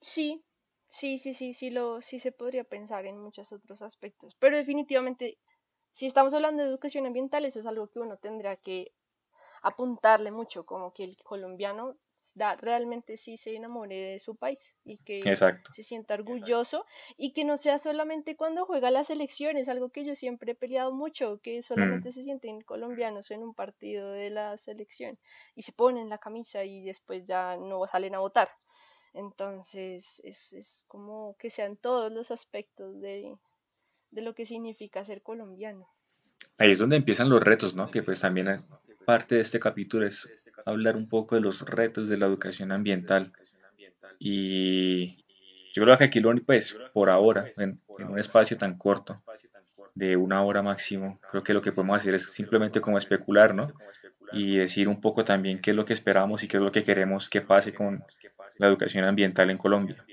Sí, 0.00 0.44
sí, 0.86 1.18
sí, 1.18 1.32
sí, 1.32 1.54
sí, 1.54 1.70
lo, 1.70 2.02
sí 2.02 2.18
se 2.18 2.30
podría 2.30 2.64
pensar 2.64 3.06
en 3.06 3.18
muchos 3.18 3.52
otros 3.52 3.80
aspectos. 3.80 4.36
Pero 4.38 4.56
definitivamente, 4.56 5.38
si 5.92 6.06
estamos 6.06 6.34
hablando 6.34 6.62
de 6.62 6.68
educación 6.68 7.06
ambiental, 7.06 7.46
eso 7.46 7.60
es 7.60 7.66
algo 7.66 7.88
que 7.88 8.00
uno 8.00 8.18
tendrá 8.18 8.56
que 8.56 8.92
apuntarle 9.62 10.30
mucho, 10.30 10.66
como 10.66 10.92
que 10.92 11.04
el 11.04 11.16
colombiano 11.24 11.96
da, 12.34 12.56
realmente 12.56 13.16
sí 13.16 13.36
se 13.36 13.54
enamore 13.56 13.96
de 13.96 14.18
su 14.18 14.36
país 14.36 14.76
y 14.84 14.98
que 14.98 15.32
Exacto. 15.32 15.70
se 15.70 15.82
sienta 15.82 16.14
orgulloso 16.14 16.86
y 17.16 17.32
que 17.32 17.44
no 17.44 17.56
sea 17.56 17.78
solamente 17.78 18.36
cuando 18.36 18.64
juega 18.66 18.90
las 18.90 19.10
elecciones, 19.10 19.68
algo 19.68 19.90
que 19.90 20.04
yo 20.04 20.14
siempre 20.14 20.52
he 20.52 20.54
peleado 20.54 20.92
mucho, 20.92 21.40
que 21.42 21.62
solamente 21.62 22.10
Mm, 22.10 22.12
se 22.12 22.22
sienten 22.22 22.60
colombianos 22.62 23.30
en 23.32 23.42
un 23.42 23.54
partido 23.54 24.10
de 24.12 24.30
la 24.30 24.56
selección 24.58 25.18
y 25.54 25.62
se 25.62 25.72
ponen 25.72 26.08
la 26.08 26.18
camisa 26.18 26.64
y 26.64 26.82
después 26.84 27.24
ya 27.26 27.56
no 27.56 27.86
salen 27.86 28.14
a 28.14 28.20
votar. 28.20 28.50
Entonces 29.14 30.20
es, 30.24 30.52
es 30.52 30.84
como 30.88 31.36
que 31.38 31.50
sean 31.50 31.76
todos 31.78 32.12
los 32.12 32.30
aspectos 32.30 33.00
de, 33.00 33.36
de 34.10 34.22
lo 34.22 34.34
que 34.34 34.46
significa 34.46 35.04
ser 35.04 35.22
colombiano. 35.22 35.88
Ahí 36.58 36.72
es 36.72 36.78
donde 36.80 36.96
empiezan 36.96 37.28
los 37.28 37.40
retos, 37.42 37.74
¿no? 37.76 37.90
Que 37.92 38.02
pues 38.02 38.20
también 38.20 38.48
eh, 38.48 38.60
parte 39.04 39.36
de 39.36 39.40
este 39.40 39.60
capítulo 39.60 40.06
es 40.06 40.28
hablar 40.64 40.96
un 40.96 41.08
poco 41.08 41.34
de 41.34 41.40
los 41.40 41.62
retos 41.62 42.08
de 42.08 42.16
la 42.16 42.26
educación 42.26 42.72
ambiental. 42.72 43.32
Y 44.18 45.24
yo 45.72 45.82
creo 45.82 45.96
que 45.98 46.04
aquí 46.04 46.20
lo 46.20 46.30
único, 46.30 46.46
pues, 46.46 46.78
por 46.92 47.10
ahora, 47.10 47.50
en, 47.58 47.80
un 47.88 48.18
espacio 48.18 48.56
tan 48.56 48.78
corto, 48.78 49.22
de 49.94 50.16
una 50.16 50.42
hora 50.42 50.62
máximo, 50.62 51.20
creo 51.30 51.42
que 51.42 51.54
lo 51.54 51.62
que 51.62 51.72
podemos 51.72 51.96
hacer 51.96 52.14
es 52.14 52.32
simplemente 52.32 52.80
como 52.80 52.98
especular, 52.98 53.54
¿no? 53.54 53.72
Y 54.32 54.56
decir 54.58 54.88
un 54.88 55.00
poco 55.00 55.24
también 55.24 55.60
qué 55.60 55.70
es 55.70 55.76
lo 55.76 55.84
que 55.84 55.92
esperamos 55.92 56.42
y 56.42 56.48
qué 56.48 56.56
es 56.56 56.62
lo 56.62 56.72
que 56.72 56.82
queremos 56.82 57.28
que 57.28 57.40
pase 57.40 57.72
con 57.72 58.04
la 58.58 58.66
educación 58.66 59.04
ambiental 59.04 59.50
en 59.50 59.58
Colombia. 59.58 60.04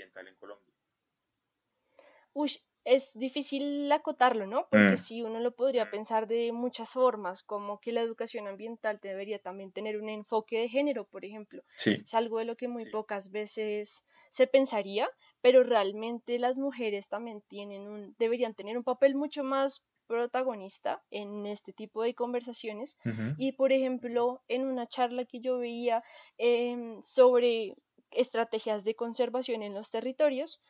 Uy, 2.34 2.52
es 2.84 3.14
difícil 3.18 3.92
acotarlo, 3.92 4.48
¿no? 4.48 4.68
Porque 4.70 4.96
Mm, 4.96 4.98
sí, 4.98 5.22
uno 5.24 5.40
lo 5.40 5.56
podría 5.56 5.90
pensar 5.90 6.28
de 6.28 6.52
muchas 6.52 6.94
formas, 6.94 7.44
como 7.44 7.80
que 7.80 7.92
la 7.92 8.02
educación 8.02 8.48
ambiental 8.48 9.00
debería 9.02 9.40
también 9.40 9.72
tener 9.72 9.98
un 10.02 10.10
enfoque 10.10 10.60
de 10.60 10.70
género, 10.70 11.06
por 11.08 11.26
ejemplo. 11.26 11.64
sí, 11.76 12.06
Es 12.06 12.14
algo 12.14 12.40
de 12.40 12.46
lo 12.46 12.56
que 12.58 12.68
muy 12.68 12.86
pocas 12.86 13.32
veces 13.32 14.06
se 14.32 14.48
pensaría, 14.48 15.10
pero 15.42 15.64
realmente 15.64 16.40
las 16.40 16.58
mujeres 16.58 17.08
también 17.10 17.42
tienen 17.48 17.88
un, 17.88 18.16
deberían 18.18 18.56
tener 18.56 18.78
un 18.78 18.84
papel 18.84 19.16
mucho 19.16 19.44
más 19.44 19.86
protagonista 20.08 21.04
en 21.10 21.46
este 21.46 21.74
tipo 21.74 22.04
de 22.04 22.16
conversaciones. 22.16 22.98
Y 23.36 23.54
por 23.54 23.72
ejemplo, 23.72 24.44
en 24.48 24.66
una 24.68 24.88
charla 24.88 25.26
que 25.26 25.40
yo 25.42 25.58
veía 25.60 26.04
em, 26.38 27.02
sobre 27.04 27.76
estrategias 28.12 28.84
de 28.84 28.96
conservación 28.96 29.64
en 29.64 29.74
los 29.74 29.90
territorios, 29.90 30.62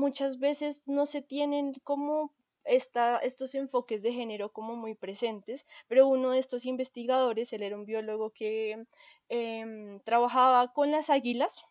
muchas 0.00 0.38
veces 0.38 0.82
no 0.86 1.04
se 1.06 1.22
tienen 1.22 1.74
como 1.84 2.32
estos 2.64 3.54
enfoques 3.54 4.02
de 4.02 4.12
género 4.12 4.52
como 4.52 4.76
muy 4.76 4.94
presentes, 4.94 5.66
pero 5.88 6.06
uno 6.08 6.30
de 6.32 6.38
estos 6.38 6.66
investigadores, 6.66 7.52
él 7.52 7.62
era 7.62 7.76
un 7.76 7.86
biólogo 7.86 8.30
que 8.30 8.84
em, 9.28 10.00
trabajaba 10.00 10.72
con 10.72 10.90
las 10.90 11.10
águilas, 11.10 11.64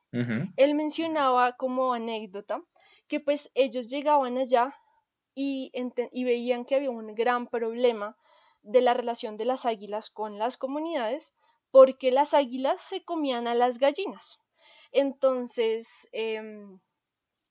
él 0.56 0.76
mencionaba 0.76 1.56
como 1.58 1.94
anécdota 1.94 2.62
que 3.08 3.20
pues 3.20 3.50
ellos 3.56 3.88
llegaban 3.88 4.38
allá 4.38 4.76
y, 5.36 5.72
y 6.12 6.24
veían 6.24 6.66
que 6.66 6.76
había 6.76 6.92
un 6.92 7.16
gran 7.16 7.48
problema 7.48 8.18
de 8.62 8.82
la 8.82 8.94
relación 8.94 9.38
de 9.38 9.46
las 9.46 9.66
águilas 9.66 10.10
con 10.10 10.38
las 10.38 10.58
comunidades 10.58 11.36
porque 11.72 12.12
las 12.12 12.34
águilas 12.34 12.82
se 12.82 13.04
comían 13.04 13.48
a 13.48 13.56
las 13.56 13.78
gallinas. 13.80 14.40
Entonces, 14.92 16.08
em, 16.12 16.80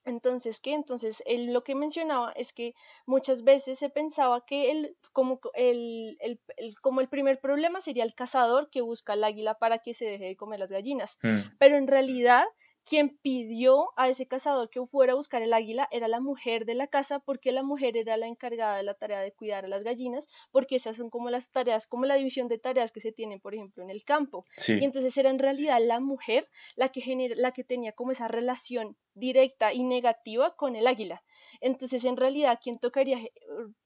entonces, 0.09 0.61
¿qué? 0.61 0.73
Entonces, 0.73 1.23
él 1.27 1.53
lo 1.53 1.65
que 1.65 1.75
mencionaba 1.75 2.33
es 2.33 2.53
que 2.53 2.75
muchas 3.07 3.45
veces 3.45 3.79
se 3.79 3.91
pensaba 3.91 4.45
que 4.45 4.71
el, 4.71 4.97
como, 5.13 5.41
el, 5.55 6.17
el, 6.21 6.41
como 6.81 7.01
el 7.01 7.09
primer 7.09 7.41
problema 7.41 7.81
sería 7.81 8.05
el 8.05 8.15
cazador 8.15 8.71
que 8.71 8.81
busca 8.81 9.15
al 9.15 9.25
águila 9.25 9.55
para 9.55 9.79
que 9.79 9.95
se 9.95 10.07
deje 10.07 10.25
de 10.25 10.37
comer 10.37 10.61
las 10.61 10.73
gallinas. 10.73 11.19
Mm. 11.23 11.57
Pero 11.59 11.77
en 11.77 11.87
realidad 11.87 12.45
quien 12.89 13.19
pidió 13.19 13.91
a 13.97 14.09
ese 14.09 14.27
cazador 14.27 14.71
que 14.71 14.85
fuera 14.87 15.13
a 15.13 15.17
buscar 15.17 15.43
el 15.43 15.53
águila 15.53 15.89
era 15.91 16.09
la 16.09 16.21
mujer 16.21 16.65
de 16.65 16.75
la 16.75 16.87
casa, 16.87 17.19
porque 17.19 17.53
la 17.53 17.63
mujer 17.63 17.97
era 17.97 18.17
la 18.17 18.27
encargada 18.27 18.77
de 18.77 18.83
la 18.83 18.95
tarea 18.95 19.21
de 19.21 19.33
cuidar 19.33 19.65
a 19.65 19.69
las 19.69 19.85
gallinas, 19.85 20.29
porque 20.51 20.77
esas 20.77 20.97
son 20.97 21.11
como 21.11 21.31
las 21.31 21.51
tareas, 21.51 21.87
como 21.87 22.07
la 22.07 22.15
división 22.15 22.49
de 22.49 22.59
tareas 22.59 22.93
que 22.93 23.01
se 23.01 23.13
tienen, 23.13 23.41
por 23.41 23.55
ejemplo, 23.55 23.83
en 23.83 23.91
el 23.91 24.05
campo. 24.05 24.45
Y 24.67 24.85
entonces 24.85 25.17
era 25.17 25.31
en 25.31 25.39
realidad 25.39 25.79
la 25.83 26.01
mujer 26.01 26.49
la 26.77 26.89
que, 26.89 27.01
genera, 27.01 27.35
la 27.37 27.53
que 27.53 27.65
tenía 27.65 27.93
como 27.93 28.13
esa 28.13 28.29
relación 28.29 28.97
directa 29.15 29.73
y 29.73 29.83
negativa 29.83 30.55
con 30.57 30.77
el 30.77 30.87
águila. 30.87 31.23
Entonces, 31.61 32.05
en 32.05 32.17
realidad, 32.17 32.59
quien 32.63 32.79
tocaría 32.79 33.19
eh, 33.19 33.33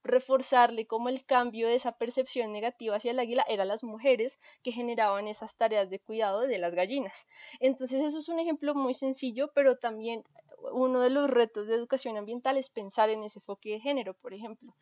reforzarle 0.03 0.86
como 0.86 1.09
el 1.09 1.24
cambio 1.24 1.68
de 1.68 1.74
esa 1.74 1.92
percepción 1.92 2.53
negativa 2.53 2.96
hacia 2.96 3.12
el 3.12 3.18
águila 3.18 3.44
eran 3.48 3.68
las 3.68 3.84
mujeres 3.84 4.38
que 4.62 4.72
generaban 4.72 5.28
esas 5.28 5.57
tareas 5.57 5.90
de 5.90 5.98
cuidado 5.98 6.40
de 6.42 6.59
las 6.59 6.74
gallinas. 6.74 7.26
Entonces, 7.61 8.03
eso 8.03 8.18
es 8.18 8.28
un 8.28 8.38
ejemplo 8.38 8.74
muy 8.74 8.94
sencillo, 8.94 9.50
pero 9.55 9.76
también 9.76 10.24
uno 10.72 11.00
de 11.00 11.11
los 11.11 11.28
retos 11.28 11.66
de 11.66 11.74
educación 11.74 12.16
ambiental 12.16 12.57
es 12.57 12.70
pensar 12.70 13.11
en 13.11 13.24
ese 13.24 13.40
enfoque 13.40 13.70
de 13.70 13.80
género, 13.80 14.14
por 14.14 14.32
ejemplo. 14.34 14.74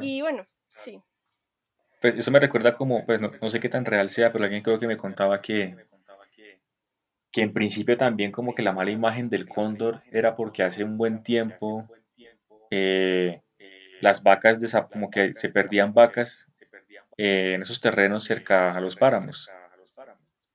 Y 0.00 0.20
bueno, 0.20 0.46
sí. 0.68 1.00
Pues 2.00 2.14
eso 2.14 2.30
me 2.30 2.40
recuerda 2.40 2.74
como, 2.74 3.04
pues 3.04 3.20
no, 3.20 3.30
no 3.40 3.48
sé 3.48 3.60
qué 3.60 3.68
tan 3.68 3.84
real 3.84 4.10
sea, 4.10 4.32
pero 4.32 4.44
alguien 4.44 4.62
creo 4.62 4.78
que 4.78 4.86
me 4.86 4.96
contaba 4.96 5.40
que 5.40 5.74
que 7.30 7.42
en 7.42 7.52
principio 7.52 7.96
también 7.96 8.32
como 8.32 8.54
que 8.54 8.62
la 8.62 8.72
mala 8.72 8.90
imagen 8.90 9.28
del 9.28 9.48
cóndor 9.48 10.02
era 10.10 10.34
porque 10.34 10.62
hace 10.62 10.84
un 10.84 10.96
buen 10.96 11.22
tiempo 11.22 11.86
eh, 12.70 13.42
las 14.00 14.22
vacas, 14.22 14.58
como 14.90 15.10
que 15.10 15.34
se 15.34 15.48
perdían 15.48 15.94
vacas 15.94 16.50
eh, 17.16 17.54
en 17.54 17.62
esos 17.62 17.80
terrenos 17.80 18.24
cerca 18.24 18.76
a 18.76 18.80
los 18.80 18.96
páramos. 18.96 19.50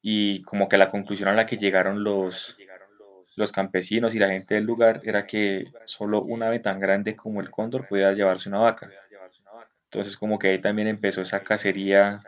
Y 0.02 0.42
como 0.44 0.68
que 0.68 0.78
la 0.78 0.90
conclusión 0.90 1.30
a 1.30 1.34
la 1.34 1.46
que 1.46 1.58
llegaron 1.58 2.04
los, 2.04 2.58
los 3.36 3.52
campesinos 3.52 4.16
y 4.16 4.20
la 4.20 4.28
gente 4.28 4.56
del 4.56 4.66
lugar 4.66 5.02
era 5.04 5.26
que 5.26 5.66
solo 5.86 6.22
un 6.22 6.44
ave 6.44 6.60
tan 6.60 6.80
grande 6.80 7.16
como 7.16 7.42
el 7.42 7.50
cóndor 7.50 7.88
podía 7.88 8.12
llevarse 8.14 8.50
una 8.50 8.60
vaca. 8.60 8.90
Entonces 9.86 10.18
como 10.18 10.40
que 10.40 10.50
ahí 10.50 10.62
también 10.62 10.88
empezó 10.88 11.22
esa 11.22 11.42
cacería 11.42 12.20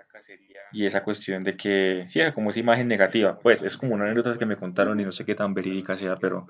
y 0.72 0.86
esa 0.86 1.04
cuestión 1.04 1.44
de 1.44 1.56
que, 1.56 2.06
sí, 2.08 2.20
como 2.34 2.50
esa 2.50 2.60
imagen 2.60 2.88
negativa. 2.88 3.40
Pues 3.40 3.62
es 3.62 3.78
como 3.78 3.94
una 3.94 4.06
anécdota 4.06 4.38
que 4.38 4.46
me 4.46 4.56
contaron 4.56 5.00
y 5.00 5.06
no 5.06 5.12
sé 5.12 5.26
qué 5.26 5.36
tan 5.36 5.54
verídica 5.54 5.96
sea, 5.98 6.18
pero 6.18 6.48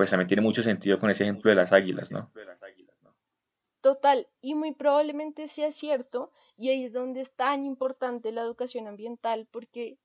pues 0.00 0.08
también 0.08 0.28
tiene 0.28 0.40
mucho 0.40 0.62
sentido 0.62 0.96
con 0.96 1.10
ese 1.10 1.24
ejemplo 1.24 1.50
de 1.50 1.56
las 1.56 1.72
águilas, 1.72 2.10
¿no? 2.10 2.30
Total, 3.82 4.26
y 4.40 4.54
muy 4.54 4.72
probablemente 4.72 5.46
sea 5.46 5.70
cierto, 5.72 6.32
y 6.56 6.70
ahí 6.70 6.84
es 6.86 6.94
donde 6.94 7.20
es 7.20 7.34
tan 7.34 7.66
importante 7.66 8.32
la 8.32 8.40
educación 8.40 8.88
ambiental, 8.88 9.46
porque 9.50 9.98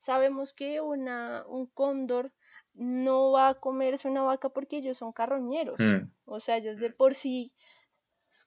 sabemos 0.00 0.52
que 0.52 0.82
una, 0.82 1.46
un 1.46 1.64
cóndor 1.64 2.30
no 2.74 3.30
va 3.30 3.48
a 3.48 3.54
comerse 3.54 4.06
una 4.06 4.20
vaca 4.20 4.50
porque 4.50 4.76
ellos 4.76 4.98
son 4.98 5.12
carroñeros, 5.12 5.78
mm. 5.78 6.10
o 6.26 6.40
sea, 6.40 6.58
ellos 6.58 6.78
de 6.78 6.90
por 6.90 7.14
sí, 7.14 7.54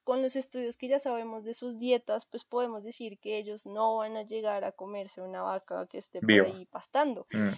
con 0.04 0.22
los 0.22 0.36
estudios 0.36 0.78
que 0.78 0.88
ya 0.88 0.99
sabemos 0.99 1.45
de 1.45 1.56
sus 1.56 1.80
dietas, 1.80 2.28
pues 2.28 2.43
podemos 2.43 2.84
decir 2.84 3.18
que 3.18 3.39
ellos 3.39 3.66
no 3.66 3.95
van 3.95 4.18
a 4.18 4.22
llegar 4.22 4.66
a 4.66 4.72
comerse 4.72 5.20
una 5.20 5.41
vaca 5.41 5.88
que 5.88 5.97
esté 5.97 6.22
por 6.22 6.45
ahí 6.45 6.68
pastando. 6.68 7.26
Mm. 7.32 7.54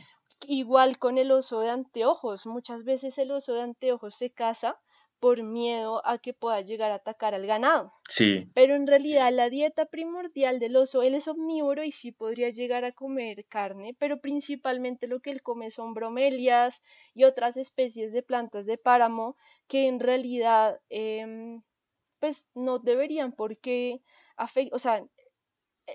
Igual 0.48 0.98
con 0.98 1.18
el 1.18 1.32
oso 1.32 1.60
de 1.62 1.70
anteojos, 1.70 2.46
muchas 2.46 2.84
veces 2.84 3.18
el 3.18 3.32
oso 3.32 3.54
de 3.54 3.62
anteojos 3.62 4.16
se 4.16 4.32
caza 4.32 4.80
por 5.20 5.42
miedo 5.42 6.06
a 6.06 6.18
que 6.18 6.34
pueda 6.34 6.60
llegar 6.60 6.92
a 6.92 6.96
atacar 6.96 7.34
al 7.34 7.48
ganado. 7.48 7.94
Sí. 8.10 8.50
Pero 8.54 8.76
en 8.76 8.88
realidad 8.88 9.32
la 9.32 9.50
dieta 9.50 9.86
primordial 9.86 10.60
del 10.60 10.76
oso, 10.76 11.02
él 11.02 11.16
es 11.16 11.30
omnívoro 11.30 11.84
y 11.84 11.94
sí 11.94 12.12
podría 12.12 12.50
llegar 12.50 12.84
a 12.84 12.92
comer 12.92 13.46
carne, 13.46 13.96
pero 13.98 14.20
principalmente 14.20 15.08
lo 15.08 15.22
que 15.22 15.32
él 15.32 15.42
come 15.42 15.72
son 15.72 15.94
bromelias 15.94 16.84
y 17.14 17.24
otras 17.24 17.56
especies 17.56 18.12
de 18.12 18.22
plantas 18.22 18.66
de 18.66 18.78
páramo 18.78 19.38
que 19.68 19.88
en 19.88 20.02
realidad 20.02 20.82
em, 20.90 21.62
pues 22.20 22.48
no 22.54 22.80
deberían 22.80 23.32
porque 23.32 24.02
o 24.72 24.80
sea, 24.80 25.06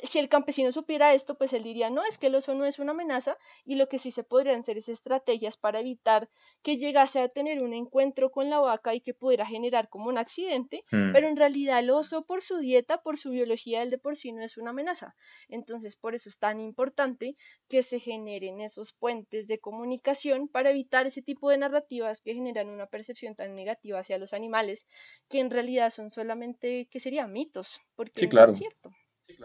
si 0.03 0.19
el 0.19 0.29
campesino 0.29 0.71
supiera 0.73 1.15
esto, 1.15 1.37
pues 1.37 1.53
él 1.53 1.63
diría, 1.63 1.91
no, 1.91 2.05
es 2.05 2.19
que 2.19 2.27
el 2.27 2.35
oso 2.35 2.55
no 2.55 2.65
es 2.67 2.79
una 2.79 2.93
amenaza 2.93 3.39
y 3.65 3.77
lo 3.77 3.89
que 3.89 3.99
sí 3.99 4.11
se 4.11 4.23
podrían 4.23 4.61
hacer 4.61 4.77
es 4.77 4.89
estrategias 4.89 5.57
para 5.57 5.81
evitar 5.81 6.29
que 6.63 6.77
llegase 6.77 7.21
a 7.21 7.29
tener 7.29 7.63
un 7.63 7.73
encuentro 7.73 8.31
con 8.31 8.51
la 8.51 8.59
vaca 8.59 8.95
y 8.95 9.01
que 9.01 9.15
pudiera 9.15 9.47
generar 9.47 9.89
como 9.89 10.09
un 10.09 10.19
accidente, 10.19 10.85
mm. 10.91 11.13
pero 11.13 11.29
en 11.29 11.37
realidad 11.37 11.79
el 11.79 11.91
oso 11.91 12.25
por 12.25 12.43
su 12.43 12.59
dieta, 12.59 13.03
por 13.03 13.19
su 13.19 13.31
biología, 13.31 13.83
el 13.83 13.91
de 13.91 13.99
por 13.99 14.17
sí 14.17 14.33
no 14.33 14.43
es 14.43 14.59
una 14.59 14.71
amenaza. 14.71 15.15
Entonces, 15.49 15.97
por 15.97 16.15
eso 16.15 16.29
es 16.29 16.39
tan 16.39 16.61
importante 16.61 17.37
que 17.69 17.83
se 17.83 17.99
generen 17.99 18.61
esos 18.61 18.93
puentes 18.93 19.49
de 19.49 19.59
comunicación 19.59 20.49
para 20.49 20.71
evitar 20.71 21.07
ese 21.07 21.23
tipo 21.23 21.51
de 21.51 21.59
narrativas 21.59 22.21
que 22.21 22.35
generan 22.35 22.69
una 22.69 22.87
percepción 22.87 23.35
tan 23.35 23.55
negativa 23.55 24.01
hacia 24.01 24.19
los 24.19 24.33
animales, 24.33 24.87
que 25.29 25.41
en 25.41 25.51
realidad 25.51 25.91
son 25.91 26.11
solamente, 26.11 26.89
que 26.91 27.01
serían 27.01 27.33
mitos, 27.33 27.81
porque 27.95 28.27
no 28.27 28.45
es 28.45 28.57
cierto. 28.57 28.88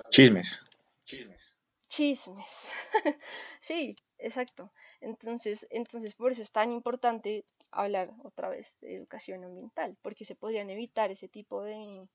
Chismes. 0.09 0.63
Chismes. 1.05 1.55
Chismes. 1.89 2.71
sí, 3.59 3.95
exacto. 4.17 4.71
Entonces, 5.01 5.67
entonces, 5.69 6.15
por 6.15 6.31
eso 6.31 6.41
es 6.41 6.51
tan 6.51 6.71
importante 6.71 7.45
hablar 7.71 8.11
otra 8.23 8.49
vez 8.49 8.77
de 8.81 8.95
educación 8.95 9.43
ambiental, 9.43 9.97
porque 10.01 10.25
se 10.25 10.35
podrían 10.35 10.69
evitar 10.69 11.11
ese 11.11 11.27
tipo 11.27 11.63
de 11.63 12.07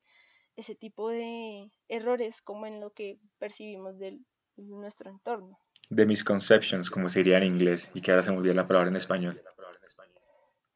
ese 0.56 0.74
tipo 0.74 1.08
de 1.08 1.70
errores 1.88 2.42
como 2.42 2.66
en 2.66 2.80
lo 2.80 2.90
que 2.90 3.18
percibimos 3.38 3.98
de 3.98 4.18
nuestro 4.56 5.08
entorno. 5.08 5.60
De 5.88 6.04
misconceptions, 6.04 6.90
como 6.90 7.08
se 7.08 7.20
diría 7.20 7.38
en 7.38 7.44
inglés, 7.44 7.92
y 7.94 8.02
que 8.02 8.10
ahora 8.10 8.24
se 8.24 8.32
me 8.32 8.38
olvidó 8.38 8.54
la 8.54 8.66
palabra 8.66 8.88
en 8.88 8.96
español. 8.96 9.40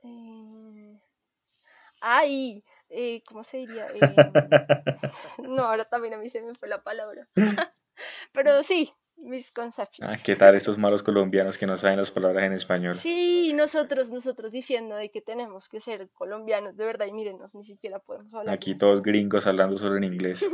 Eh... 0.05 1.01
¡Ay! 2.01 2.65
Eh, 2.95 3.23
¿cómo 3.27 3.43
se 3.43 3.59
diría? 3.59 3.87
Eh, 3.95 5.43
no, 5.49 5.65
ahora 5.65 5.85
también 5.85 6.15
a 6.15 6.19
mí 6.19 6.29
se 6.29 6.43
me 6.43 6.55
fue 6.55 6.69
la 6.69 6.83
palabra. 6.83 7.27
Pero 8.33 8.63
sí, 8.63 8.93
misconceptions. 9.17 10.15
Ah, 10.15 10.19
¿qué 10.23 10.37
tal 10.37 10.55
estos 10.55 10.79
malos 10.79 11.03
colombianos 11.03 11.59
que 11.59 11.67
no 11.67 11.77
saben 11.77 11.99
las 11.99 12.11
palabras 12.11 12.45
en 12.45 12.53
español? 12.53 12.95
Sí, 12.95 13.53
nosotros, 13.55 14.11
nosotros 14.11 14.53
diciendo 14.53 14.97
de 14.97 15.11
que 15.11 15.21
tenemos 15.21 15.69
que 15.69 15.81
ser 15.81 16.11
colombianos, 16.11 16.77
de 16.77 16.85
verdad, 16.85 17.07
y 17.07 17.13
mírenos, 17.13 17.55
ni 17.55 17.65
siquiera 17.65 17.99
podemos 17.99 18.33
hablar. 18.35 18.55
Aquí 18.55 18.75
todos 18.75 19.03
gringos 19.03 19.47
hablando 19.47 19.77
solo 19.79 19.97
en 19.97 20.05
inglés. 20.05 20.49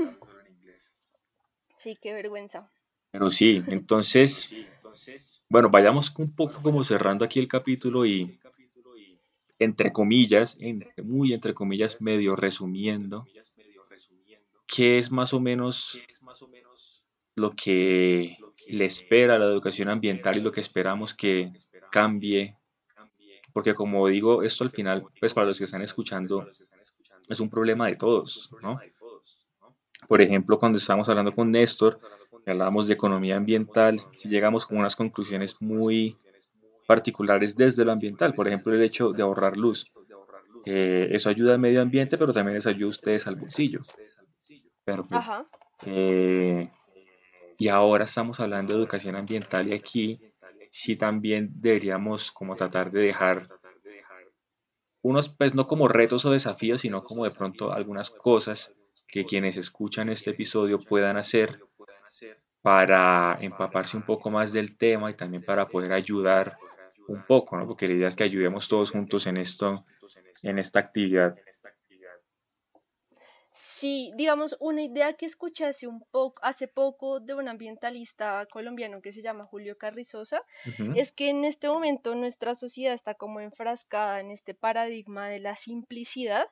sí, 1.76 1.96
qué 2.00 2.12
vergüenza. 2.12 2.70
Pero 3.10 3.30
sí, 3.30 3.64
entonces, 3.68 4.54
bueno, 5.48 5.70
vayamos 5.70 6.14
un 6.18 6.34
poco 6.34 6.62
como 6.62 6.84
cerrando 6.84 7.24
aquí 7.24 7.38
el 7.38 7.48
capítulo 7.48 8.04
y 8.04 8.38
entre 9.58 9.92
comillas, 9.92 10.58
muy 11.02 11.32
entre 11.32 11.54
comillas, 11.54 12.00
medio 12.00 12.36
resumiendo, 12.36 13.26
qué 14.66 14.98
es 14.98 15.10
más 15.10 15.32
o 15.32 15.40
menos 15.40 16.00
lo 17.34 17.50
que 17.50 18.36
le 18.68 18.84
espera 18.84 19.36
a 19.36 19.38
la 19.38 19.46
educación 19.46 19.88
ambiental 19.88 20.36
y 20.36 20.40
lo 20.40 20.52
que 20.52 20.60
esperamos 20.60 21.14
que 21.14 21.52
cambie. 21.90 22.56
Porque 23.52 23.74
como 23.74 24.06
digo, 24.08 24.42
esto 24.42 24.64
al 24.64 24.70
final, 24.70 25.06
pues 25.18 25.34
para 25.34 25.46
los 25.46 25.58
que 25.58 25.64
están 25.64 25.82
escuchando, 25.82 26.48
es 27.28 27.40
un 27.40 27.50
problema 27.50 27.86
de 27.86 27.96
todos, 27.96 28.50
¿no? 28.62 28.78
Por 30.06 30.22
ejemplo, 30.22 30.58
cuando 30.58 30.78
estábamos 30.78 31.08
hablando 31.08 31.34
con 31.34 31.50
Néstor, 31.50 32.00
hablábamos 32.46 32.86
de 32.86 32.94
economía 32.94 33.36
ambiental, 33.36 33.98
llegamos 34.24 34.64
con 34.64 34.78
unas 34.78 34.96
conclusiones 34.96 35.56
muy 35.60 36.16
particulares 36.88 37.54
desde 37.54 37.84
lo 37.84 37.92
ambiental, 37.92 38.32
por 38.32 38.48
ejemplo 38.48 38.74
el 38.74 38.82
hecho 38.82 39.12
de 39.12 39.22
ahorrar 39.22 39.58
luz. 39.58 39.92
Eh, 40.64 41.08
eso 41.10 41.28
ayuda 41.28 41.52
al 41.52 41.58
medio 41.58 41.82
ambiente, 41.82 42.16
pero 42.16 42.32
también 42.32 42.54
les 42.54 42.66
ayuda 42.66 42.86
a 42.86 42.88
ustedes 42.88 43.26
al 43.26 43.36
bolsillo. 43.36 43.82
Pero 44.86 45.06
pues, 45.06 45.22
eh, 45.84 46.70
y 47.58 47.68
ahora 47.68 48.04
estamos 48.04 48.40
hablando 48.40 48.72
de 48.72 48.78
educación 48.78 49.16
ambiental 49.16 49.68
y 49.68 49.74
aquí 49.74 50.18
sí 50.70 50.96
también 50.96 51.50
deberíamos 51.56 52.32
como 52.32 52.56
tratar 52.56 52.90
de 52.90 53.00
dejar 53.00 53.42
unos, 55.02 55.28
pues 55.28 55.54
no 55.54 55.66
como 55.66 55.88
retos 55.88 56.24
o 56.24 56.30
desafíos, 56.30 56.80
sino 56.80 57.04
como 57.04 57.24
de 57.24 57.32
pronto 57.32 57.70
algunas 57.70 58.08
cosas 58.08 58.72
que 59.06 59.26
quienes 59.26 59.58
escuchan 59.58 60.08
este 60.08 60.30
episodio 60.30 60.78
puedan 60.78 61.18
hacer 61.18 61.60
para 62.62 63.36
empaparse 63.42 63.98
un 63.98 64.04
poco 64.04 64.30
más 64.30 64.54
del 64.54 64.78
tema 64.78 65.10
y 65.10 65.14
también 65.14 65.44
para 65.44 65.68
poder 65.68 65.92
ayudar 65.92 66.56
un 67.08 67.24
poco, 67.26 67.56
¿no? 67.56 67.66
Porque 67.66 67.88
la 67.88 67.94
idea 67.94 68.08
es 68.08 68.16
que 68.16 68.24
ayudemos 68.24 68.68
todos 68.68 68.90
juntos 68.90 69.26
en 69.26 69.38
esto, 69.38 69.84
en 70.42 70.58
esta 70.58 70.80
actividad. 70.80 71.34
Sí, 73.60 74.12
digamos, 74.16 74.56
una 74.60 74.82
idea 74.82 75.14
que 75.14 75.26
escuché 75.26 75.64
hace, 75.64 75.88
un 75.88 76.00
poco, 76.12 76.38
hace 76.44 76.68
poco 76.68 77.18
de 77.18 77.34
un 77.34 77.48
ambientalista 77.48 78.46
colombiano 78.46 79.00
que 79.02 79.12
se 79.12 79.20
llama 79.20 79.46
Julio 79.46 79.76
Carrizosa, 79.76 80.42
es 80.94 81.10
que 81.10 81.30
en 81.30 81.44
este 81.44 81.68
momento 81.68 82.14
nuestra 82.14 82.54
sociedad 82.54 82.94
está 82.94 83.14
como 83.14 83.40
enfrascada 83.40 84.20
en 84.20 84.30
este 84.30 84.54
paradigma 84.54 85.28
de 85.28 85.40
la 85.40 85.56
simplicidad 85.56 86.46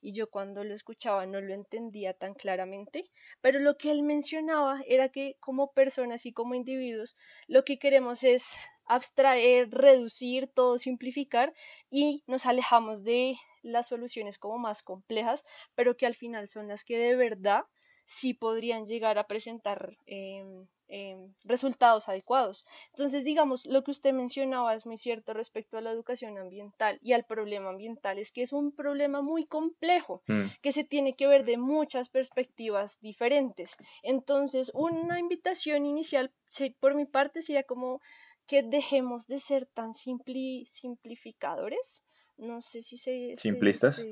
y 0.00 0.12
yo 0.12 0.30
cuando 0.30 0.64
lo 0.64 0.74
escuchaba 0.74 1.26
no 1.26 1.40
lo 1.40 1.54
entendía 1.54 2.14
tan 2.14 2.34
claramente, 2.34 3.10
pero 3.40 3.58
lo 3.58 3.76
que 3.76 3.90
él 3.90 4.02
mencionaba 4.02 4.80
era 4.86 5.08
que 5.08 5.36
como 5.40 5.72
personas 5.72 6.26
y 6.26 6.32
como 6.32 6.54
individuos 6.54 7.16
lo 7.46 7.64
que 7.64 7.78
queremos 7.78 8.24
es 8.24 8.58
abstraer, 8.86 9.70
reducir, 9.70 10.48
todo 10.48 10.78
simplificar 10.78 11.52
y 11.90 12.22
nos 12.26 12.46
alejamos 12.46 13.04
de 13.04 13.36
las 13.62 13.88
soluciones 13.88 14.38
como 14.38 14.58
más 14.58 14.82
complejas, 14.82 15.44
pero 15.74 15.96
que 15.96 16.06
al 16.06 16.14
final 16.14 16.48
son 16.48 16.68
las 16.68 16.84
que 16.84 16.98
de 16.98 17.14
verdad 17.16 17.64
sí 18.04 18.34
podrían 18.34 18.86
llegar 18.86 19.18
a 19.18 19.26
presentar 19.26 19.96
em, 20.06 20.66
em, 20.88 21.34
resultados 21.44 22.08
adecuados. 22.08 22.66
Entonces, 22.90 23.24
digamos, 23.24 23.66
lo 23.66 23.84
que 23.84 23.90
usted 23.90 24.12
mencionaba 24.12 24.74
es 24.74 24.86
muy 24.86 24.96
cierto 24.96 25.34
respecto 25.34 25.78
a 25.78 25.80
la 25.80 25.90
educación 25.90 26.38
ambiental 26.38 26.98
y 27.02 27.12
al 27.12 27.24
problema 27.24 27.70
ambiental, 27.70 28.18
es 28.18 28.32
que 28.32 28.42
es 28.42 28.52
un 28.52 28.72
problema 28.72 29.22
muy 29.22 29.46
complejo, 29.46 30.22
mm. 30.26 30.46
que 30.62 30.72
se 30.72 30.84
tiene 30.84 31.14
que 31.14 31.26
ver 31.26 31.44
de 31.44 31.58
muchas 31.58 32.08
perspectivas 32.08 33.00
diferentes. 33.00 33.76
Entonces, 34.02 34.70
una 34.74 35.20
invitación 35.20 35.86
inicial 35.86 36.32
por 36.80 36.94
mi 36.94 37.04
parte 37.04 37.42
sería 37.42 37.62
como 37.62 38.00
que 38.46 38.62
dejemos 38.62 39.26
de 39.26 39.38
ser 39.38 39.66
tan 39.66 39.92
simplificadores 39.92 42.04
no 42.38 42.60
sé 42.60 42.82
si 42.82 42.98
se... 42.98 43.34
¿Simplistas? 43.36 44.06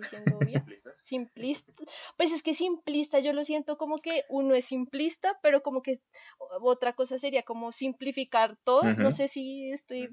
Simplista. 1.03 1.73
Pues 2.17 2.33
es 2.33 2.43
que 2.43 2.55
simplista 2.55 3.21
yo 3.21 3.33
lo 3.33 3.45
siento 3.45 3.79
como 3.79 3.97
que 3.99 4.25
uno 4.29 4.55
es 4.55 4.67
simplista, 4.67 5.39
pero 5.43 5.63
como 5.63 5.81
que 5.83 6.01
otra 6.61 6.95
cosa 6.95 7.19
sería 7.19 7.43
como 7.43 7.73
simplificar 7.73 8.57
todo. 8.65 8.83
No 8.83 9.11
sé 9.13 9.29
si 9.29 9.71
estoy... 9.71 10.11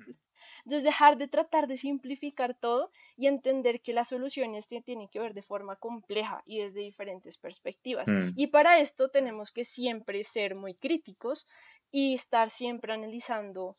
Entonces 0.66 0.84
dejar 0.84 1.18
de 1.18 1.28
tratar 1.28 1.68
de 1.68 1.78
simplificar 1.78 2.53
todo 2.53 2.91
y 3.18 3.28
entender 3.28 3.82
que 3.82 3.93
las 3.93 4.09
soluciones 4.09 4.68
tienen 4.68 5.07
que 5.09 5.20
ver 5.20 5.34
de 5.34 5.41
forma 5.41 5.76
compleja 5.78 6.41
y 6.45 6.59
desde 6.59 6.82
diferentes 6.82 7.38
perspectivas. 7.38 8.07
Mm. 8.07 8.32
Y 8.36 8.47
para 8.47 8.80
esto 8.80 9.09
tenemos 9.09 9.51
que 9.51 9.66
siempre 9.66 10.24
ser 10.24 10.55
muy 10.55 10.76
críticos 10.76 11.47
y 11.91 12.14
estar 12.14 12.49
siempre 12.49 12.93
analizando 12.93 13.78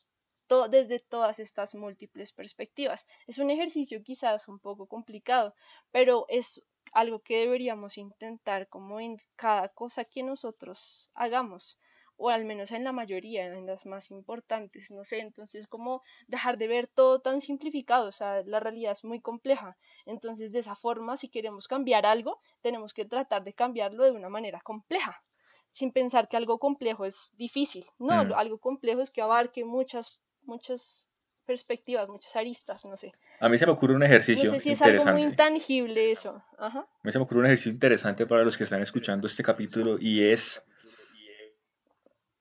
desde 0.71 1.01
todas 1.01 1.39
estas 1.39 1.75
múltiples 1.75 2.33
perspectivas. 2.33 3.07
Es 3.27 3.39
un 3.39 3.51
ejercicio 3.51 4.03
quizás 4.03 4.49
un 4.49 4.59
poco 4.59 4.87
complicado, 4.87 5.55
pero 5.91 6.27
es 6.29 6.63
algo 6.93 7.21
que 7.21 7.39
deberíamos 7.39 7.99
intentar 7.99 8.69
como 8.69 9.01
en 9.01 9.17
cada 9.37 9.69
cosa 9.69 10.05
que 10.05 10.23
nosotros 10.23 11.11
hagamos 11.15 11.79
o 12.17 12.31
al 12.31 12.45
menos 12.45 12.71
en 12.71 12.85
la 12.85 12.93
mayoría, 12.93 13.47
en 13.47 13.67
las 13.67 13.87
más 13.87 14.11
importantes, 14.11 14.93
no 14.93 15.05
sé, 15.05 15.19
entonces 15.19 15.67
como 15.67 16.03
dejar 16.29 16.59
de 16.59 16.69
ver 16.69 16.87
todo 16.87 17.21
tan 17.21 17.41
simplificado, 17.41 18.07
o 18.09 18.13
sea, 18.13 18.43
la 18.45 18.61
realidad 18.61 18.93
es 18.93 19.03
muy 19.03 19.21
compleja, 19.21 19.77
entonces 20.07 20.53
de 20.53 20.61
esa 20.61 20.77
forma, 20.77 21.17
si 21.17 21.29
queremos 21.29 21.67
cambiar 21.67 22.07
algo, 22.07 22.41
tenemos 22.61 22.95
que 22.95 23.05
tratar 23.05 23.43
de 23.43 23.53
cambiarlo 23.53 24.05
de 24.05 24.13
una 24.13 24.29
manera 24.29 24.61
compleja, 24.61 25.25
sin 25.73 25.91
pensar 25.91 26.29
que 26.29 26.37
algo 26.37 26.61
complejo 26.61 27.05
es 27.05 27.33
difícil, 27.37 27.85
no, 27.99 28.25
mm. 28.25 28.33
algo 28.35 28.59
complejo 28.59 29.01
es 29.01 29.11
que 29.11 29.23
abarque 29.23 29.65
muchas 29.65 30.21
muchas 30.47 31.09
perspectivas, 31.45 32.09
muchas 32.09 32.35
aristas, 32.37 32.85
no 32.85 32.97
sé. 32.97 33.13
A 33.41 33.49
mí 33.49 33.59
se 33.59 33.67
me 33.67 33.73
ocurre 33.73 33.95
un 33.95 34.03
ejercicio. 34.03 34.45
No 34.45 34.51
sé 34.51 34.61
si 34.61 34.73
es 34.73 34.83
algo 34.83 35.05
muy 35.07 35.23
intangible 35.23 36.11
eso. 36.11 36.43
A 36.59 36.87
mí 37.03 37.13
se 37.13 37.19
me 37.19 37.25
ocurre 37.25 37.41
un 37.41 37.47
ejercicio 37.47 37.73
interesante 37.73 38.27
para 38.27 38.45
los 38.45 38.57
que 38.57 38.65
están 38.65 38.83
escuchando 38.83 39.27
este 39.27 39.43
capítulo 39.43 39.99
y 40.01 40.25
es 40.25 40.67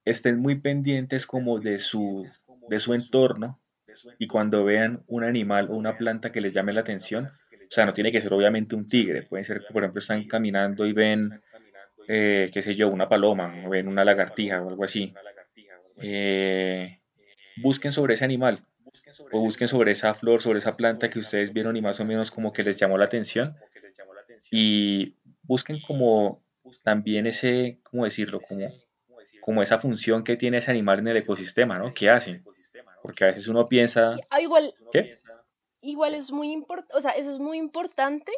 estén 0.05 0.39
muy 0.39 0.55
pendientes 0.55 1.25
como 1.25 1.59
de 1.59 1.79
su, 1.79 2.27
de 2.69 2.79
su 2.79 2.93
entorno 2.93 3.61
y 4.17 4.27
cuando 4.27 4.63
vean 4.63 5.03
un 5.07 5.23
animal 5.23 5.69
o 5.69 5.75
una 5.75 5.97
planta 5.97 6.31
que 6.31 6.41
les 6.41 6.51
llame 6.51 6.73
la 6.73 6.81
atención, 6.81 7.25
o 7.25 7.71
sea, 7.75 7.85
no 7.85 7.93
tiene 7.93 8.11
que 8.11 8.21
ser 8.21 8.33
obviamente 8.33 8.75
un 8.75 8.87
tigre, 8.87 9.23
puede 9.23 9.43
ser 9.43 9.61
que 9.61 9.71
por 9.71 9.83
ejemplo 9.83 9.99
están 9.99 10.27
caminando 10.27 10.85
y 10.85 10.93
ven, 10.93 11.41
eh, 12.07 12.49
qué 12.53 12.61
sé 12.61 12.75
yo, 12.75 12.89
una 12.89 13.07
paloma 13.07 13.63
o 13.65 13.69
ven 13.69 13.87
una 13.87 14.03
lagartija 14.03 14.61
o 14.61 14.69
algo 14.69 14.83
así. 14.83 15.13
Eh, 15.97 17.02
busquen 17.57 17.91
sobre 17.91 18.15
ese 18.15 18.25
animal 18.25 18.65
o 19.31 19.39
busquen 19.39 19.67
sobre 19.67 19.91
esa 19.91 20.13
flor, 20.13 20.41
sobre 20.41 20.59
esa 20.59 20.75
planta 20.75 21.09
que 21.09 21.19
ustedes 21.19 21.53
vieron 21.53 21.75
y 21.75 21.81
más 21.81 21.99
o 21.99 22.05
menos 22.05 22.31
como 22.31 22.53
que 22.53 22.63
les 22.63 22.77
llamó 22.77 22.97
la 22.97 23.05
atención 23.05 23.55
y 24.51 25.15
busquen 25.43 25.81
como 25.81 26.43
también 26.83 27.27
ese, 27.27 27.79
¿cómo 27.83 28.05
decirlo? 28.05 28.41
Como, 28.41 28.67
como 29.41 29.61
esa 29.61 29.79
función 29.79 30.23
que 30.23 30.37
tiene 30.37 30.57
ese 30.57 30.71
animal 30.71 30.99
en 30.99 31.09
el 31.09 31.17
ecosistema, 31.17 31.77
¿no? 31.77 31.93
¿Qué 31.93 32.09
hace? 32.09 32.43
Porque 33.01 33.25
a 33.25 33.27
veces 33.27 33.47
uno 33.47 33.65
piensa... 33.67 34.15
Ah, 34.29 34.41
igual, 34.41 34.73
¿Qué? 34.91 35.15
Igual 35.81 36.13
es 36.13 36.31
muy 36.31 36.51
importante, 36.51 36.95
o 36.95 37.01
sea, 37.01 37.11
eso 37.11 37.31
es 37.31 37.39
muy 37.39 37.57
importante, 37.57 38.31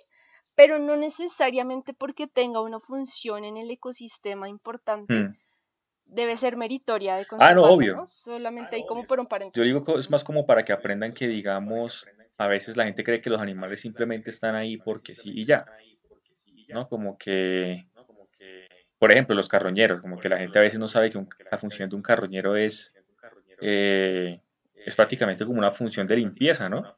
pero 0.55 0.79
no 0.79 0.95
necesariamente 0.95 1.93
porque 1.93 2.27
tenga 2.27 2.61
una 2.61 2.79
función 2.79 3.43
en 3.45 3.57
el 3.57 3.69
ecosistema 3.69 4.49
importante. 4.49 5.13
Hmm 5.13 5.35
debe 6.05 6.37
ser 6.37 6.57
meritoria 6.57 7.15
de 7.17 7.25
Ah, 7.39 7.53
no, 7.53 7.63
obvio. 7.63 8.05
Solamente 8.05 8.75
hay 8.75 8.85
como 8.85 9.05
por 9.05 9.19
un 9.19 9.27
paréntesis. 9.27 9.57
Yo 9.57 9.65
digo 9.65 9.83
que 9.83 9.99
es 9.99 10.09
más 10.09 10.23
como 10.23 10.45
para 10.45 10.63
que 10.63 10.73
aprendan 10.73 11.13
que, 11.13 11.27
digamos, 11.27 12.07
a 12.37 12.47
veces 12.47 12.77
la 12.77 12.85
gente 12.85 13.03
cree 13.03 13.21
que 13.21 13.29
los 13.29 13.41
animales 13.41 13.79
simplemente 13.81 14.29
están 14.29 14.55
ahí 14.55 14.77
porque 14.77 15.13
sí 15.13 15.31
y 15.33 15.45
ya. 15.45 15.65
¿No? 16.69 16.87
Como 16.87 17.17
que, 17.17 17.85
por 18.97 19.11
ejemplo, 19.11 19.35
los 19.35 19.47
carroñeros, 19.47 20.01
como 20.01 20.19
que 20.19 20.29
la 20.29 20.37
gente 20.37 20.57
a 20.57 20.61
veces 20.61 20.79
no 20.79 20.87
sabe 20.87 21.09
que 21.09 21.23
la 21.51 21.57
función 21.57 21.89
de 21.89 21.95
un 21.95 22.01
carroñero 22.01 22.55
es, 22.55 22.93
eh, 23.61 24.39
es 24.73 24.95
prácticamente 24.95 25.45
como 25.45 25.59
una 25.59 25.71
función 25.71 26.07
de 26.07 26.17
limpieza, 26.17 26.69
¿no? 26.69 26.97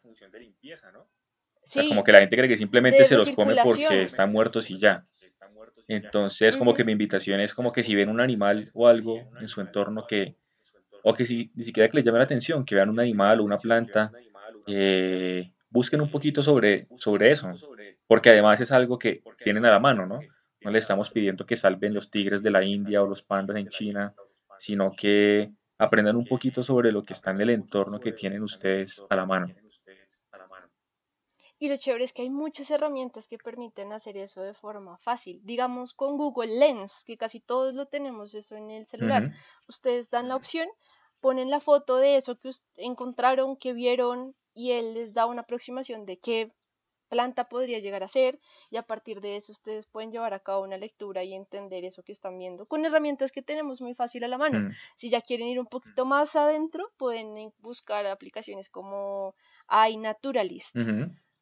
Sí, 1.64 1.90
como 1.90 2.04
que 2.04 2.14
la 2.14 2.22
gente 2.22 2.38
cree 2.38 2.48
que 2.48 2.56
simplemente 2.56 3.04
se 3.04 3.16
los 3.16 3.32
come 3.32 3.56
porque 3.62 4.04
están 4.04 4.32
muertos 4.32 4.72
y 4.72 4.78
ya. 4.78 5.06
Entonces, 5.88 6.58
como 6.58 6.74
que 6.74 6.84
mi 6.84 6.92
invitación 6.92 7.40
es 7.40 7.54
como 7.54 7.72
que 7.72 7.84
si 7.84 7.96
ven 7.96 8.10
un 8.10 8.20
animal 8.20 8.70
o 8.74 8.88
algo 8.88 9.22
en 9.40 9.48
su 9.48 9.62
entorno 9.62 10.06
que, 10.08 10.36
o 11.04 11.14
que 11.14 11.26
si 11.26 11.52
ni 11.56 11.64
siquiera 11.64 11.90
que 11.90 11.98
les 11.98 12.06
llame 12.06 12.18
la 12.18 12.26
atención, 12.26 12.66
que 12.66 12.76
vean 12.76 12.90
un 12.90 13.00
animal 13.00 13.40
o 13.40 13.44
una 13.44 13.58
planta, 13.58 14.12
eh, 14.68 15.52
busquen 15.70 16.02
un 16.02 16.12
poquito 16.12 16.44
sobre, 16.44 16.88
sobre 16.98 17.32
eso, 17.32 17.54
porque 18.08 18.30
además 18.30 18.60
es 18.62 18.72
algo 18.72 19.00
que 19.00 19.22
tienen 19.44 19.66
a 19.66 19.72
la 19.72 19.80
mano, 19.80 20.06
¿no? 20.06 20.20
No 20.62 20.72
les 20.72 20.84
estamos 20.84 21.10
pidiendo 21.10 21.46
que 21.46 21.56
salven 21.56 21.94
los 21.94 22.10
tigres 22.10 22.42
de 22.42 22.52
la 22.52 22.66
India 22.66 23.02
o 23.02 23.08
los 23.08 23.22
pandas 23.22 23.58
en 23.58 23.70
China, 23.70 24.14
sino 24.58 24.92
que 24.92 25.52
aprendan 25.78 26.16
un 26.16 26.26
poquito 26.26 26.64
sobre 26.64 26.92
lo 26.92 27.04
que 27.04 27.14
está 27.14 27.32
en 27.32 27.42
el 27.42 27.52
entorno 27.52 28.00
que 28.00 28.12
tienen 28.12 28.42
ustedes 28.42 29.02
a 29.10 29.16
la 29.16 29.26
mano. 29.26 29.48
Y 31.60 31.70
lo 31.70 31.78
chévere 31.78 32.04
es 32.04 32.14
que 32.14 32.22
hay 32.22 32.30
muchas 32.30 32.70
herramientas 32.70 33.28
que 33.28 33.38
permiten 33.38 33.92
hacer 33.92 34.16
eso 34.18 34.42
de 34.42 34.54
forma 34.54 34.98
fácil. 34.98 35.42
Digamos 35.44 35.94
con 35.94 36.18
Google 36.18 36.58
Lens, 36.60 37.04
que 37.04 37.18
casi 37.18 37.40
todos 37.40 37.74
lo 37.74 37.88
tenemos 37.88 38.36
eso 38.36 38.56
en 38.56 38.70
el 38.70 38.86
celular. 38.86 39.32
Ustedes 39.68 40.12
dan 40.12 40.28
la 40.28 40.36
opción, 40.36 40.68
ponen 41.20 41.50
la 41.50 41.60
foto 41.60 41.98
de 41.98 42.18
eso 42.18 42.38
que 42.40 42.52
encontraron, 42.76 43.58
que 43.58 43.74
vieron, 43.74 44.36
y 44.54 44.72
él 44.72 44.96
les 44.96 45.14
da 45.14 45.26
una 45.26 45.42
aproximación 45.42 46.06
de 46.06 46.18
qué 46.18 46.52
planta 47.08 47.48
podría 47.48 47.80
llegar 47.80 48.04
a 48.04 48.08
ser 48.08 48.40
y 48.70 48.78
a 48.78 48.84
partir 48.84 49.22
de 49.22 49.38
eso 49.38 49.52
ustedes 49.52 49.86
pueden 49.86 50.12
llevar 50.12 50.34
a 50.34 50.40
cabo 50.40 50.64
una 50.64 50.78
lectura 50.78 51.24
y 51.24 51.34
entender 51.34 51.86
eso 51.86 52.04
que 52.04 52.12
están 52.12 52.38
viendo 52.38 52.66
con 52.66 52.86
herramientas 52.86 53.32
que 53.32 53.42
tenemos 53.42 53.82
muy 53.82 53.96
fácil 53.96 54.24
a 54.24 54.28
la 54.28 54.38
mano. 54.38 54.60
Mm. 54.60 54.72
Si 54.96 55.10
ya 55.10 55.22
quieren 55.22 55.48
ir 55.48 55.60
un 55.60 55.68
poquito 55.68 56.06
más 56.06 56.36
adentro, 56.36 56.92
pueden 56.98 57.54
buscar 57.60 58.06
aplicaciones 58.08 58.70
como 58.70 59.36
iNaturalist 59.90 60.76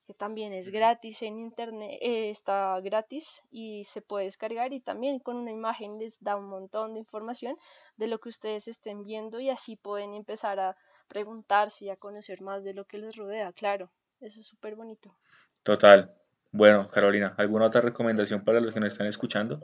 que 0.06 0.14
también 0.14 0.54
es 0.54 0.70
gratis 0.70 1.22
en 1.24 1.40
internet, 1.40 1.98
eh, 2.02 2.30
está 2.30 2.80
gratis 2.82 3.44
y 3.52 3.84
se 3.86 4.02
puede 4.02 4.26
descargar 4.26 4.74
y 4.74 4.80
también 4.80 5.20
con 5.20 5.38
una 5.38 5.52
imagen 5.52 5.98
les 6.00 6.22
da 6.24 6.36
un 6.36 6.48
montón 6.48 6.94
de 6.94 7.00
información 7.00 7.58
de 7.98 8.08
lo 8.08 8.20
que 8.20 8.30
ustedes 8.30 8.68
estén 8.68 9.04
viendo 9.04 9.40
y 9.40 9.50
así 9.50 9.76
pueden 9.76 10.14
empezar 10.14 10.60
a 10.60 10.78
preguntarse 11.08 11.86
y 11.86 11.90
a 11.90 11.96
conocer 11.96 12.42
más 12.42 12.64
de 12.64 12.74
lo 12.74 12.86
que 12.86 12.98
les 12.98 13.16
rodea, 13.16 13.52
claro, 13.54 13.90
eso 14.22 14.40
es 14.42 14.48
súper 14.48 14.76
bonito. 14.76 15.16
Total. 15.64 16.14
Bueno, 16.52 16.88
Carolina, 16.88 17.34
¿alguna 17.38 17.66
otra 17.66 17.82
recomendación 17.82 18.44
para 18.44 18.62
los 18.62 18.74
que 18.74 18.80
nos 18.80 18.94
están 18.94 19.08
escuchando? 19.08 19.60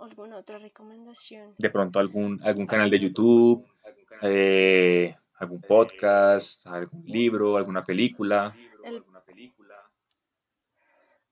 ¿Alguna 0.00 0.38
otra 0.38 0.58
recomendación? 0.58 1.54
De 1.58 1.68
pronto 1.68 1.98
algún, 1.98 2.40
algún 2.42 2.66
canal 2.66 2.88
de 2.88 2.98
YouTube, 2.98 3.66
eh, 4.22 5.14
algún 5.40 5.62
podcast, 5.62 6.66
algún 6.66 7.04
libro, 7.06 7.56
alguna 7.56 7.82
película. 7.82 8.54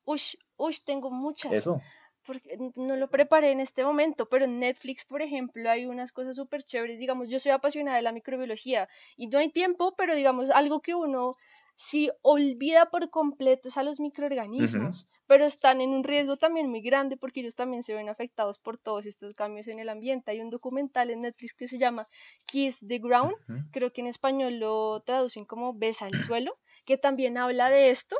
Ush, 0.04 0.34
ush, 0.56 0.80
tengo 0.82 1.10
muchas. 1.10 1.52
Eso. 1.52 1.80
Porque 2.24 2.58
no 2.76 2.96
lo 2.96 3.08
preparé 3.08 3.52
en 3.52 3.60
este 3.60 3.84
momento, 3.84 4.28
pero 4.28 4.46
en 4.46 4.58
Netflix, 4.58 5.04
por 5.04 5.22
ejemplo, 5.22 5.70
hay 5.70 5.86
unas 5.86 6.12
cosas 6.12 6.36
súper 6.36 6.62
chéveres. 6.62 6.98
Digamos, 6.98 7.28
yo 7.28 7.38
soy 7.38 7.52
apasionada 7.52 7.98
de 7.98 8.02
la 8.02 8.12
microbiología 8.12 8.88
y 9.16 9.28
no 9.28 9.38
hay 9.38 9.50
tiempo, 9.50 9.94
pero 9.96 10.14
digamos, 10.14 10.50
algo 10.50 10.80
que 10.80 10.94
uno 10.94 11.36
si 11.78 12.10
olvida 12.22 12.90
por 12.90 13.08
completo 13.08 13.68
a 13.76 13.82
los 13.84 14.00
microorganismos, 14.00 15.08
pero 15.28 15.44
están 15.44 15.80
en 15.80 15.90
un 15.90 16.02
riesgo 16.02 16.36
también 16.36 16.68
muy 16.68 16.80
grande 16.80 17.16
porque 17.16 17.40
ellos 17.40 17.54
también 17.54 17.84
se 17.84 17.94
ven 17.94 18.08
afectados 18.08 18.58
por 18.58 18.78
todos 18.78 19.06
estos 19.06 19.34
cambios 19.34 19.68
en 19.68 19.78
el 19.78 19.88
ambiente. 19.88 20.32
Hay 20.32 20.40
un 20.40 20.50
documental 20.50 21.10
en 21.10 21.22
Netflix 21.22 21.54
que 21.54 21.68
se 21.68 21.78
llama 21.78 22.08
Kiss 22.46 22.84
the 22.86 22.98
Ground, 22.98 23.36
creo 23.70 23.92
que 23.92 24.00
en 24.00 24.08
español 24.08 24.58
lo 24.58 25.00
traducen 25.06 25.44
como 25.44 25.72
Besa 25.72 26.08
el 26.08 26.18
suelo, 26.18 26.58
que 26.84 26.98
también 26.98 27.38
habla 27.38 27.70
de 27.70 27.90
esto 27.90 28.16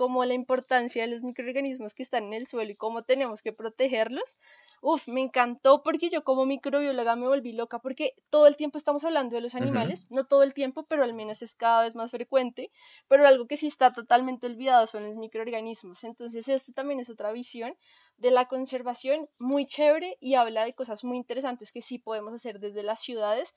como 0.00 0.24
la 0.24 0.32
importancia 0.32 1.02
de 1.02 1.08
los 1.08 1.22
microorganismos 1.22 1.92
que 1.92 2.02
están 2.02 2.24
en 2.24 2.32
el 2.32 2.46
suelo 2.46 2.70
y 2.70 2.74
cómo 2.74 3.02
tenemos 3.02 3.42
que 3.42 3.52
protegerlos. 3.52 4.38
Uf, 4.80 5.08
me 5.08 5.20
encantó 5.20 5.82
porque 5.82 6.08
yo 6.08 6.24
como 6.24 6.46
microbióloga 6.46 7.16
me 7.16 7.26
volví 7.26 7.52
loca 7.52 7.80
porque 7.80 8.14
todo 8.30 8.46
el 8.46 8.56
tiempo 8.56 8.78
estamos 8.78 9.04
hablando 9.04 9.36
de 9.36 9.42
los 9.42 9.54
animales, 9.54 10.06
no 10.08 10.24
todo 10.24 10.42
el 10.42 10.54
tiempo, 10.54 10.84
pero 10.84 11.04
al 11.04 11.12
menos 11.12 11.42
es 11.42 11.54
cada 11.54 11.82
vez 11.82 11.96
más 11.96 12.10
frecuente, 12.12 12.70
pero 13.08 13.26
algo 13.26 13.46
que 13.46 13.58
sí 13.58 13.66
está 13.66 13.92
totalmente 13.92 14.46
olvidado 14.46 14.86
son 14.86 15.06
los 15.06 15.16
microorganismos. 15.16 16.02
Entonces, 16.04 16.48
esto 16.48 16.72
también 16.72 16.98
es 17.00 17.10
otra 17.10 17.30
visión 17.32 17.76
de 18.16 18.30
la 18.30 18.46
conservación 18.46 19.28
muy 19.38 19.66
chévere 19.66 20.16
y 20.18 20.34
habla 20.34 20.64
de 20.64 20.72
cosas 20.72 21.04
muy 21.04 21.18
interesantes 21.18 21.72
que 21.72 21.82
sí 21.82 21.98
podemos 21.98 22.32
hacer 22.32 22.58
desde 22.58 22.82
las 22.82 23.00
ciudades 23.00 23.54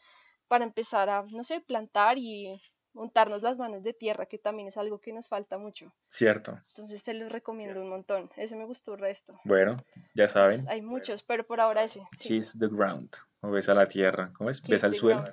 para 0.49 0.65
empezar 0.65 1.09
a, 1.09 1.23
no 1.23 1.45
sé, 1.45 1.61
plantar 1.61 2.17
y 2.17 2.61
montarnos 2.93 3.41
las 3.41 3.59
manos 3.59 3.83
de 3.83 3.93
tierra, 3.93 4.25
que 4.25 4.37
también 4.37 4.67
es 4.67 4.77
algo 4.77 4.99
que 4.99 5.13
nos 5.13 5.27
falta 5.27 5.57
mucho. 5.57 5.93
Cierto. 6.09 6.59
Entonces 6.69 7.03
te 7.03 7.13
los 7.13 7.31
recomiendo 7.31 7.81
un 7.81 7.89
montón. 7.89 8.29
Ese 8.37 8.55
me 8.55 8.65
gustó 8.65 8.93
el 8.93 8.99
resto. 8.99 9.39
Bueno, 9.43 9.77
ya 10.13 10.27
saben. 10.27 10.61
hay 10.67 10.81
muchos, 10.81 11.23
pero 11.23 11.45
por 11.45 11.59
ahora 11.59 11.83
ese. 11.83 12.01
Kiss 12.19 12.57
the 12.59 12.67
ground, 12.67 13.09
o 13.41 13.51
besa 13.51 13.73
la 13.73 13.85
tierra. 13.85 14.31
¿Cómo 14.37 14.49
es? 14.49 14.61
besa 14.61 14.87
el 14.87 14.93
suelo. 14.93 15.23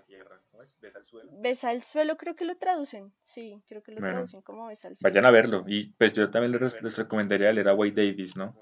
Besa 0.80 0.98
el 0.98 1.04
suelo. 1.04 1.30
Besa 1.34 1.72
el 1.72 1.82
suelo, 1.82 2.16
creo 2.16 2.34
que 2.34 2.44
lo 2.44 2.56
traducen. 2.56 3.12
Sí, 3.22 3.62
creo 3.68 3.82
que 3.82 3.92
lo 3.92 3.98
traducen 3.98 4.42
como 4.42 4.66
besa 4.66 4.88
el 4.88 4.96
suelo. 4.96 5.12
Vayan 5.12 5.26
a 5.26 5.30
verlo. 5.30 5.64
Y 5.66 5.90
pues 5.92 6.12
yo 6.12 6.30
también 6.30 6.52
les, 6.52 6.82
les 6.82 6.98
recomendaría 6.98 7.52
leer 7.52 7.68
a 7.68 7.74
Wade 7.74 7.92
Davis, 7.92 8.36
¿no? 8.36 8.56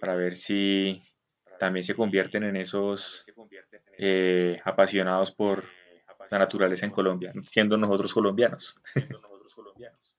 Para 0.00 0.14
ver 0.14 0.34
si 0.34 1.02
también 1.58 1.84
se 1.84 1.94
convierten 1.94 2.44
en 2.44 2.56
esos 2.56 3.26
eh, 3.98 4.56
apasionados 4.64 5.30
por 5.30 5.64
la 6.30 6.38
naturaleza 6.38 6.86
en 6.86 6.92
Colombia, 6.92 7.32
siendo 7.48 7.76
nosotros 7.76 8.14
colombianos. 8.14 8.76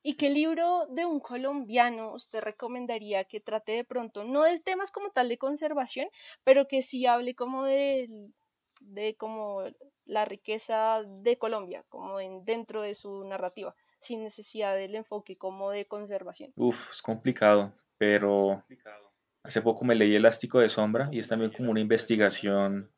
¿Y 0.04 0.16
qué 0.16 0.30
libro 0.30 0.88
de 0.88 1.06
un 1.06 1.20
colombiano 1.20 2.14
usted 2.14 2.42
recomendaría 2.42 3.24
que 3.26 3.40
trate 3.40 3.74
de 3.74 3.84
pronto, 3.84 4.24
no 4.24 4.44
de 4.44 4.60
temas 4.60 4.92
como 4.92 5.12
tal 5.12 5.30
de 5.30 5.38
conservación, 5.38 6.08
pero 6.44 6.68
que 6.68 6.82
sí 6.82 7.06
hable 7.06 7.36
como 7.36 7.66
de, 7.66 8.10
de 8.80 9.16
como 9.16 9.64
la 10.06 10.26
riqueza 10.26 11.04
de 11.06 11.38
Colombia, 11.38 11.86
como 11.88 12.20
en, 12.20 12.44
dentro 12.46 12.82
de 12.82 12.96
su 12.96 13.24
narrativa, 13.26 13.76
sin 14.00 14.24
necesidad 14.24 14.76
del 14.76 14.96
enfoque 14.96 15.38
como 15.38 15.70
de 15.70 15.86
conservación? 15.86 16.52
Uf, 16.56 16.90
es 16.90 17.02
complicado, 17.04 17.72
pero 18.00 18.64
hace 19.44 19.62
poco 19.62 19.86
me 19.86 19.94
leí 19.94 20.16
Elástico 20.16 20.60
de 20.60 20.70
Sombra 20.70 21.10
y 21.12 21.20
es 21.20 21.28
también 21.28 21.52
como 21.52 21.70
una 21.70 21.80
investigación 21.80 22.92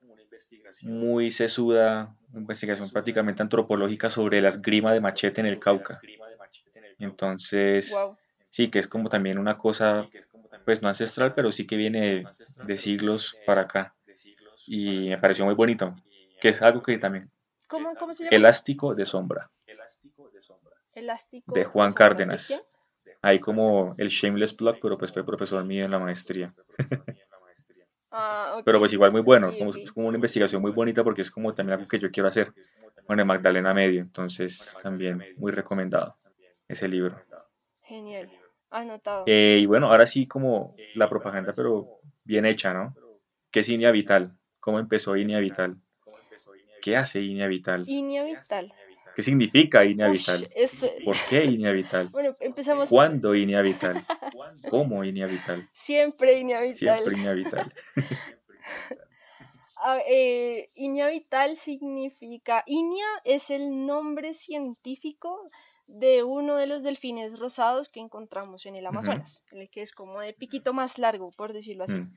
muy 0.81 1.31
sesuda, 1.31 2.15
investigación 2.33 2.89
prácticamente 2.89 3.43
antropológica 3.43 4.09
sobre 4.09 4.41
la 4.41 4.49
esgrima 4.49 4.93
de 4.93 5.01
machete 5.01 5.41
en 5.41 5.47
el 5.47 5.59
Cauca. 5.59 6.01
Entonces, 6.99 7.95
sí, 8.49 8.69
que 8.69 8.79
es 8.79 8.87
como 8.87 9.09
también 9.09 9.37
una 9.37 9.57
cosa, 9.57 10.07
pues 10.65 10.81
no 10.81 10.87
ancestral, 10.87 11.33
pero 11.33 11.51
sí 11.51 11.67
que 11.67 11.75
viene 11.75 12.25
de, 12.65 12.77
siglos 12.77 13.37
para 13.45 13.61
acá. 13.61 13.93
Y 14.65 15.09
me 15.09 15.17
pareció 15.17 15.45
muy 15.45 15.55
bonito, 15.55 15.95
que 16.41 16.49
es 16.49 16.61
algo 16.61 16.81
que 16.81 16.97
también... 16.97 17.29
¿Cómo, 17.67 17.95
cómo 17.95 18.13
se 18.13 18.25
llama? 18.25 18.35
Elástico 18.35 18.93
de 18.93 19.05
sombra. 19.05 19.49
Elástico 20.93 21.53
de 21.53 21.63
Juan 21.65 21.93
Cárdenas. 21.93 22.63
Ahí 23.21 23.39
como 23.39 23.95
el 23.97 24.09
Shameless 24.09 24.53
Plug, 24.53 24.77
pero 24.81 24.97
pues 24.97 25.11
fue 25.11 25.25
profesor 25.25 25.63
mío 25.65 25.83
en 25.85 25.91
la 25.91 25.99
maestría. 25.99 26.53
Ah, 28.15 28.61
Pero 28.63 28.77
pues 28.77 28.93
igual 28.93 29.11
muy 29.11 29.21
bueno, 29.21 29.49
es 29.49 29.91
como 29.91 30.07
una 30.07 30.17
investigación 30.17 30.61
muy 30.61 30.71
bonita 30.71 31.03
porque 31.03 31.21
es 31.21 31.31
como 31.31 31.55
también 31.55 31.79
algo 31.79 31.89
que 31.89 31.97
yo 31.97 32.11
quiero 32.11 32.27
hacer 32.27 32.53
con 33.07 33.19
el 33.19 33.25
Magdalena 33.25 33.73
Medio, 33.73 34.01
entonces 34.01 34.77
también 34.83 35.25
muy 35.37 35.51
recomendado 35.51 36.15
ese 36.67 36.87
libro. 36.87 37.19
Genial, 37.81 38.29
anotado. 38.69 39.23
Eh, 39.25 39.57
y 39.61 39.65
bueno, 39.65 39.87
ahora 39.87 40.05
sí 40.05 40.27
como 40.27 40.75
la 40.93 41.09
propaganda, 41.09 41.53
pero 41.55 41.99
bien 42.23 42.45
hecha, 42.45 42.71
¿no? 42.71 42.95
¿Qué 43.49 43.61
es 43.61 43.69
Inia 43.69 43.89
Vital? 43.89 44.37
¿Cómo 44.59 44.79
empezó 44.79 45.17
Inia 45.17 45.39
Vital? 45.39 45.77
¿Qué 46.83 46.95
hace 46.95 47.21
Inia 47.21 47.47
Vital? 47.47 47.85
Inia 47.87 48.23
Vital. 48.23 48.73
¿Qué 49.15 49.21
significa 49.21 49.85
INEA 49.85 50.09
vital? 50.09 50.49
¿Por 51.05 51.15
qué 51.29 51.45
INEA 51.45 51.71
vital? 51.71 52.09
Bueno, 52.11 52.35
empezamos. 52.39 52.89
¿Cuándo 52.89 53.35
INEA 53.35 53.61
vital? 53.61 53.95
¿Cómo 54.69 55.03
INEA 55.03 55.27
vital? 55.27 55.69
Siempre 55.73 56.39
INEA 56.39 56.61
vital. 56.61 56.97
Siempre 56.97 57.17
INEA 57.17 57.33
vital. 57.33 57.73
eh, 60.07 60.69
vital 60.75 61.57
significa. 61.57 62.63
INEA 62.65 63.07
es 63.23 63.49
el 63.49 63.85
nombre 63.85 64.33
científico 64.33 65.49
de 65.87 66.23
uno 66.23 66.55
de 66.55 66.65
los 66.65 66.81
delfines 66.81 67.37
rosados 67.37 67.89
que 67.89 67.99
encontramos 67.99 68.65
en 68.65 68.75
el 68.75 68.85
Amazonas, 68.85 69.43
el 69.51 69.69
que 69.69 69.81
es 69.81 69.91
como 69.91 70.21
de 70.21 70.33
piquito 70.33 70.73
más 70.73 70.97
largo, 70.97 71.31
por 71.31 71.53
decirlo 71.53 71.83
así. 71.83 71.97
Mm. 71.97 72.15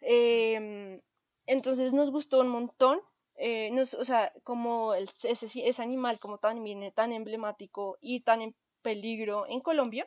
Em, 0.00 1.00
entonces 1.46 1.94
nos 1.94 2.10
gustó 2.10 2.40
un 2.40 2.48
montón 2.48 3.00
eh, 3.36 3.70
o 3.98 4.04
sea, 4.04 4.32
como 4.44 4.94
ese, 4.94 5.30
ese, 5.30 5.82
animal 5.82 6.20
como 6.20 6.38
tan, 6.38 6.62
tan 6.94 7.12
emblemático 7.12 7.98
y 8.00 8.20
tan 8.20 8.42
en 8.42 8.54
peligro 8.82 9.46
en 9.48 9.60
Colombia. 9.60 10.06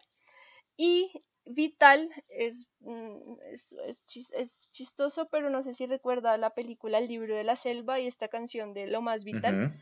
Y 0.78 1.12
Vital 1.46 2.10
es, 2.28 2.70
mm, 2.80 3.36
es, 3.52 3.76
es, 4.34 4.70
chistoso, 4.72 5.28
pero 5.30 5.50
no 5.50 5.62
sé 5.64 5.74
si 5.74 5.86
recuerda 5.86 6.38
la 6.38 6.50
película 6.52 6.98
El 6.98 7.08
libro 7.08 7.36
de 7.36 7.44
la 7.44 7.56
selva 7.56 8.00
y 8.00 8.08
esta 8.08 8.28
canción 8.28 8.74
de 8.74 8.88
Lo 8.88 9.02
más 9.02 9.24
vital. 9.24 9.74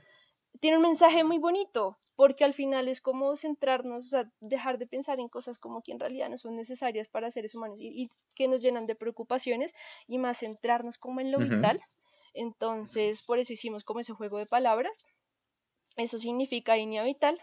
Tiene 0.60 0.78
un 0.78 0.84
mensaje 0.84 1.24
muy 1.24 1.40
bonito, 1.40 1.98
porque 2.16 2.44
al 2.44 2.54
final 2.54 2.88
es 2.88 3.02
como 3.02 3.36
centrarnos, 3.36 4.06
o 4.06 4.10
sea, 4.10 4.32
dejar 4.40 4.78
de 4.78 4.88
pensar 4.88 5.20
en 5.20 5.30
cosas 5.30 5.58
como 5.58 5.82
que 5.82 5.92
en 5.94 6.00
realidad 6.00 6.30
no 6.30 6.38
son 6.38 6.56
necesarias 6.56 7.08
para 7.08 7.32
seres 7.32 7.56
humanos 7.56 7.80
y, 7.82 8.10
que 8.36 8.48
nos 8.48 8.62
llenan 8.62 8.86
de 8.86 8.96
preocupaciones 8.96 9.74
y 10.08 10.20
más 10.20 10.40
centrarnos 10.40 10.98
como 10.98 11.22
en 11.22 11.32
lo 11.32 11.40
vital 11.40 11.82
entonces, 12.34 13.22
por 13.22 13.40
eso 13.40 13.54
hicimos 13.54 13.84
como 13.84 14.00
ese 14.02 14.14
juego 14.14 14.38
de 14.40 14.46
palabras. 14.46 15.04
Eso 15.98 16.20
significa 16.20 16.78
línea 16.78 17.04
vital. 17.04 17.42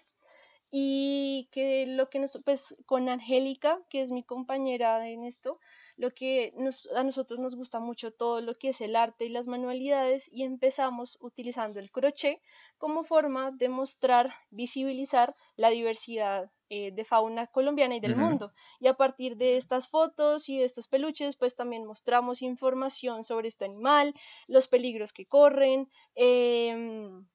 Y 0.70 1.48
que 1.50 1.86
lo 1.86 2.10
que 2.10 2.20
nos, 2.20 2.38
pues 2.44 2.76
con 2.86 3.08
Angélica, 3.08 3.80
que 3.88 4.02
es 4.02 4.12
mi 4.12 4.22
compañera 4.22 5.08
en 5.08 5.24
esto, 5.24 5.58
lo 5.96 6.12
que 6.12 6.54
a 6.96 7.02
nosotros 7.02 7.38
nos 7.40 7.56
gusta 7.56 7.80
mucho 7.80 8.12
todo 8.12 8.40
lo 8.40 8.56
que 8.56 8.70
es 8.70 8.80
el 8.80 8.96
arte 8.96 9.26
y 9.26 9.28
las 9.28 9.46
manualidades 9.48 10.30
y 10.32 10.44
empezamos 10.44 11.18
utilizando 11.20 11.80
el 11.80 11.90
crochet 11.90 12.40
como 12.78 13.04
forma 13.04 13.50
de 13.50 13.68
mostrar, 13.68 14.32
visibilizar 14.50 15.36
la 15.56 15.70
diversidad 15.70 16.50
eh, 16.70 16.92
de 16.92 17.04
fauna 17.04 17.48
colombiana 17.48 17.96
y 17.96 18.00
del 18.00 18.16
mundo. 18.16 18.52
Y 18.78 18.86
a 18.86 18.94
partir 18.94 19.36
de 19.36 19.56
estas 19.56 19.88
fotos 19.88 20.48
y 20.48 20.58
de 20.58 20.64
estos 20.64 20.86
peluches, 20.86 21.36
pues 21.36 21.56
también 21.56 21.84
mostramos 21.84 22.42
información 22.42 23.24
sobre 23.24 23.48
este 23.48 23.64
animal, 23.64 24.14
los 24.46 24.68
peligros 24.68 25.12
que 25.12 25.26
corren, 25.26 25.90
em, 26.14 27.26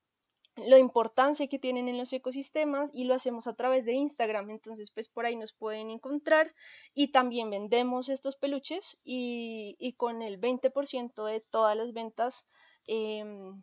la 0.55 0.79
importancia 0.79 1.47
que 1.47 1.59
tienen 1.59 1.89
en 1.89 1.97
los 1.97 2.13
ecosistemas 2.13 2.89
y 2.93 3.05
lo 3.05 3.13
hacemos 3.13 3.47
a 3.47 3.53
través 3.55 3.85
de 3.85 3.93
Instagram. 3.93 4.49
Entonces, 4.49 4.91
pues 4.91 5.09
por 5.09 5.25
ahí 5.25 5.35
nos 5.35 5.53
pueden 5.53 5.89
encontrar 5.89 6.53
y 6.93 7.11
también 7.11 7.49
vendemos 7.49 8.09
estos 8.09 8.35
peluches 8.35 8.97
y, 9.03 9.75
y 9.79 9.93
con 9.93 10.21
el 10.21 10.39
20% 10.39 11.25
de 11.25 11.41
todas 11.41 11.75
las 11.75 11.93
ventas 11.93 12.47
em, 12.87 13.61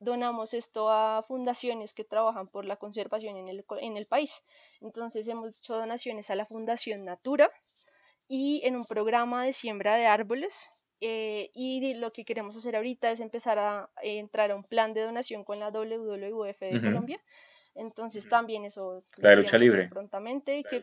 donamos 0.00 0.52
esto 0.52 0.90
a 0.90 1.22
fundaciones 1.22 1.94
que 1.94 2.04
trabajan 2.04 2.48
por 2.48 2.64
la 2.64 2.76
conservación 2.76 3.36
en 3.36 3.48
el, 3.48 3.64
en 3.80 3.96
el 3.96 4.06
país. 4.06 4.44
Entonces 4.80 5.28
hemos 5.28 5.58
hecho 5.58 5.76
donaciones 5.76 6.28
a 6.30 6.34
la 6.34 6.44
Fundación 6.46 7.04
Natura 7.04 7.50
y 8.26 8.62
en 8.64 8.76
un 8.76 8.84
programa 8.84 9.44
de 9.44 9.52
siembra 9.52 9.96
de 9.96 10.06
árboles. 10.06 10.70
Eh, 11.04 11.50
y 11.52 11.94
lo 11.94 12.12
que 12.12 12.24
queremos 12.24 12.56
hacer 12.56 12.76
ahorita 12.76 13.10
es 13.10 13.18
empezar 13.18 13.58
a, 13.58 13.90
entrar 14.02 14.52
a 14.52 14.54
un 14.54 14.62
plan 14.62 14.94
de 14.94 15.00
donación 15.00 15.42
con 15.42 15.58
la 15.58 15.70
WWF 15.70 16.60
de 16.60 16.80
Colombia. 16.80 17.20
Entonces 17.74 18.28
también 18.28 18.64
eso... 18.64 19.04
La 19.16 19.34
lucha 19.34 19.58
libre. 19.58 19.88
Prontamente. 19.88 20.62
que, 20.62 20.82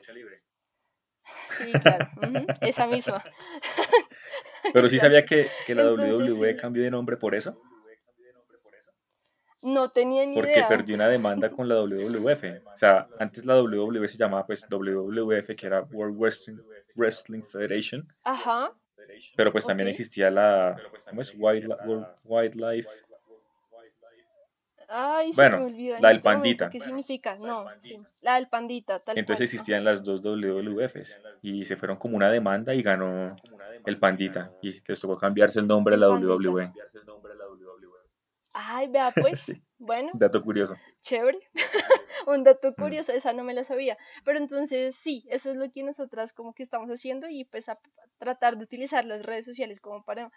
Sí, 1.50 1.72
claro, 1.72 2.10
esa 2.62 2.88
misma. 2.88 3.24
Pero 4.74 4.90
sí 4.90 5.00
sabía 5.00 5.24
que, 5.24 5.48
la 5.70 5.94
WWE 5.94 6.56
cambió 6.56 6.84
de 6.84 6.92
nombre 6.92 7.18
por 7.18 7.36
eso. 7.36 7.62
No 9.62 9.92
tenía 9.92 10.26
ni 10.26 10.36
Porque 10.36 10.64
perdió 10.70 10.96
una 10.96 11.10
demanda 11.10 11.50
con 11.50 11.68
la 11.68 11.76
WWF. 11.82 12.44
O 12.66 12.78
sea, 12.78 13.10
antes 13.20 13.46
la 13.46 13.62
WWE 13.62 14.08
se 14.08 14.18
llamaba 14.18 14.46
pues 14.46 14.66
WWF, 14.70 15.56
que 15.56 15.68
era 15.68 15.82
World 15.82 16.18
Wrestling, 16.96 17.44
Federation. 17.44 18.08
Ajá. 18.24 18.74
Pero 19.36 19.52
pues 19.52 19.66
también 19.66 19.90
existía 19.90 20.30
la, 20.30 20.78
¿cómo 21.10 21.22
es? 21.22 21.34
Wildlife 21.36 22.90
Ay, 24.92 25.32
bueno, 25.36 25.58
se 25.58 25.64
me 25.64 25.72
olvidó 25.72 26.00
la 26.00 26.08
del 26.08 26.18
este 26.18 26.24
pandita. 26.24 26.70
¿Qué 26.72 26.80
significa? 26.80 27.38
No, 27.38 27.68
sí. 27.78 28.02
La 28.22 28.36
del 28.36 28.50
pandita, 28.50 29.00
tal 29.00 29.20
Entonces 29.20 29.54
existían 29.54 29.84
las 29.84 30.04
dos 30.04 30.22
WWFs 30.24 31.22
y 31.44 31.64
se 31.66 31.78
fueron 31.78 31.98
como 31.98 32.18
una 32.18 32.32
demanda 32.32 32.74
y 32.74 32.82
ganó 32.82 33.36
el 33.86 34.00
pandita 34.00 34.52
y 34.64 34.72
les 34.72 35.00
tocó 35.00 35.16
cambiarse 35.16 35.60
el 35.60 35.68
nombre 35.68 35.94
a 35.94 35.98
la 36.00 36.10
WWE. 36.10 36.74
Ay, 38.54 38.88
vea 38.88 39.12
pues. 39.16 39.56
Bueno. 39.80 40.12
Dato 40.14 40.44
curioso. 40.44 40.76
Chévere. 41.02 41.40
Un 42.28 42.44
dato 42.44 42.72
mm. 42.72 42.74
curioso, 42.76 43.14
esa 43.14 43.34
no 43.34 43.44
me 43.44 43.54
la 43.54 43.64
sabía. 43.64 43.98
Pero 44.26 44.38
entonces 44.38 44.96
sí, 44.96 45.26
eso 45.30 45.50
es 45.50 45.58
lo 45.58 45.72
que 45.72 45.84
nosotras 45.84 46.34
como 46.34 46.54
que 46.54 46.64
estamos 46.64 46.90
haciendo 46.90 47.28
y 47.30 47.46
pues 47.46 47.70
a 47.70 47.80
tratar 48.18 48.58
de 48.58 48.66
utilizar 48.66 49.06
las 49.06 49.24
redes 49.24 49.46
sociales 49.46 49.80
como 49.80 50.04
para 50.04 50.32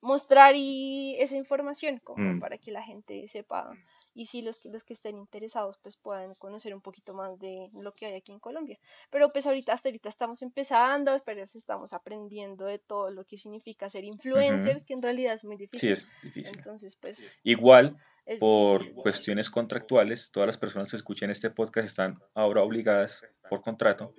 mostrar 0.00 0.54
y 0.56 1.16
esa 1.20 1.36
información 1.36 1.98
como 2.02 2.34
mm. 2.34 2.40
para 2.40 2.58
que 2.58 2.72
la 2.72 2.82
gente 2.82 3.26
sepa 3.28 3.70
y 4.14 4.26
si 4.26 4.42
los 4.42 4.58
que 4.60 4.68
los 4.68 4.84
que 4.84 4.92
estén 4.92 5.18
interesados 5.18 5.78
pues 5.78 5.96
puedan 5.96 6.34
conocer 6.34 6.74
un 6.74 6.80
poquito 6.80 7.14
más 7.14 7.38
de 7.38 7.70
lo 7.74 7.92
que 7.94 8.06
hay 8.06 8.14
aquí 8.14 8.32
en 8.32 8.40
Colombia. 8.40 8.78
Pero 9.10 9.32
pues 9.32 9.46
ahorita 9.46 9.72
hasta 9.72 9.88
ahorita 9.88 10.08
estamos 10.08 10.42
empezando 10.42 11.12
apenas 11.12 11.54
estamos 11.56 11.92
aprendiendo 11.92 12.66
de 12.66 12.78
todo 12.78 13.10
lo 13.10 13.24
que 13.24 13.36
significa 13.36 13.88
ser 13.88 14.04
influencers 14.04 14.84
que 14.84 14.94
en 14.94 15.02
realidad 15.02 15.34
es 15.34 15.44
muy 15.44 15.56
difícil. 15.56 15.96
sí 15.96 16.04
es 16.04 16.22
difícil. 16.22 16.56
Entonces 16.56 16.96
pues 16.96 17.38
igual 17.42 17.96
por 18.38 18.92
cuestiones 18.94 19.50
contractuales 19.50 20.30
todas 20.30 20.46
las 20.46 20.58
personas 20.58 20.90
que 20.90 20.96
escuchen 20.96 21.30
este 21.30 21.50
podcast 21.50 21.86
están 21.86 22.18
ahora 22.34 22.62
obligadas 22.62 23.24
por 23.48 23.60
contrato 23.62 24.14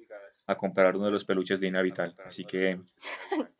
a 0.47 0.57
comprar 0.57 0.95
uno 0.95 1.05
de 1.05 1.11
los 1.11 1.25
peluches 1.25 1.59
de 1.59 1.67
Inavital. 1.67 2.15
Así 2.25 2.43
que 2.43 2.81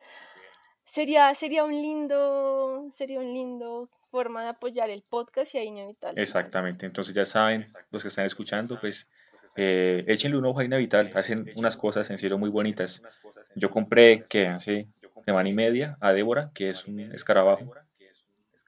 sería, 0.92 1.34
sería 1.36 1.64
un 1.64 1.72
lindo, 1.72 2.88
sería 2.92 3.20
un 3.20 3.34
lindo 3.34 3.90
forma 4.12 4.44
de 4.44 4.50
apoyar 4.50 4.90
el 4.90 5.02
podcast 5.02 5.56
y 5.56 5.58
a 5.60 5.64
Inavital. 5.64 6.20
Exactamente, 6.20 6.86
entonces 6.86 7.16
ya 7.16 7.24
saben, 7.24 7.66
los 7.92 8.02
que 8.02 8.10
están 8.10 8.26
escuchando, 8.26 8.78
pues 8.78 9.10
eh, 9.56 10.04
échenle 10.08 10.38
un 10.38 10.46
ojo 10.46 10.60
a 10.60 10.66
Inavital, 10.66 11.12
hacen 11.16 11.50
unas 11.56 11.78
cosas 11.78 12.10
en 12.10 12.18
serio 12.18 12.38
muy 12.38 12.50
bonitas. 12.50 13.02
Yo 13.56 13.70
compré, 13.70 14.26
que 14.30 14.48
hace 14.48 14.88
semana 15.26 15.48
y 15.48 15.54
media, 15.54 15.98
a 16.02 16.14
Débora, 16.14 16.52
que 16.54 16.68
es 16.68 16.86
un 16.86 17.00
escarabajo, 17.00 17.74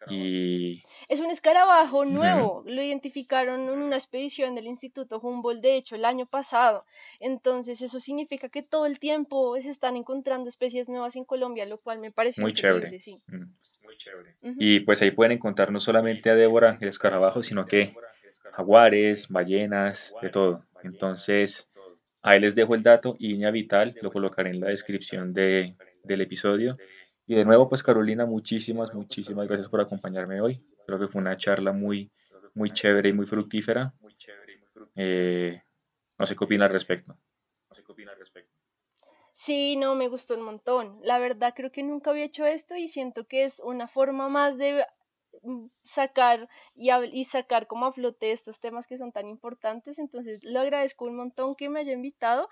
y... 0.10 0.84
Es 1.08 1.20
un 1.20 1.32
escarabajo 1.32 2.06
nuevo, 2.06 2.64
lo 2.66 2.82
identificaron 2.82 3.62
en 3.62 3.82
una 3.82 3.96
expedición 3.96 4.56
del 4.56 4.68
Instituto 4.68 5.20
Humboldt, 5.20 5.62
de 5.62 5.78
hecho, 5.78 5.96
el 5.96 6.06
año 6.06 6.26
pasado. 6.26 6.86
Entonces, 7.20 7.82
eso 7.82 8.00
significa 8.00 8.50
que 8.50 8.64
todo 8.64 8.86
el 8.86 9.00
tiempo 9.00 9.60
se 9.60 9.70
están 9.70 9.96
encontrando 9.96 10.50
especies 10.50 10.90
nuevas 10.90 11.16
en 11.16 11.26
Colombia, 11.26 11.66
lo 11.66 11.78
cual 11.78 12.00
me 12.00 12.12
parece 12.12 12.42
muy 12.42 12.54
chévere. 12.54 13.00
Sí. 13.00 13.22
Muy 13.84 13.98
chévere. 13.98 14.36
Y 14.42 14.82
pues 14.82 15.02
ahí 15.02 15.12
pueden 15.12 15.34
encontrar 15.34 15.72
no 15.72 15.80
solamente 15.80 16.30
a 16.30 16.36
Débora, 16.36 16.78
el 16.80 16.88
escarabajo, 16.88 17.44
sino 17.44 17.66
que 17.66 17.94
jaguares, 18.52 19.30
ballenas, 19.30 20.14
de 20.22 20.30
todo. 20.30 20.60
Entonces, 20.84 21.70
ahí 22.22 22.40
les 22.40 22.56
dejo 22.56 22.76
el 22.76 22.84
dato 22.84 23.16
y 23.20 23.34
Iña 23.34 23.52
Vital 23.52 23.96
lo 24.02 24.12
colocaré 24.12 24.52
en 24.52 24.60
la 24.60 24.68
descripción 24.68 25.34
de, 25.34 25.76
del 26.04 26.22
episodio. 26.22 26.78
Y 27.26 27.36
de 27.36 27.46
nuevo, 27.46 27.70
pues 27.70 27.84
Carolina, 27.84 28.26
muchísimas, 28.26 28.94
muchísimas 28.94 29.48
gracias 29.48 29.70
por 29.70 29.80
acompañarme 29.80 30.42
hoy. 30.42 30.62
Creo 30.86 31.00
que 31.00 31.08
fue 31.08 31.22
una 31.22 31.38
charla 31.38 31.72
muy, 31.72 32.12
muy 32.54 32.72
chévere 32.72 33.10
y 33.10 33.14
muy 33.14 33.26
fructífera. 33.26 33.94
Eh, 34.96 35.62
no 36.18 36.26
sé 36.26 36.36
qué 36.36 36.44
opina 36.44 36.66
al 36.66 36.72
respecto. 36.72 37.18
No 37.70 37.76
sé 37.76 37.84
qué 37.84 37.92
opina 37.92 38.12
al 38.12 38.20
respecto. 38.20 38.54
Sí, 39.32 39.78
no, 39.78 39.96
me 39.96 40.10
gustó 40.10 40.36
un 40.36 40.44
montón. 40.44 41.00
La 41.02 41.18
verdad 41.18 41.54
creo 41.56 41.72
que 41.72 41.84
nunca 41.84 42.12
había 42.12 42.26
hecho 42.26 42.46
esto 42.46 42.76
y 42.76 42.88
siento 42.88 43.26
que 43.26 43.46
es 43.46 43.60
una 43.62 43.88
forma 43.88 44.28
más 44.28 44.58
de 44.58 44.86
mm, 45.42 45.68
sacar 45.84 46.50
y, 46.76 46.92
y 46.92 47.24
sacar 47.24 47.68
como 47.68 47.86
a 47.86 47.94
flote 47.94 48.32
estos 48.32 48.60
temas 48.60 48.86
que 48.86 48.98
son 48.98 49.12
tan 49.12 49.28
importantes. 49.28 49.98
Entonces, 49.98 50.44
lo 50.44 50.60
agradezco 50.60 51.06
un 51.06 51.16
montón 51.16 51.56
que 51.56 51.70
me 51.70 51.80
haya 51.80 51.94
invitado 51.94 52.50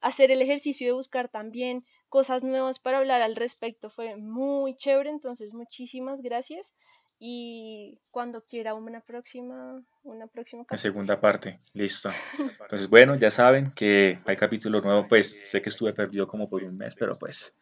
hacer 0.00 0.30
el 0.30 0.42
ejercicio 0.42 0.86
de 0.86 0.92
buscar 0.92 1.28
también 1.28 1.84
cosas 2.08 2.42
nuevas 2.42 2.78
para 2.78 2.98
hablar 2.98 3.22
al 3.22 3.36
respecto. 3.36 3.90
Fue 3.90 4.16
muy 4.16 4.76
chévere, 4.76 5.10
entonces 5.10 5.52
muchísimas 5.52 6.22
gracias. 6.22 6.74
Y 7.18 7.98
cuando 8.10 8.42
quiera 8.44 8.74
una 8.74 9.00
próxima 9.00 9.82
una 10.02 10.26
próxima 10.26 10.66
la 10.68 10.76
segunda 10.76 11.18
parte 11.18 11.60
listo. 11.72 12.10
Entonces 12.60 12.90
bueno 12.90 13.14
ya 13.14 13.30
saben 13.30 13.72
que 13.74 14.18
hay 14.26 14.36
capítulo 14.36 14.82
nuevo 14.82 15.08
pues 15.08 15.40
sé 15.42 15.62
que 15.62 15.70
estuve 15.70 15.94
perdido 15.94 16.28
como 16.28 16.46
por 16.46 16.62
un 16.62 16.76
mes 16.76 16.94
pero 16.94 17.18
pues 17.18 17.56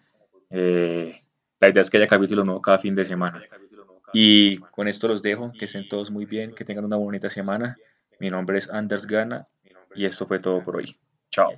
eh, 0.51 1.13
la 1.61 1.69
idea 1.69 1.81
es 1.83 1.89
que 1.89 1.99
haya 1.99 2.09
capítulo 2.09 2.43
nuevo 2.45 2.61
cada 2.61 2.79
fin 2.79 2.97
de 2.97 3.05
semana. 3.05 3.43
Y 4.13 4.59
con 4.59 4.89
esto 4.89 5.07
los 5.07 5.23
dejo 5.23 5.53
que 5.57 5.67
estén 5.67 5.89
todos 5.89 6.11
muy 6.11 6.25
bien 6.25 6.53
que 6.53 6.65
tengan 6.65 6.85
una 6.85 6.97
bonita 6.97 7.31
semana. 7.31 7.77
Mi 8.19 8.31
nombre 8.31 8.59
es 8.59 8.69
Anders 8.69 9.07
Gana 9.07 9.47
y 9.95 10.05
esto 10.05 10.27
fue 10.27 10.41
todo 10.41 10.65
por 10.65 10.77
hoy. 10.77 10.97
Chao 11.31 11.51